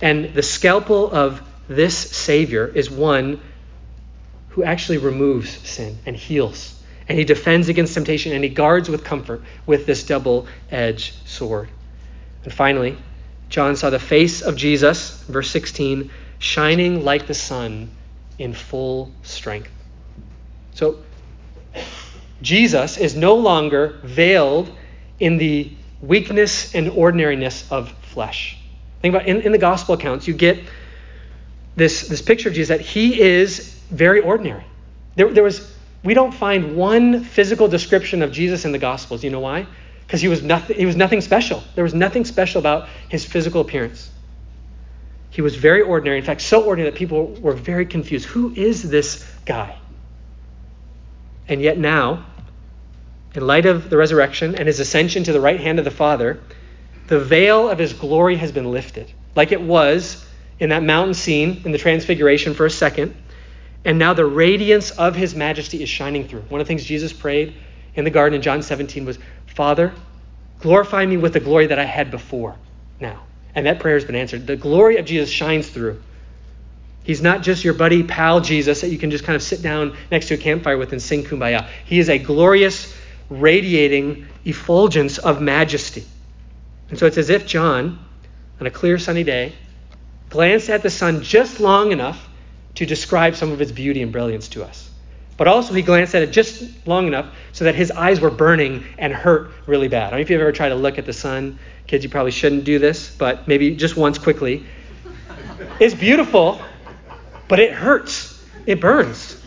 And 0.00 0.34
the 0.34 0.42
scalpel 0.42 1.10
of 1.10 1.42
this 1.68 1.96
Savior 1.96 2.66
is 2.66 2.90
one 2.90 3.40
who 4.50 4.64
actually 4.64 4.98
removes 4.98 5.50
sin 5.68 5.98
and 6.06 6.16
heals. 6.16 6.79
And 7.10 7.18
he 7.18 7.24
defends 7.24 7.68
against 7.68 7.94
temptation 7.94 8.32
and 8.34 8.44
he 8.44 8.50
guards 8.50 8.88
with 8.88 9.02
comfort 9.02 9.42
with 9.66 9.84
this 9.84 10.04
double 10.04 10.46
edged 10.70 11.12
sword. 11.26 11.68
And 12.44 12.54
finally, 12.54 12.96
John 13.48 13.74
saw 13.74 13.90
the 13.90 13.98
face 13.98 14.42
of 14.42 14.54
Jesus, 14.54 15.20
verse 15.24 15.50
16, 15.50 16.08
shining 16.38 17.04
like 17.04 17.26
the 17.26 17.34
sun 17.34 17.90
in 18.38 18.54
full 18.54 19.10
strength. 19.24 19.72
So, 20.74 21.02
Jesus 22.42 22.96
is 22.96 23.16
no 23.16 23.34
longer 23.34 23.98
veiled 24.04 24.70
in 25.18 25.36
the 25.36 25.72
weakness 26.00 26.76
and 26.76 26.90
ordinariness 26.90 27.68
of 27.72 27.90
flesh. 28.02 28.56
Think 29.02 29.16
about 29.16 29.26
in, 29.26 29.40
in 29.40 29.50
the 29.50 29.58
gospel 29.58 29.96
accounts, 29.96 30.28
you 30.28 30.34
get 30.34 30.60
this, 31.74 32.06
this 32.06 32.22
picture 32.22 32.50
of 32.50 32.54
Jesus 32.54 32.68
that 32.68 32.86
he 32.86 33.20
is 33.20 33.74
very 33.90 34.20
ordinary. 34.20 34.64
There, 35.16 35.28
there 35.32 35.42
was, 35.42 35.69
we 36.02 36.14
don't 36.14 36.32
find 36.32 36.76
one 36.76 37.24
physical 37.24 37.68
description 37.68 38.22
of 38.22 38.32
Jesus 38.32 38.64
in 38.64 38.72
the 38.72 38.78
gospels. 38.78 39.22
You 39.22 39.30
know 39.30 39.40
why? 39.40 39.66
Because 40.06 40.20
he 40.20 40.28
was 40.28 40.42
nothing, 40.42 40.76
he 40.76 40.86
was 40.86 40.96
nothing 40.96 41.20
special. 41.20 41.62
There 41.74 41.84
was 41.84 41.94
nothing 41.94 42.24
special 42.24 42.58
about 42.58 42.88
his 43.08 43.24
physical 43.24 43.60
appearance. 43.60 44.10
He 45.30 45.42
was 45.42 45.54
very 45.54 45.82
ordinary. 45.82 46.18
In 46.18 46.24
fact, 46.24 46.40
so 46.40 46.64
ordinary 46.64 46.90
that 46.90 46.96
people 46.96 47.26
were 47.40 47.52
very 47.52 47.86
confused. 47.86 48.26
Who 48.26 48.52
is 48.54 48.82
this 48.82 49.24
guy? 49.46 49.76
And 51.46 51.60
yet 51.60 51.78
now, 51.78 52.26
in 53.34 53.46
light 53.46 53.66
of 53.66 53.90
the 53.90 53.96
resurrection 53.96 54.56
and 54.56 54.66
his 54.66 54.80
ascension 54.80 55.24
to 55.24 55.32
the 55.32 55.40
right 55.40 55.60
hand 55.60 55.78
of 55.78 55.84
the 55.84 55.90
Father, 55.90 56.40
the 57.06 57.20
veil 57.20 57.68
of 57.68 57.78
his 57.78 57.92
glory 57.92 58.36
has 58.36 58.52
been 58.52 58.70
lifted, 58.70 59.12
like 59.34 59.52
it 59.52 59.60
was 59.60 60.24
in 60.58 60.70
that 60.70 60.82
mountain 60.82 61.14
scene 61.14 61.62
in 61.64 61.72
the 61.72 61.78
Transfiguration 61.78 62.54
for 62.54 62.66
a 62.66 62.70
second. 62.70 63.14
And 63.84 63.98
now 63.98 64.12
the 64.12 64.26
radiance 64.26 64.90
of 64.90 65.16
his 65.16 65.34
majesty 65.34 65.82
is 65.82 65.88
shining 65.88 66.28
through. 66.28 66.42
One 66.42 66.60
of 66.60 66.66
the 66.66 66.68
things 66.68 66.84
Jesus 66.84 67.12
prayed 67.12 67.54
in 67.94 68.04
the 68.04 68.10
garden 68.10 68.36
in 68.36 68.42
John 68.42 68.62
17 68.62 69.04
was, 69.04 69.18
Father, 69.46 69.92
glorify 70.60 71.06
me 71.06 71.16
with 71.16 71.32
the 71.32 71.40
glory 71.40 71.66
that 71.68 71.78
I 71.78 71.84
had 71.84 72.10
before 72.10 72.56
now. 73.00 73.22
And 73.54 73.66
that 73.66 73.80
prayer 73.80 73.94
has 73.94 74.04
been 74.04 74.14
answered. 74.14 74.46
The 74.46 74.56
glory 74.56 74.98
of 74.98 75.06
Jesus 75.06 75.30
shines 75.30 75.68
through. 75.68 76.00
He's 77.02 77.22
not 77.22 77.42
just 77.42 77.64
your 77.64 77.74
buddy, 77.74 78.02
pal 78.02 78.40
Jesus 78.40 78.82
that 78.82 78.90
you 78.90 78.98
can 78.98 79.10
just 79.10 79.24
kind 79.24 79.34
of 79.34 79.42
sit 79.42 79.62
down 79.62 79.96
next 80.10 80.28
to 80.28 80.34
a 80.34 80.36
campfire 80.36 80.76
with 80.76 80.92
and 80.92 81.00
sing 81.00 81.24
kumbaya. 81.24 81.66
He 81.86 81.98
is 81.98 82.08
a 82.10 82.18
glorious, 82.18 82.94
radiating 83.30 84.26
effulgence 84.44 85.18
of 85.18 85.40
majesty. 85.40 86.04
And 86.90 86.98
so 86.98 87.06
it's 87.06 87.16
as 87.18 87.30
if 87.30 87.46
John, 87.46 87.98
on 88.60 88.66
a 88.66 88.70
clear 88.70 88.98
sunny 88.98 89.24
day, 89.24 89.54
glanced 90.28 90.68
at 90.68 90.82
the 90.82 90.90
sun 90.90 91.22
just 91.22 91.58
long 91.58 91.92
enough 91.92 92.28
to 92.76 92.86
describe 92.86 93.36
some 93.36 93.52
of 93.52 93.60
its 93.60 93.72
beauty 93.72 94.02
and 94.02 94.12
brilliance 94.12 94.48
to 94.48 94.64
us. 94.64 94.90
But 95.36 95.48
also, 95.48 95.72
he 95.72 95.80
glanced 95.80 96.14
at 96.14 96.22
it 96.22 96.32
just 96.32 96.86
long 96.86 97.06
enough 97.06 97.34
so 97.52 97.64
that 97.64 97.74
his 97.74 97.90
eyes 97.90 98.20
were 98.20 98.30
burning 98.30 98.84
and 98.98 99.12
hurt 99.12 99.52
really 99.66 99.88
bad. 99.88 100.08
I 100.08 100.10
don't 100.10 100.18
know 100.18 100.22
if 100.22 100.30
you've 100.30 100.40
ever 100.40 100.52
tried 100.52 100.68
to 100.68 100.74
look 100.74 100.98
at 100.98 101.06
the 101.06 101.14
sun. 101.14 101.58
Kids, 101.86 102.04
you 102.04 102.10
probably 102.10 102.30
shouldn't 102.30 102.64
do 102.64 102.78
this, 102.78 103.14
but 103.16 103.48
maybe 103.48 103.74
just 103.74 103.96
once 103.96 104.18
quickly. 104.18 104.66
It's 105.80 105.94
beautiful, 105.94 106.60
but 107.48 107.58
it 107.58 107.72
hurts. 107.72 108.44
It 108.66 108.82
burns. 108.82 109.42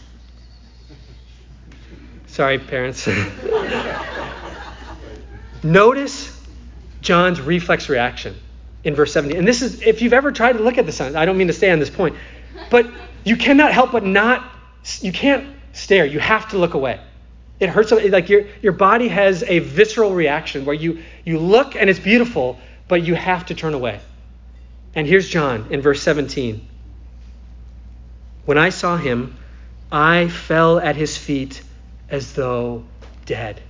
Sorry, 2.25 2.57
parents. 2.57 3.07
Notice 5.63 6.41
John's 7.01 7.39
reflex 7.39 7.87
reaction 7.87 8.35
in 8.83 8.95
verse 8.95 9.13
17. 9.13 9.37
And 9.37 9.47
this 9.47 9.61
is, 9.61 9.83
if 9.83 10.01
you've 10.01 10.13
ever 10.13 10.31
tried 10.31 10.53
to 10.53 10.63
look 10.63 10.79
at 10.79 10.87
the 10.87 10.91
sun, 10.91 11.15
I 11.15 11.25
don't 11.25 11.37
mean 11.37 11.47
to 11.47 11.53
stay 11.53 11.69
on 11.69 11.77
this 11.77 11.91
point, 11.91 12.15
but 12.71 12.87
you 13.23 13.37
cannot 13.37 13.71
help 13.71 13.91
but 13.91 14.05
not, 14.05 14.43
you 15.01 15.11
can't 15.11 15.55
stare. 15.73 16.05
You 16.05 16.19
have 16.19 16.49
to 16.49 16.57
look 16.57 16.73
away. 16.73 16.99
It 17.59 17.69
hurts, 17.69 17.91
like 17.91 18.29
your, 18.29 18.45
your 18.61 18.73
body 18.73 19.07
has 19.07 19.43
a 19.43 19.59
visceral 19.59 20.13
reaction 20.13 20.65
where 20.65 20.75
you, 20.75 21.03
you 21.23 21.39
look 21.39 21.75
and 21.75 21.89
it's 21.89 21.99
beautiful, 21.99 22.59
but 22.87 23.03
you 23.03 23.15
have 23.15 23.45
to 23.47 23.55
turn 23.55 23.73
away. 23.73 23.99
And 24.95 25.07
here's 25.07 25.29
John 25.29 25.67
in 25.71 25.81
verse 25.81 26.01
17. 26.01 26.67
When 28.45 28.57
I 28.57 28.69
saw 28.69 28.97
him, 28.97 29.37
I 29.91 30.27
fell 30.27 30.79
at 30.79 30.95
his 30.95 31.17
feet 31.17 31.61
as 32.09 32.33
though 32.33 32.83
dead. 33.25 33.61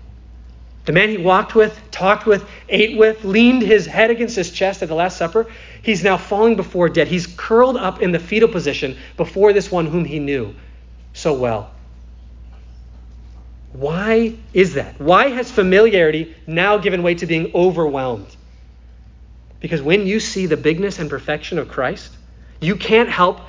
The 0.85 0.91
man 0.91 1.09
he 1.09 1.17
walked 1.17 1.55
with, 1.55 1.79
talked 1.91 2.25
with, 2.25 2.45
ate 2.67 2.97
with, 2.97 3.23
leaned 3.23 3.61
his 3.61 3.85
head 3.85 4.11
against 4.11 4.35
his 4.35 4.51
chest 4.51 4.81
at 4.81 4.89
the 4.89 4.95
Last 4.95 5.17
Supper, 5.17 5.47
he's 5.81 6.03
now 6.03 6.17
falling 6.17 6.55
before 6.55 6.89
dead. 6.89 7.07
He's 7.07 7.25
curled 7.25 7.77
up 7.77 8.01
in 8.01 8.11
the 8.11 8.19
fetal 8.19 8.49
position 8.49 8.97
before 9.15 9.53
this 9.53 9.71
one 9.71 9.85
whom 9.85 10.03
he 10.03 10.19
knew 10.19 10.53
so 11.13 11.33
well. 11.33 11.71
Why 13.71 14.35
is 14.53 14.73
that? 14.73 14.99
Why 14.99 15.29
has 15.29 15.49
familiarity 15.49 16.35
now 16.45 16.77
given 16.77 17.01
way 17.01 17.15
to 17.15 17.25
being 17.25 17.51
overwhelmed? 17.55 18.35
Because 19.59 19.81
when 19.81 20.05
you 20.05 20.19
see 20.19 20.45
the 20.45 20.57
bigness 20.57 20.99
and 20.99 21.09
perfection 21.09 21.57
of 21.57 21.69
Christ, 21.69 22.11
you 22.59 22.75
can't 22.75 23.09
help 23.09 23.39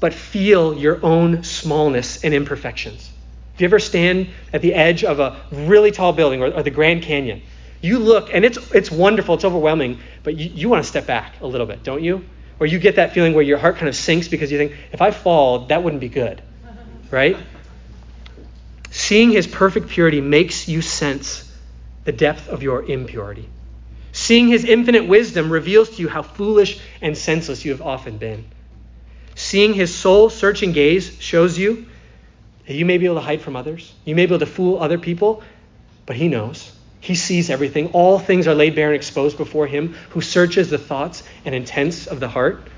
but 0.00 0.12
feel 0.12 0.76
your 0.76 0.98
own 1.04 1.44
smallness 1.44 2.24
and 2.24 2.34
imperfections. 2.34 3.10
If 3.54 3.60
you 3.60 3.66
ever 3.66 3.78
stand 3.78 4.28
at 4.52 4.62
the 4.62 4.74
edge 4.74 5.04
of 5.04 5.20
a 5.20 5.40
really 5.50 5.90
tall 5.90 6.12
building 6.12 6.42
or, 6.42 6.52
or 6.52 6.62
the 6.62 6.70
Grand 6.70 7.02
Canyon, 7.02 7.42
you 7.80 7.98
look 7.98 8.30
and 8.32 8.44
it's 8.44 8.58
it's 8.72 8.90
wonderful, 8.90 9.34
it's 9.34 9.44
overwhelming, 9.44 9.98
but 10.22 10.36
you, 10.36 10.50
you 10.54 10.68
want 10.68 10.82
to 10.82 10.88
step 10.88 11.06
back 11.06 11.40
a 11.40 11.46
little 11.46 11.66
bit, 11.66 11.82
don't 11.82 12.02
you? 12.02 12.24
Or 12.60 12.66
you 12.66 12.78
get 12.78 12.96
that 12.96 13.12
feeling 13.12 13.34
where 13.34 13.42
your 13.42 13.58
heart 13.58 13.76
kind 13.76 13.88
of 13.88 13.96
sinks 13.96 14.28
because 14.28 14.52
you 14.52 14.58
think, 14.58 14.72
if 14.92 15.02
I 15.02 15.10
fall, 15.10 15.66
that 15.66 15.82
wouldn't 15.82 16.00
be 16.00 16.08
good. 16.08 16.42
Right? 17.10 17.36
Seeing 18.90 19.32
his 19.32 19.46
perfect 19.46 19.88
purity 19.88 20.22
makes 20.22 20.66
you 20.66 20.80
sense 20.80 21.50
the 22.04 22.12
depth 22.12 22.48
of 22.48 22.62
your 22.62 22.82
impurity. 22.82 23.48
Seeing 24.12 24.48
his 24.48 24.64
infinite 24.64 25.06
wisdom 25.06 25.50
reveals 25.50 25.90
to 25.90 26.02
you 26.02 26.08
how 26.08 26.22
foolish 26.22 26.78
and 27.00 27.16
senseless 27.16 27.64
you 27.64 27.72
have 27.72 27.82
often 27.82 28.18
been. 28.18 28.44
Seeing 29.34 29.72
his 29.74 29.94
soul 29.94 30.30
searching 30.30 30.72
gaze 30.72 31.16
shows 31.20 31.58
you 31.58 31.86
you 32.66 32.84
may 32.84 32.98
be 32.98 33.06
able 33.06 33.16
to 33.16 33.20
hide 33.20 33.40
from 33.40 33.56
others, 33.56 33.92
you 34.04 34.14
may 34.14 34.26
be 34.26 34.34
able 34.34 34.46
to 34.46 34.52
fool 34.52 34.80
other 34.80 34.98
people, 34.98 35.42
but 36.06 36.16
He 36.16 36.28
knows. 36.28 36.72
He 37.00 37.16
sees 37.16 37.50
everything. 37.50 37.88
All 37.88 38.18
things 38.20 38.46
are 38.46 38.54
laid 38.54 38.76
bare 38.76 38.88
and 38.88 38.94
exposed 38.94 39.36
before 39.36 39.66
Him 39.66 39.94
who 40.10 40.20
searches 40.20 40.70
the 40.70 40.78
thoughts 40.78 41.24
and 41.44 41.54
intents 41.54 42.06
of 42.06 42.20
the 42.20 42.28
heart. 42.28 42.68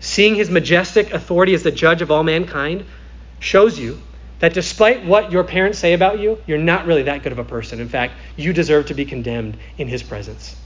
Seeing 0.00 0.34
His 0.34 0.50
majestic 0.50 1.12
authority 1.12 1.54
as 1.54 1.62
the 1.62 1.70
judge 1.70 2.02
of 2.02 2.10
all 2.10 2.24
mankind 2.24 2.84
shows 3.38 3.78
you 3.78 4.00
that 4.40 4.54
despite 4.54 5.04
what 5.04 5.30
your 5.30 5.44
parents 5.44 5.78
say 5.78 5.92
about 5.92 6.18
you, 6.18 6.38
you're 6.46 6.58
not 6.58 6.86
really 6.86 7.04
that 7.04 7.22
good 7.22 7.32
of 7.32 7.38
a 7.38 7.44
person. 7.44 7.78
In 7.78 7.88
fact, 7.88 8.14
you 8.36 8.52
deserve 8.52 8.86
to 8.86 8.94
be 8.94 9.04
condemned 9.04 9.56
in 9.78 9.86
His 9.86 10.02
presence. 10.02 10.56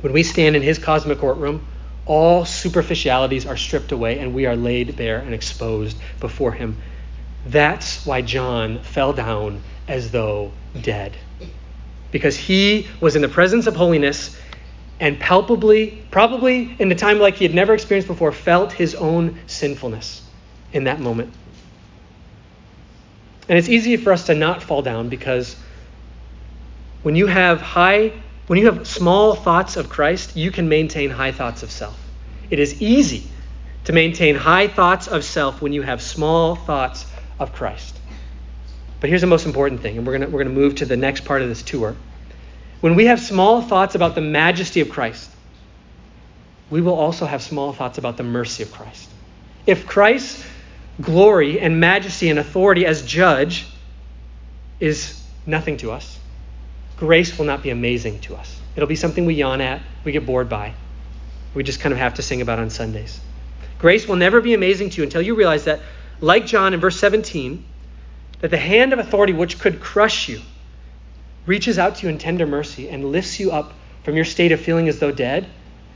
When 0.00 0.12
we 0.12 0.22
stand 0.22 0.56
in 0.56 0.62
His 0.62 0.78
cosmic 0.78 1.18
courtroom, 1.18 1.66
all 2.06 2.44
superficialities 2.44 3.46
are 3.46 3.56
stripped 3.56 3.92
away 3.92 4.18
and 4.20 4.32
we 4.32 4.46
are 4.46 4.56
laid 4.56 4.96
bare 4.96 5.18
and 5.18 5.34
exposed 5.34 5.96
before 6.20 6.52
him. 6.52 6.78
That's 7.46 8.06
why 8.06 8.22
John 8.22 8.80
fell 8.80 9.12
down 9.12 9.62
as 9.88 10.10
though 10.10 10.52
dead. 10.80 11.16
Because 12.10 12.36
he 12.36 12.88
was 13.00 13.16
in 13.16 13.22
the 13.22 13.28
presence 13.28 13.66
of 13.66 13.76
holiness 13.76 14.36
and 14.98 15.18
palpably, 15.20 16.02
probably 16.10 16.74
in 16.78 16.90
a 16.90 16.94
time 16.94 17.18
like 17.18 17.34
he 17.34 17.44
had 17.44 17.54
never 17.54 17.74
experienced 17.74 18.08
before, 18.08 18.32
felt 18.32 18.72
his 18.72 18.94
own 18.94 19.38
sinfulness 19.46 20.22
in 20.72 20.84
that 20.84 21.00
moment. 21.00 21.32
And 23.48 23.58
it's 23.58 23.68
easy 23.68 23.96
for 23.96 24.12
us 24.12 24.26
to 24.26 24.34
not 24.34 24.62
fall 24.62 24.82
down 24.82 25.08
because 25.08 25.56
when 27.02 27.14
you 27.14 27.26
have 27.26 27.60
high, 27.60 28.12
when 28.46 28.58
you 28.58 28.66
have 28.66 28.86
small 28.86 29.34
thoughts 29.34 29.76
of 29.76 29.88
Christ, 29.88 30.36
you 30.36 30.50
can 30.50 30.68
maintain 30.68 31.10
high 31.10 31.32
thoughts 31.32 31.62
of 31.62 31.70
self. 31.70 31.98
It 32.50 32.58
is 32.58 32.80
easy 32.80 33.28
to 33.84 33.92
maintain 33.92 34.36
high 34.36 34.68
thoughts 34.68 35.08
of 35.08 35.24
self 35.24 35.60
when 35.60 35.72
you 35.72 35.82
have 35.82 36.00
small 36.00 36.54
thoughts 36.54 37.06
of 37.38 37.52
Christ. 37.52 37.98
But 39.00 39.10
here's 39.10 39.20
the 39.20 39.26
most 39.26 39.46
important 39.46 39.80
thing, 39.82 39.98
and 39.98 40.06
we're 40.06 40.18
going 40.18 40.30
we're 40.32 40.44
going 40.44 40.54
to 40.54 40.60
move 40.60 40.76
to 40.76 40.86
the 40.86 40.96
next 40.96 41.24
part 41.24 41.42
of 41.42 41.48
this 41.48 41.62
tour. 41.62 41.96
When 42.80 42.94
we 42.94 43.06
have 43.06 43.20
small 43.20 43.62
thoughts 43.62 43.94
about 43.94 44.14
the 44.14 44.20
majesty 44.20 44.80
of 44.80 44.90
Christ, 44.90 45.30
we 46.70 46.80
will 46.80 46.94
also 46.94 47.26
have 47.26 47.42
small 47.42 47.72
thoughts 47.72 47.98
about 47.98 48.16
the 48.16 48.22
mercy 48.22 48.62
of 48.62 48.72
Christ. 48.72 49.08
If 49.66 49.86
Christ's 49.86 50.44
glory 51.00 51.60
and 51.60 51.80
majesty 51.80 52.30
and 52.30 52.38
authority 52.38 52.86
as 52.86 53.04
judge 53.04 53.66
is 54.80 55.22
nothing 55.46 55.76
to 55.78 55.92
us, 55.92 56.18
grace 56.96 57.38
will 57.38 57.46
not 57.46 57.62
be 57.62 57.70
amazing 57.70 58.20
to 58.20 58.36
us. 58.36 58.60
It'll 58.74 58.88
be 58.88 58.96
something 58.96 59.24
we 59.24 59.34
yawn 59.34 59.60
at, 59.60 59.82
we 60.04 60.12
get 60.12 60.26
bored 60.26 60.48
by, 60.48 60.74
we 61.54 61.62
just 61.62 61.80
kind 61.80 61.92
of 61.92 61.98
have 61.98 62.14
to 62.14 62.22
sing 62.22 62.42
about 62.42 62.58
on 62.58 62.70
Sundays. 62.70 63.20
Grace 63.78 64.06
will 64.06 64.16
never 64.16 64.40
be 64.40 64.54
amazing 64.54 64.90
to 64.90 64.98
you 64.98 65.02
until 65.04 65.22
you 65.22 65.34
realize 65.34 65.64
that, 65.64 65.80
like 66.20 66.46
John 66.46 66.74
in 66.74 66.80
verse 66.80 66.98
17, 66.98 67.64
that 68.40 68.50
the 68.50 68.58
hand 68.58 68.92
of 68.92 68.98
authority 68.98 69.32
which 69.32 69.58
could 69.58 69.80
crush 69.80 70.28
you 70.28 70.40
reaches 71.46 71.78
out 71.78 71.96
to 71.96 72.06
you 72.06 72.12
in 72.12 72.18
tender 72.18 72.46
mercy 72.46 72.88
and 72.88 73.04
lifts 73.12 73.38
you 73.38 73.52
up 73.52 73.72
from 74.02 74.16
your 74.16 74.24
state 74.24 74.52
of 74.52 74.60
feeling 74.60 74.88
as 74.88 74.98
though 74.98 75.12
dead 75.12 75.46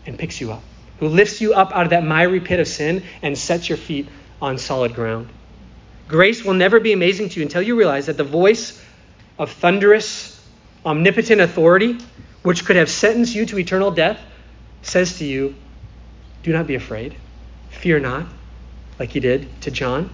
and 0.07 0.19
picks 0.19 0.41
you 0.41 0.53
up, 0.53 0.63
who 0.99 1.09
lifts 1.09 1.41
you 1.41 1.55
up 1.55 1.73
out 1.73 1.85
of 1.85 1.91
that 1.91 2.05
miry 2.05 2.41
pit 2.41 2.61
of 2.61 2.69
sin 2.69 3.03
and 3.23 3.37
sets 3.37 3.69
your 3.69 3.79
feet 3.79 4.09
on 4.41 4.59
solid 4.59 4.95
ground. 4.95 5.29
Grace 6.09 6.45
will 6.45 6.55
never 6.55 6.81
be 6.81 6.93
amazing 6.93 7.29
to 7.29 7.41
you 7.41 7.47
until 7.47 7.63
you 7.63 7.77
realize 7.77 8.07
that 8.07 8.17
the 8.17 8.25
voice 8.25 8.83
of 9.39 9.51
thunderous, 9.53 10.40
omnipotent 10.85 11.41
authority, 11.41 11.99
which 12.43 12.65
could 12.65 12.77
have 12.77 12.91
sentenced 12.91 13.35
you 13.35 13.47
to 13.47 13.59
eternal 13.59 13.91
death, 13.91 14.19
says 14.83 15.19
to 15.19 15.25
you, 15.25 15.55
Do 16.43 16.53
not 16.53 16.67
be 16.67 16.75
afraid. 16.75 17.15
Fear 17.71 18.01
not, 18.01 18.27
like 18.99 19.11
he 19.11 19.21
did 19.21 19.49
to 19.63 19.71
John. 19.71 20.11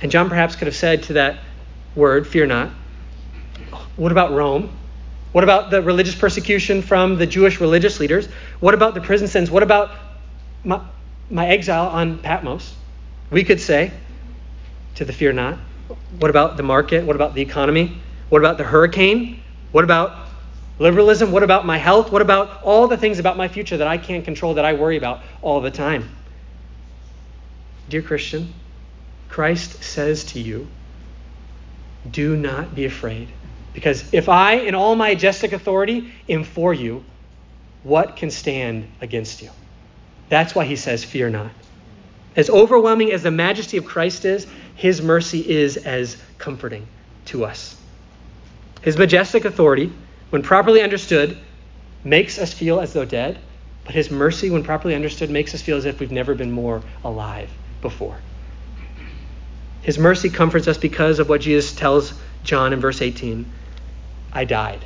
And 0.00 0.10
John 0.10 0.28
perhaps 0.28 0.56
could 0.56 0.66
have 0.66 0.76
said 0.76 1.04
to 1.04 1.14
that 1.14 1.38
word, 1.94 2.26
Fear 2.26 2.46
not, 2.46 2.70
What 3.96 4.12
about 4.12 4.32
Rome? 4.32 4.76
What 5.32 5.42
about 5.42 5.70
the 5.70 5.82
religious 5.82 6.14
persecution 6.14 6.80
from 6.80 7.16
the 7.16 7.26
Jewish 7.26 7.60
religious 7.60 7.98
leaders? 7.98 8.28
What 8.60 8.72
about 8.72 8.94
the 8.94 9.00
prison 9.00 9.26
sentence? 9.26 9.50
What 9.50 9.64
about 9.64 9.90
my, 10.62 10.80
my 11.28 11.46
exile 11.48 11.88
on 11.88 12.18
Patmos? 12.18 12.74
We 13.30 13.42
could 13.42 13.60
say 13.60 13.90
to 14.94 15.04
the 15.04 15.12
fear 15.12 15.32
not. 15.32 15.58
What 16.20 16.30
about 16.30 16.56
the 16.56 16.62
market? 16.62 17.04
What 17.04 17.16
about 17.16 17.34
the 17.34 17.42
economy? 17.42 17.98
What 18.34 18.40
about 18.40 18.58
the 18.58 18.64
hurricane? 18.64 19.40
What 19.70 19.84
about 19.84 20.26
liberalism? 20.80 21.30
What 21.30 21.44
about 21.44 21.64
my 21.64 21.78
health? 21.78 22.10
What 22.10 22.20
about 22.20 22.64
all 22.64 22.88
the 22.88 22.96
things 22.96 23.20
about 23.20 23.36
my 23.36 23.46
future 23.46 23.76
that 23.76 23.86
I 23.86 23.96
can't 23.96 24.24
control, 24.24 24.54
that 24.54 24.64
I 24.64 24.72
worry 24.72 24.96
about 24.96 25.20
all 25.40 25.60
the 25.60 25.70
time? 25.70 26.10
Dear 27.88 28.02
Christian, 28.02 28.52
Christ 29.28 29.84
says 29.84 30.24
to 30.32 30.40
you, 30.40 30.66
do 32.10 32.36
not 32.36 32.74
be 32.74 32.86
afraid. 32.86 33.28
Because 33.72 34.12
if 34.12 34.28
I, 34.28 34.54
in 34.54 34.74
all 34.74 34.96
my 34.96 35.10
majestic 35.10 35.52
authority, 35.52 36.12
am 36.28 36.42
for 36.42 36.74
you, 36.74 37.04
what 37.84 38.16
can 38.16 38.32
stand 38.32 38.88
against 39.00 39.42
you? 39.42 39.50
That's 40.28 40.56
why 40.56 40.64
he 40.64 40.74
says, 40.74 41.04
Fear 41.04 41.30
not. 41.30 41.52
As 42.34 42.50
overwhelming 42.50 43.12
as 43.12 43.22
the 43.22 43.30
majesty 43.30 43.76
of 43.76 43.84
Christ 43.84 44.24
is, 44.24 44.48
his 44.74 45.00
mercy 45.00 45.48
is 45.48 45.76
as 45.76 46.16
comforting 46.38 46.88
to 47.26 47.44
us. 47.44 47.76
His 48.84 48.98
majestic 48.98 49.46
authority, 49.46 49.90
when 50.28 50.42
properly 50.42 50.82
understood, 50.82 51.38
makes 52.04 52.38
us 52.38 52.52
feel 52.52 52.80
as 52.80 52.92
though 52.92 53.06
dead, 53.06 53.38
but 53.86 53.94
his 53.94 54.10
mercy, 54.10 54.50
when 54.50 54.62
properly 54.62 54.94
understood, 54.94 55.30
makes 55.30 55.54
us 55.54 55.62
feel 55.62 55.78
as 55.78 55.86
if 55.86 56.00
we've 56.00 56.12
never 56.12 56.34
been 56.34 56.52
more 56.52 56.82
alive 57.02 57.48
before. 57.80 58.18
His 59.80 59.98
mercy 59.98 60.28
comforts 60.28 60.68
us 60.68 60.76
because 60.76 61.18
of 61.18 61.30
what 61.30 61.40
Jesus 61.40 61.72
tells 61.72 62.12
John 62.42 62.74
in 62.74 62.80
verse 62.80 63.00
18 63.00 63.50
I 64.34 64.44
died. 64.44 64.84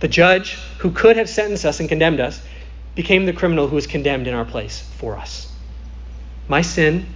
The 0.00 0.08
judge 0.08 0.58
who 0.80 0.90
could 0.90 1.16
have 1.16 1.30
sentenced 1.30 1.64
us 1.64 1.80
and 1.80 1.88
condemned 1.88 2.20
us 2.20 2.42
became 2.94 3.24
the 3.24 3.32
criminal 3.32 3.68
who 3.68 3.76
was 3.76 3.86
condemned 3.86 4.26
in 4.26 4.34
our 4.34 4.44
place 4.44 4.82
for 4.98 5.16
us. 5.16 5.50
My 6.46 6.60
sin, 6.60 7.06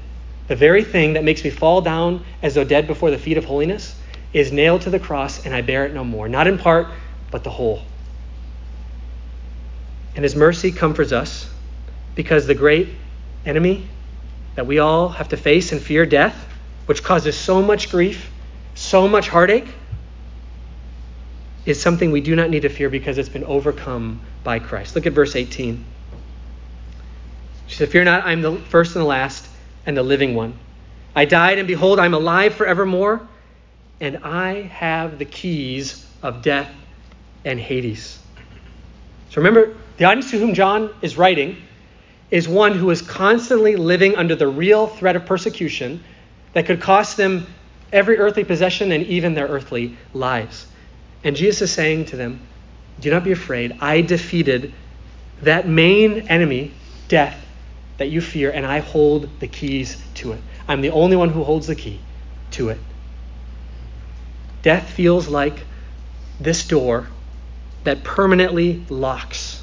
the 0.47 0.57
very 0.57 0.85
thing 0.85 1.13
that 1.13 1.25
makes 1.25 1.45
me 1.45 1.51
fall 1.51 1.83
down 1.83 2.25
as 2.43 2.55
though 2.55 2.65
dead 2.65 2.87
before 2.87 3.11
the 3.11 3.19
feet 3.19 3.37
of 3.37 3.45
holiness, 3.45 3.95
is 4.33 4.53
nailed 4.53 4.83
to 4.83 4.91
the 4.91 4.99
cross 4.99 5.45
and 5.45 5.55
I 5.55 5.63
bear 5.63 5.87
it 5.87 5.95
no 5.95 6.05
more, 6.05 6.29
not 6.29 6.47
in 6.47 6.59
part, 6.59 6.89
but 7.31 7.45
the 7.45 7.51
whole. 7.51 7.83
And 10.15 10.25
his 10.25 10.35
mercy 10.35 10.73
comforts 10.73 11.13
us 11.13 11.49
because 12.15 12.47
the 12.47 12.55
great 12.55 12.89
enemy 13.47 13.87
that 14.57 14.67
we 14.67 14.79
all 14.79 15.09
have 15.09 15.29
to 15.29 15.37
face 15.37 15.73
and 15.73 15.81
fear, 15.81 16.05
death, 16.05 16.35
which 16.87 17.03
causes 17.03 17.37
so 17.37 17.63
much 17.63 17.91
grief, 17.91 18.31
so 18.75 19.07
much 19.07 19.29
heartache, 19.29 19.69
is 21.65 21.81
something 21.81 22.11
we 22.11 22.21
do 22.21 22.35
not 22.35 22.51
need 22.51 22.63
to 22.63 22.69
fear 22.69 22.89
because 22.89 23.19
it's 23.19 23.29
been 23.29 23.45
overcome 23.45 24.21
by 24.43 24.59
Christ. 24.59 24.97
Look 24.97 25.07
at 25.07 25.13
verse 25.13 25.37
18. 25.37 25.85
She 27.67 27.77
said, 27.77 27.91
Fear 27.91 28.05
not, 28.05 28.25
I'm 28.25 28.41
the 28.41 28.57
first 28.57 28.97
and 28.97 29.03
the 29.03 29.07
last 29.07 29.47
and 29.85 29.97
the 29.97 30.03
living 30.03 30.35
one. 30.35 30.59
I 31.15 31.25
died, 31.27 31.59
and 31.59 31.69
behold, 31.69 31.99
I'm 31.99 32.15
alive 32.15 32.55
forevermore, 32.55 33.27
and 34.01 34.19
I 34.19 34.63
have 34.63 35.19
the 35.19 35.25
keys 35.25 36.07
of 36.23 36.43
death 36.43 36.73
and 37.45 37.59
Hades. 37.59 38.19
So 39.31 39.41
remember, 39.41 39.75
the 39.97 40.05
audience 40.05 40.31
to 40.31 40.39
whom 40.39 40.55
John 40.55 40.91
is 41.03 41.17
writing 41.17 41.57
is 42.31 42.49
one 42.49 42.75
who 42.75 42.91
is 42.91 43.03
constantly 43.03 43.77
living 43.77 44.17
under 44.17 44.35
the 44.35 44.47
real 44.47 44.87
threat 44.87 45.17
of 45.17 45.27
persecution 45.27 46.03
that 46.53 46.67
could 46.67 46.81
cost 46.81 47.17
them 47.17 47.47
every 47.93 48.19
earthly 48.19 48.45
possession 48.45 48.93
and 48.93 49.07
even 49.07 49.35
their 49.35 49.47
earthly 49.47 49.97
lives. 50.13 50.67
And 51.25 51.35
Jesus 51.35 51.63
is 51.63 51.73
saying 51.73 52.07
to 52.07 52.17
them, 52.17 52.41
Do 53.01 53.11
not 53.11 53.25
be 53.25 53.33
afraid. 53.33 53.79
I 53.81 54.03
defeated 54.03 54.73
that 55.43 55.69
main 55.69 56.29
enemy, 56.29 56.73
death, 57.09 57.45
that 57.97 58.11
you 58.11 58.21
fear, 58.21 58.51
and 58.51 58.65
I 58.65 58.81
hold 58.81 59.29
the 59.41 59.49
keys 59.49 60.01
to 60.15 60.33
it. 60.33 60.41
I'm 60.69 60.81
the 60.81 60.91
only 60.91 61.17
one 61.17 61.31
who 61.31 61.43
holds 61.43 61.67
the 61.67 61.75
key 61.75 62.01
to 62.53 62.69
it. 62.69 62.79
Death 64.69 64.91
feels 64.91 65.29
like 65.29 65.65
this 66.39 66.69
door 66.69 67.07
that 67.85 68.05
permanently 68.05 68.85
locks, 68.91 69.63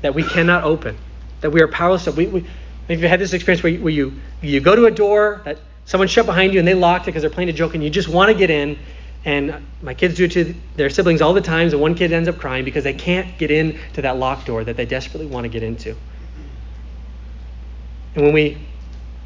that 0.00 0.14
we 0.14 0.22
cannot 0.22 0.64
open, 0.64 0.96
that 1.42 1.50
we 1.50 1.60
are 1.60 1.68
powerless. 1.68 2.06
We, 2.06 2.26
we, 2.26 2.46
maybe 2.88 3.02
you've 3.02 3.10
had 3.10 3.20
this 3.20 3.34
experience 3.34 3.62
where, 3.62 3.74
you, 3.74 3.82
where 3.82 3.92
you, 3.92 4.18
you 4.40 4.60
go 4.60 4.74
to 4.74 4.86
a 4.86 4.90
door 4.90 5.42
that 5.44 5.58
someone 5.84 6.08
shut 6.08 6.24
behind 6.24 6.54
you 6.54 6.58
and 6.58 6.66
they 6.66 6.72
locked 6.72 7.04
it 7.04 7.08
because 7.08 7.20
they're 7.20 7.28
playing 7.28 7.50
a 7.50 7.52
joke 7.52 7.74
and 7.74 7.84
you 7.84 7.90
just 7.90 8.08
want 8.08 8.32
to 8.32 8.34
get 8.34 8.48
in 8.48 8.78
and 9.26 9.62
my 9.82 9.92
kids 9.92 10.14
do 10.14 10.24
it 10.24 10.32
to 10.32 10.54
their 10.76 10.88
siblings 10.88 11.20
all 11.20 11.34
the 11.34 11.42
times, 11.42 11.74
and 11.74 11.82
one 11.82 11.94
kid 11.94 12.10
ends 12.10 12.26
up 12.26 12.38
crying 12.38 12.64
because 12.64 12.82
they 12.82 12.94
can't 12.94 13.36
get 13.36 13.50
in 13.50 13.78
to 13.92 14.00
that 14.00 14.16
locked 14.16 14.46
door 14.46 14.64
that 14.64 14.78
they 14.78 14.86
desperately 14.86 15.26
want 15.26 15.44
to 15.44 15.50
get 15.50 15.62
into. 15.62 15.94
And 18.14 18.24
when 18.24 18.32
we 18.32 18.56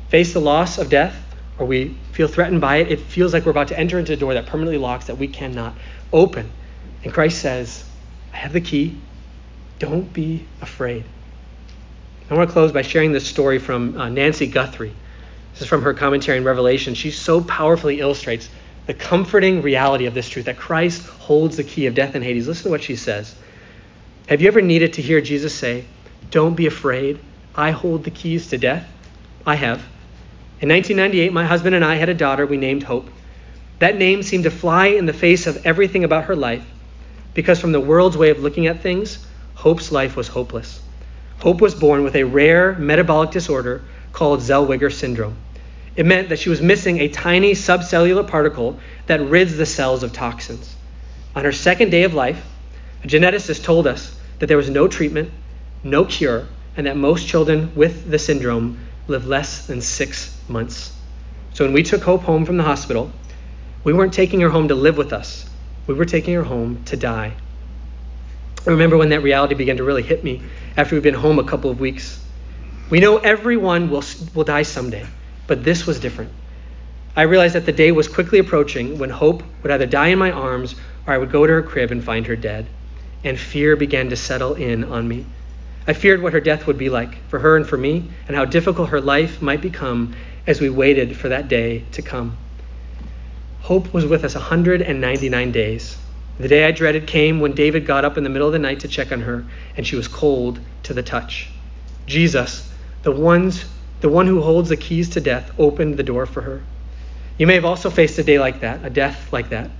face 0.08 0.32
the 0.32 0.40
loss 0.40 0.78
of 0.78 0.90
death, 0.90 1.29
or 1.60 1.66
we 1.66 1.94
feel 2.12 2.26
threatened 2.26 2.60
by 2.60 2.76
it, 2.76 2.90
it 2.90 3.00
feels 3.00 3.34
like 3.34 3.44
we're 3.44 3.50
about 3.50 3.68
to 3.68 3.78
enter 3.78 3.98
into 3.98 4.14
a 4.14 4.16
door 4.16 4.32
that 4.34 4.46
permanently 4.46 4.78
locks 4.78 5.06
that 5.06 5.18
we 5.18 5.28
cannot 5.28 5.74
open. 6.10 6.50
And 7.04 7.12
Christ 7.12 7.40
says, 7.40 7.84
I 8.32 8.38
have 8.38 8.54
the 8.54 8.62
key. 8.62 8.96
Don't 9.78 10.10
be 10.12 10.46
afraid. 10.62 11.04
I 12.30 12.34
want 12.34 12.48
to 12.48 12.52
close 12.52 12.72
by 12.72 12.82
sharing 12.82 13.12
this 13.12 13.26
story 13.26 13.58
from 13.58 14.00
uh, 14.00 14.08
Nancy 14.08 14.46
Guthrie. 14.46 14.94
This 15.52 15.62
is 15.62 15.68
from 15.68 15.82
her 15.82 15.92
commentary 15.92 16.38
in 16.38 16.44
Revelation. 16.44 16.94
She 16.94 17.10
so 17.10 17.42
powerfully 17.42 18.00
illustrates 18.00 18.48
the 18.86 18.94
comforting 18.94 19.60
reality 19.60 20.06
of 20.06 20.14
this 20.14 20.28
truth 20.28 20.46
that 20.46 20.56
Christ 20.56 21.06
holds 21.06 21.58
the 21.58 21.64
key 21.64 21.86
of 21.86 21.94
death 21.94 22.14
and 22.14 22.24
Hades. 22.24 22.48
Listen 22.48 22.64
to 22.64 22.70
what 22.70 22.82
she 22.82 22.96
says. 22.96 23.34
Have 24.28 24.40
you 24.40 24.48
ever 24.48 24.62
needed 24.62 24.94
to 24.94 25.02
hear 25.02 25.20
Jesus 25.20 25.54
say, 25.54 25.84
Don't 26.30 26.54
be 26.54 26.66
afraid, 26.66 27.18
I 27.54 27.72
hold 27.72 28.04
the 28.04 28.10
keys 28.10 28.48
to 28.48 28.58
death? 28.58 28.88
I 29.46 29.56
have. 29.56 29.82
In 30.60 30.68
1998, 30.68 31.32
my 31.32 31.46
husband 31.46 31.74
and 31.74 31.82
I 31.82 31.94
had 31.94 32.10
a 32.10 32.14
daughter 32.14 32.44
we 32.44 32.58
named 32.58 32.82
Hope. 32.82 33.08
That 33.78 33.96
name 33.96 34.22
seemed 34.22 34.44
to 34.44 34.50
fly 34.50 34.88
in 34.88 35.06
the 35.06 35.14
face 35.14 35.46
of 35.46 35.64
everything 35.64 36.04
about 36.04 36.24
her 36.24 36.36
life 36.36 36.62
because, 37.32 37.58
from 37.58 37.72
the 37.72 37.80
world's 37.80 38.18
way 38.18 38.28
of 38.28 38.40
looking 38.40 38.66
at 38.66 38.82
things, 38.82 39.26
Hope's 39.54 39.90
life 39.90 40.16
was 40.16 40.28
hopeless. 40.28 40.82
Hope 41.38 41.62
was 41.62 41.74
born 41.74 42.04
with 42.04 42.14
a 42.14 42.24
rare 42.24 42.74
metabolic 42.74 43.30
disorder 43.30 43.82
called 44.12 44.40
Zellweger 44.40 44.92
syndrome. 44.92 45.38
It 45.96 46.04
meant 46.04 46.28
that 46.28 46.38
she 46.38 46.50
was 46.50 46.60
missing 46.60 47.00
a 47.00 47.08
tiny 47.08 47.52
subcellular 47.52 48.28
particle 48.28 48.78
that 49.06 49.26
rids 49.26 49.56
the 49.56 49.64
cells 49.64 50.02
of 50.02 50.12
toxins. 50.12 50.76
On 51.34 51.42
her 51.42 51.52
second 51.52 51.88
day 51.88 52.02
of 52.02 52.12
life, 52.12 52.44
a 53.02 53.06
geneticist 53.06 53.64
told 53.64 53.86
us 53.86 54.14
that 54.40 54.46
there 54.48 54.58
was 54.58 54.68
no 54.68 54.88
treatment, 54.88 55.30
no 55.82 56.04
cure, 56.04 56.48
and 56.76 56.86
that 56.86 56.98
most 56.98 57.26
children 57.26 57.72
with 57.74 58.10
the 58.10 58.18
syndrome 58.18 58.78
live 59.10 59.26
less 59.26 59.66
than 59.66 59.80
six 59.80 60.36
months. 60.48 60.92
So 61.52 61.64
when 61.64 61.74
we 61.74 61.82
took 61.82 62.02
Hope 62.02 62.22
home 62.22 62.46
from 62.46 62.56
the 62.56 62.62
hospital, 62.62 63.10
we 63.84 63.92
weren't 63.92 64.14
taking 64.14 64.40
her 64.40 64.48
home 64.48 64.68
to 64.68 64.74
live 64.74 64.96
with 64.96 65.12
us. 65.12 65.46
we 65.86 65.94
were 65.94 66.04
taking 66.04 66.34
her 66.34 66.44
home 66.44 66.84
to 66.84 66.96
die. 66.96 67.32
I 68.66 68.70
remember 68.70 68.96
when 68.96 69.08
that 69.08 69.22
reality 69.22 69.54
began 69.54 69.78
to 69.78 69.84
really 69.84 70.02
hit 70.02 70.22
me 70.22 70.42
after 70.76 70.94
we'd 70.94 71.02
been 71.02 71.14
home 71.14 71.38
a 71.38 71.44
couple 71.44 71.70
of 71.70 71.80
weeks. 71.80 72.22
We 72.90 73.00
know 73.00 73.18
everyone 73.18 73.90
will, 73.90 74.04
will 74.34 74.44
die 74.44 74.62
someday, 74.62 75.06
but 75.46 75.64
this 75.64 75.86
was 75.86 75.98
different. 75.98 76.30
I 77.16 77.22
realized 77.22 77.54
that 77.54 77.66
the 77.66 77.72
day 77.72 77.90
was 77.90 78.06
quickly 78.06 78.38
approaching 78.38 78.98
when 78.98 79.10
Hope 79.10 79.42
would 79.62 79.72
either 79.72 79.86
die 79.86 80.08
in 80.08 80.18
my 80.18 80.30
arms 80.30 80.76
or 81.06 81.14
I 81.14 81.18
would 81.18 81.32
go 81.32 81.46
to 81.46 81.52
her 81.54 81.62
crib 81.62 81.90
and 81.90 82.04
find 82.04 82.26
her 82.26 82.36
dead. 82.36 82.66
And 83.24 83.38
fear 83.38 83.74
began 83.74 84.10
to 84.10 84.16
settle 84.16 84.54
in 84.54 84.84
on 84.84 85.08
me. 85.08 85.26
I 85.86 85.92
feared 85.92 86.22
what 86.22 86.32
her 86.32 86.40
death 86.40 86.66
would 86.66 86.78
be 86.78 86.90
like 86.90 87.22
for 87.28 87.38
her 87.38 87.56
and 87.56 87.66
for 87.66 87.76
me, 87.76 88.10
and 88.28 88.36
how 88.36 88.44
difficult 88.44 88.90
her 88.90 89.00
life 89.00 89.40
might 89.40 89.60
become 89.60 90.14
as 90.46 90.60
we 90.60 90.70
waited 90.70 91.16
for 91.16 91.28
that 91.28 91.48
day 91.48 91.84
to 91.92 92.02
come. 92.02 92.36
Hope 93.62 93.92
was 93.92 94.06
with 94.06 94.24
us 94.24 94.34
199 94.34 95.52
days. 95.52 95.98
The 96.38 96.48
day 96.48 96.64
I 96.64 96.70
dreaded 96.70 97.06
came 97.06 97.40
when 97.40 97.52
David 97.52 97.86
got 97.86 98.04
up 98.04 98.16
in 98.16 98.24
the 98.24 98.30
middle 98.30 98.46
of 98.46 98.52
the 98.52 98.58
night 98.58 98.80
to 98.80 98.88
check 98.88 99.12
on 99.12 99.20
her, 99.20 99.44
and 99.76 99.86
she 99.86 99.96
was 99.96 100.08
cold 100.08 100.60
to 100.84 100.94
the 100.94 101.02
touch. 101.02 101.48
Jesus, 102.06 102.72
the 103.02 103.12
ones 103.12 103.64
the 104.00 104.08
one 104.08 104.26
who 104.26 104.40
holds 104.40 104.70
the 104.70 104.76
keys 104.76 105.10
to 105.10 105.20
death, 105.20 105.52
opened 105.58 105.96
the 105.96 106.02
door 106.02 106.24
for 106.24 106.40
her. 106.40 106.62
You 107.36 107.46
may 107.46 107.54
have 107.54 107.64
also 107.64 107.90
faced 107.90 108.18
a 108.18 108.22
day 108.22 108.38
like 108.38 108.60
that, 108.60 108.84
a 108.84 108.90
death 108.90 109.32
like 109.32 109.50
that. 109.50 109.70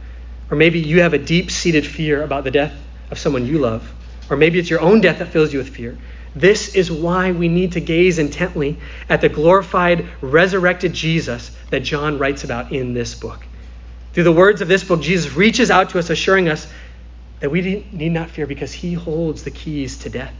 Or 0.51 0.57
maybe 0.57 0.79
you 0.79 1.01
have 1.01 1.15
a 1.15 1.19
deep 1.19 1.51
seated 1.51 1.87
fear 1.87 2.23
about 2.23 2.45
the 2.45 2.51
death 2.51 2.75
of 3.11 3.19
someone 3.19 3.47
you 3.47 3.59
love. 3.59 3.91
Or 4.31 4.37
maybe 4.37 4.59
it's 4.59 4.71
your 4.71 4.81
own 4.81 5.01
death 5.01 5.19
that 5.19 5.29
fills 5.29 5.53
you 5.53 5.59
with 5.59 5.69
fear. 5.69 5.99
This 6.35 6.77
is 6.77 6.91
why 6.91 7.33
we 7.33 7.49
need 7.49 7.73
to 7.73 7.81
gaze 7.81 8.21
intently 8.21 8.79
at 9.09 9.21
the 9.21 9.29
glorified, 9.29 10.07
resurrected 10.21 10.93
Jesus 10.93 11.51
that 11.71 11.81
John 11.81 12.19
writes 12.19 12.45
about 12.45 12.73
in 12.73 12.95
this 12.95 13.17
book. 13.17 13.45
Through 14.13 14.25
the 14.25 14.33
words 14.33 14.61
of 14.61 14.69
this 14.69 14.85
book, 14.85 15.01
Jesus 15.01 15.35
reaches 15.35 15.71
out 15.71 15.91
to 15.91 15.99
us, 15.99 16.09
assuring 16.09 16.49
us 16.49 16.67
that 17.41 17.51
we 17.51 17.87
need 17.91 18.13
not 18.13 18.31
fear 18.31 18.47
because 18.47 18.73
he 18.73 18.95
holds 18.95 19.43
the 19.43 19.51
keys 19.51 19.99
to 19.99 20.11
death. 20.11 20.33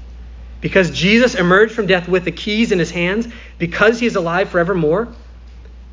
Because 0.61 0.91
Jesus 0.91 1.35
emerged 1.35 1.75
from 1.75 1.87
death 1.87 2.07
with 2.07 2.25
the 2.25 2.33
keys 2.33 2.71
in 2.71 2.79
his 2.79 2.91
hands, 2.91 3.27
because 3.59 3.99
he 3.99 4.07
is 4.07 4.15
alive 4.15 4.51
forevermore, 4.51 5.09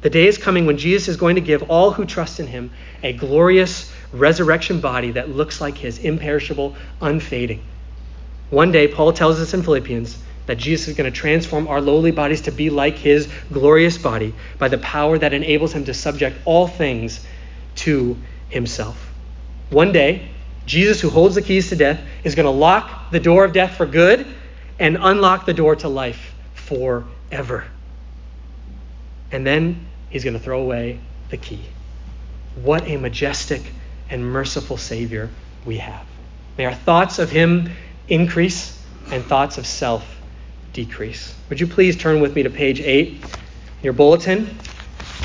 the 0.01 0.09
day 0.09 0.27
is 0.27 0.37
coming 0.37 0.65
when 0.65 0.77
Jesus 0.77 1.07
is 1.07 1.17
going 1.17 1.35
to 1.35 1.41
give 1.41 1.63
all 1.71 1.91
who 1.91 2.05
trust 2.05 2.39
in 2.39 2.45
him 2.45 2.71
a 3.01 3.13
glorious 3.13 3.91
resurrection 4.11 4.79
body 4.79 5.11
that 5.11 5.29
looks 5.29 5.59
like 5.59 5.77
his, 5.77 5.97
imperishable, 5.97 6.75
unfading. 7.01 7.63
One 8.49 8.71
day, 8.71 8.87
Paul 8.87 9.13
tells 9.13 9.39
us 9.39 9.53
in 9.53 9.63
Philippians 9.63 10.17
that 10.45 10.57
Jesus 10.57 10.87
is 10.87 10.95
going 10.95 11.11
to 11.11 11.15
transform 11.15 11.67
our 11.67 11.81
lowly 11.81 12.11
bodies 12.11 12.41
to 12.41 12.51
be 12.51 12.69
like 12.69 12.95
his 12.95 13.27
glorious 13.51 13.97
body 13.97 14.33
by 14.57 14.69
the 14.69 14.77
power 14.77 15.17
that 15.17 15.33
enables 15.33 15.73
him 15.73 15.85
to 15.85 15.93
subject 15.93 16.37
all 16.45 16.67
things 16.67 17.25
to 17.75 18.17
himself. 18.49 19.11
One 19.69 19.91
day, 19.91 20.29
Jesus, 20.65 21.01
who 21.01 21.09
holds 21.09 21.35
the 21.35 21.41
keys 21.41 21.69
to 21.69 21.75
death, 21.75 21.99
is 22.23 22.35
going 22.35 22.45
to 22.45 22.51
lock 22.51 23.11
the 23.11 23.19
door 23.19 23.43
of 23.43 23.51
death 23.51 23.75
for 23.75 23.85
good 23.85 24.25
and 24.79 24.97
unlock 24.99 25.45
the 25.45 25.53
door 25.53 25.75
to 25.77 25.89
life 25.89 26.33
forever. 26.53 27.65
And 29.31 29.45
then 29.45 29.85
he's 30.09 30.23
going 30.23 30.35
to 30.35 30.39
throw 30.39 30.61
away 30.61 30.99
the 31.29 31.37
key. 31.37 31.65
What 32.55 32.87
a 32.87 32.97
majestic 32.97 33.61
and 34.09 34.23
merciful 34.25 34.77
Savior 34.77 35.29
we 35.65 35.77
have. 35.77 36.05
May 36.57 36.65
our 36.65 36.73
thoughts 36.73 37.19
of 37.19 37.29
him 37.29 37.71
increase 38.07 38.81
and 39.11 39.23
thoughts 39.25 39.57
of 39.57 39.65
self 39.65 40.05
decrease. 40.73 41.35
Would 41.49 41.59
you 41.59 41.67
please 41.67 41.97
turn 41.97 42.19
with 42.19 42.35
me 42.35 42.43
to 42.43 42.49
page 42.49 42.81
8, 42.81 43.07
in 43.09 43.19
your 43.81 43.93
bulletin, 43.93 44.57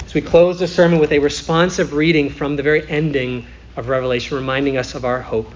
as 0.05 0.14
we 0.14 0.20
close 0.20 0.59
the 0.59 0.68
sermon 0.68 0.99
with 0.99 1.12
a 1.12 1.18
responsive 1.18 1.93
reading 1.93 2.30
from 2.30 2.57
the 2.57 2.62
very 2.62 2.89
ending 2.89 3.47
of 3.76 3.89
Revelation, 3.89 4.37
reminding 4.37 4.76
us 4.76 4.95
of 4.95 5.05
our 5.05 5.20
hope. 5.20 5.51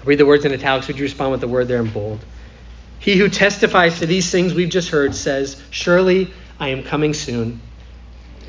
I'll 0.00 0.06
read 0.06 0.18
the 0.18 0.26
words 0.26 0.44
in 0.44 0.52
italics. 0.52 0.88
Would 0.88 0.98
you 0.98 1.04
respond 1.04 1.32
with 1.32 1.40
the 1.40 1.48
word 1.48 1.68
there 1.68 1.80
in 1.80 1.90
bold? 1.90 2.24
He 2.98 3.16
who 3.16 3.28
testifies 3.28 3.98
to 3.98 4.06
these 4.06 4.30
things 4.30 4.54
we've 4.54 4.70
just 4.70 4.88
heard 4.88 5.14
says, 5.14 5.62
Surely 5.70 6.30
I 6.58 6.68
am 6.68 6.82
coming 6.82 7.14
soon. 7.14 7.60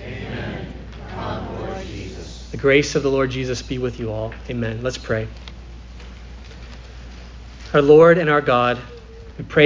Amen. 0.01 0.73
Come, 1.09 1.59
Lord 1.59 1.85
Jesus. 1.87 2.49
The 2.51 2.57
grace 2.57 2.95
of 2.95 3.03
the 3.03 3.11
Lord 3.11 3.31
Jesus 3.31 3.61
be 3.61 3.77
with 3.77 3.99
you 3.99 4.11
all. 4.11 4.33
Amen. 4.49 4.81
Let's 4.81 4.97
pray. 4.97 5.27
Our 7.75 7.81
Lord 7.81 8.17
and 8.17 8.29
our 8.29 8.39
God, 8.39 8.79
we 9.37 9.43
pray. 9.43 9.63